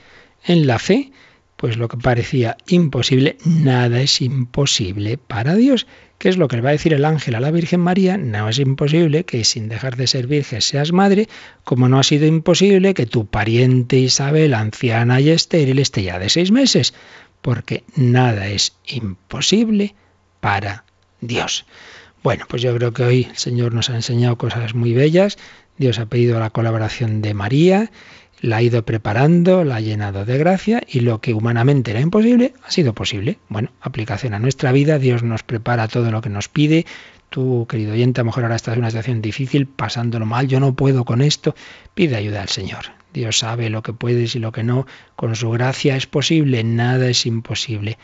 en 0.46 0.68
la 0.68 0.80
fe, 0.80 1.12
pues 1.60 1.76
lo 1.76 1.90
que 1.90 1.98
parecía 1.98 2.56
imposible, 2.68 3.38
nada 3.44 4.02
es 4.02 4.22
imposible 4.22 5.18
para 5.18 5.56
Dios. 5.56 5.88
¿Qué 6.18 6.30
es 6.30 6.38
lo 6.38 6.48
que 6.48 6.56
le 6.56 6.62
va 6.62 6.70
a 6.70 6.74
decir 6.74 6.94
el 6.94 7.06
ángel 7.06 7.36
a 7.36 7.40
la 7.40 7.52
Virgen 7.52 7.82
María? 7.82 8.18
No 8.18 8.48
es 8.48 8.60
imposible 8.60 9.26
que 9.26 9.44
sin 9.44 9.68
dejar 9.68 9.98
de 9.98 10.08
ser 10.08 10.28
virgen 10.28 10.62
seas 10.62 10.92
madre, 10.92 11.28
como 11.64 11.90
no 11.90 12.00
ha 12.00 12.04
sido 12.04 12.28
imposible 12.28 12.94
que 12.94 13.06
tu 13.06 13.26
pariente 13.26 13.98
Isabel, 13.98 14.54
anciana 14.54 15.20
y 15.20 15.30
estéril, 15.30 15.80
esté 15.80 16.04
ya 16.04 16.20
de 16.20 16.30
seis 16.30 16.52
meses, 16.52 16.94
porque 17.42 17.84
nada 17.96 18.48
es 18.48 18.74
imposible 18.86 19.96
para 20.40 20.86
Dios. 21.22 21.66
Bueno, 22.24 22.46
pues 22.48 22.62
yo 22.62 22.76
creo 22.76 22.94
que 22.94 23.04
hoy 23.04 23.28
el 23.30 23.38
Señor 23.38 23.74
nos 23.74 23.90
ha 23.90 23.96
enseñado 23.96 24.38
cosas 24.38 24.76
muy 24.76 24.94
bellas. 24.94 25.38
Dios 25.78 26.00
ha 26.00 26.06
pedido 26.06 26.40
la 26.40 26.50
colaboración 26.50 27.22
de 27.22 27.34
María 27.34 27.92
la 28.42 28.58
ha 28.58 28.62
ido 28.62 28.84
preparando, 28.84 29.64
la 29.64 29.78
ha 29.78 29.82
llenado 29.82 30.26
de 30.26 30.38
gracia 30.38 30.82
y 30.88 31.02
lo 31.02 31.22
que 31.22 31.34
humanamente 31.34 31.92
era 31.92 32.00
imposible 32.00 32.54
ha 32.64 32.72
sido 32.72 32.94
posible. 32.94 33.40
Bueno, 33.50 33.72
aplicación 33.82 34.34
a 34.34 34.40
nuestra 34.40 34.72
vida, 34.72 35.00
Dios 35.00 35.24
nos 35.24 35.44
prepara 35.44 35.88
todo 35.88 36.12
lo 36.12 36.22
que 36.22 36.30
nos 36.30 36.50
pide. 36.50 36.86
Tú, 37.30 37.68
querido 37.70 37.94
oyente, 37.94 38.22
a 38.22 38.24
lo 38.24 38.28
mejor 38.28 38.44
ahora 38.44 38.56
estás 38.56 38.74
en 38.74 38.80
una 38.80 38.90
situación 38.90 39.22
difícil, 39.22 39.68
pasándolo 39.68 40.26
mal, 40.26 40.48
yo 40.48 40.60
no 40.60 40.74
puedo 40.74 41.06
con 41.06 41.22
esto, 41.22 41.54
pide 41.94 42.16
ayuda 42.16 42.42
al 42.42 42.50
Señor. 42.50 42.86
Dios 43.14 43.40
sabe 43.40 43.70
lo 43.70 43.84
que 43.84 43.94
puedes 43.94 44.36
y 44.36 44.40
lo 44.40 44.52
que 44.52 44.64
no, 44.64 44.88
con 45.16 45.36
su 45.36 45.50
gracia 45.52 45.96
es 45.96 46.08
posible, 46.08 46.64
nada 46.64 47.08
es 47.08 47.26
imposible 47.26 47.98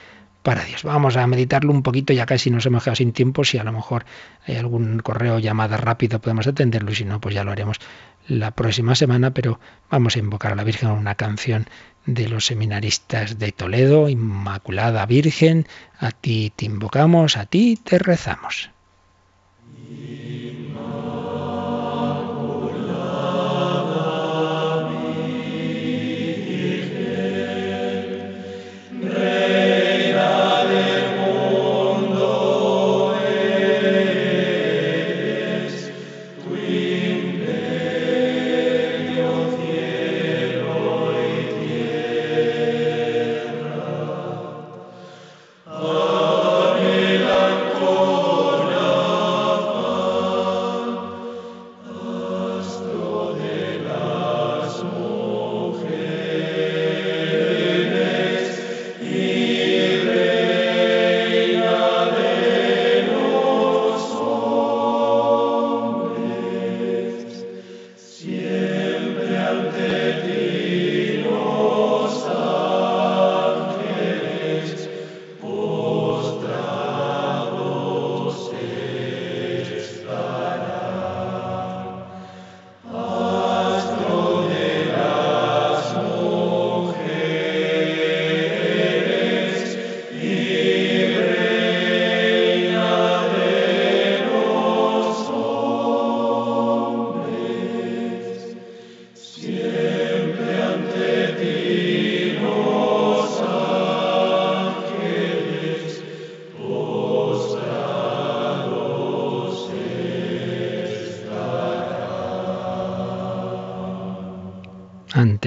para 0.45 0.63
Dios. 0.63 0.83
Vamos 0.83 1.17
a 1.17 1.25
meditarlo 1.25 1.71
un 1.71 1.81
poquito, 1.81 2.13
ya 2.13 2.27
casi 2.27 2.51
nos 2.51 2.65
hemos 2.67 2.83
quedado 2.83 2.97
sin 2.97 3.13
tiempo, 3.13 3.43
si 3.43 3.57
a 3.57 3.63
lo 3.63 3.71
mejor 3.71 4.05
hay 4.45 4.57
algún 4.57 4.99
correo 4.99 5.39
llamada 5.39 5.75
rápido 5.75 6.19
podemos 6.21 6.45
atenderlo 6.45 6.91
y 6.91 6.95
si 6.95 7.03
no, 7.03 7.19
pues 7.19 7.33
ya 7.33 7.43
lo 7.43 7.51
haremos 7.51 7.79
la 8.27 8.51
próxima 8.51 8.95
semana, 8.95 9.31
pero 9.31 9.59
vamos 9.89 10.15
a 10.15 10.19
invocar 10.19 10.53
a 10.53 10.55
la 10.55 10.63
Virgen 10.63 10.89
en 10.89 10.95
una 10.95 11.15
canción 11.15 11.67
de 12.05 12.27
los 12.27 12.45
seminaristas 12.45 13.39
de 13.39 13.51
Toledo, 13.51 14.09
Inmaculada 14.09 15.05
Virgen, 15.05 15.67
a 15.99 16.11
ti 16.11 16.51
te 16.55 16.65
invocamos, 16.65 17.37
a 17.37 17.45
ti 17.45 17.79
te 17.83 17.97
rezamos. 17.97 18.69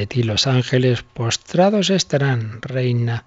Ti 0.09 0.23
los 0.23 0.47
ángeles 0.47 1.03
postrados 1.03 1.91
estarán, 1.91 2.61
reina 2.63 3.25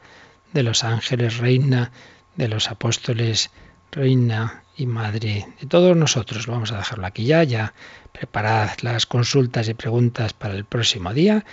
de 0.51 0.63
los 0.63 0.83
ángeles, 0.83 1.37
reina 1.37 1.91
de 2.35 2.47
los 2.47 2.69
apóstoles, 2.69 3.51
reina 3.91 4.63
y 4.75 4.85
madre 4.85 5.47
de 5.59 5.67
todos 5.67 5.95
nosotros. 5.95 6.47
Vamos 6.47 6.71
a 6.71 6.77
dejarlo 6.77 7.05
aquí 7.05 7.25
ya, 7.25 7.43
ya 7.43 7.73
preparad 8.11 8.69
las 8.81 9.05
consultas 9.05 9.69
y 9.69 9.73
preguntas 9.73 10.33
para 10.33 10.55
el 10.55 10.65
próximo 10.65 11.13
día, 11.13 11.45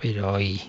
pero 0.00 0.32
hoy 0.32 0.60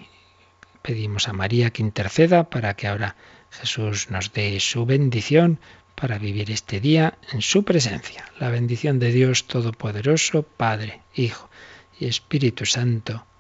pedimos 0.81 1.27
a 1.27 1.33
María 1.33 1.71
que 1.71 1.81
interceda 1.81 2.49
para 2.49 2.75
que 2.75 2.87
ahora 2.87 3.15
Jesús 3.51 4.09
nos 4.09 4.33
dé 4.33 4.59
su 4.59 4.85
bendición 4.85 5.59
para 5.95 6.17
vivir 6.17 6.51
este 6.51 6.79
día 6.79 7.17
en 7.31 7.41
su 7.41 7.63
presencia. 7.63 8.25
La 8.39 8.49
bendición 8.49 8.99
de 8.99 9.11
Dios 9.11 9.47
Todopoderoso, 9.47 10.43
Padre, 10.43 11.01
Hijo 11.15 11.49
y 11.99 12.07
Espíritu 12.07 12.65
Santo, 12.65 13.25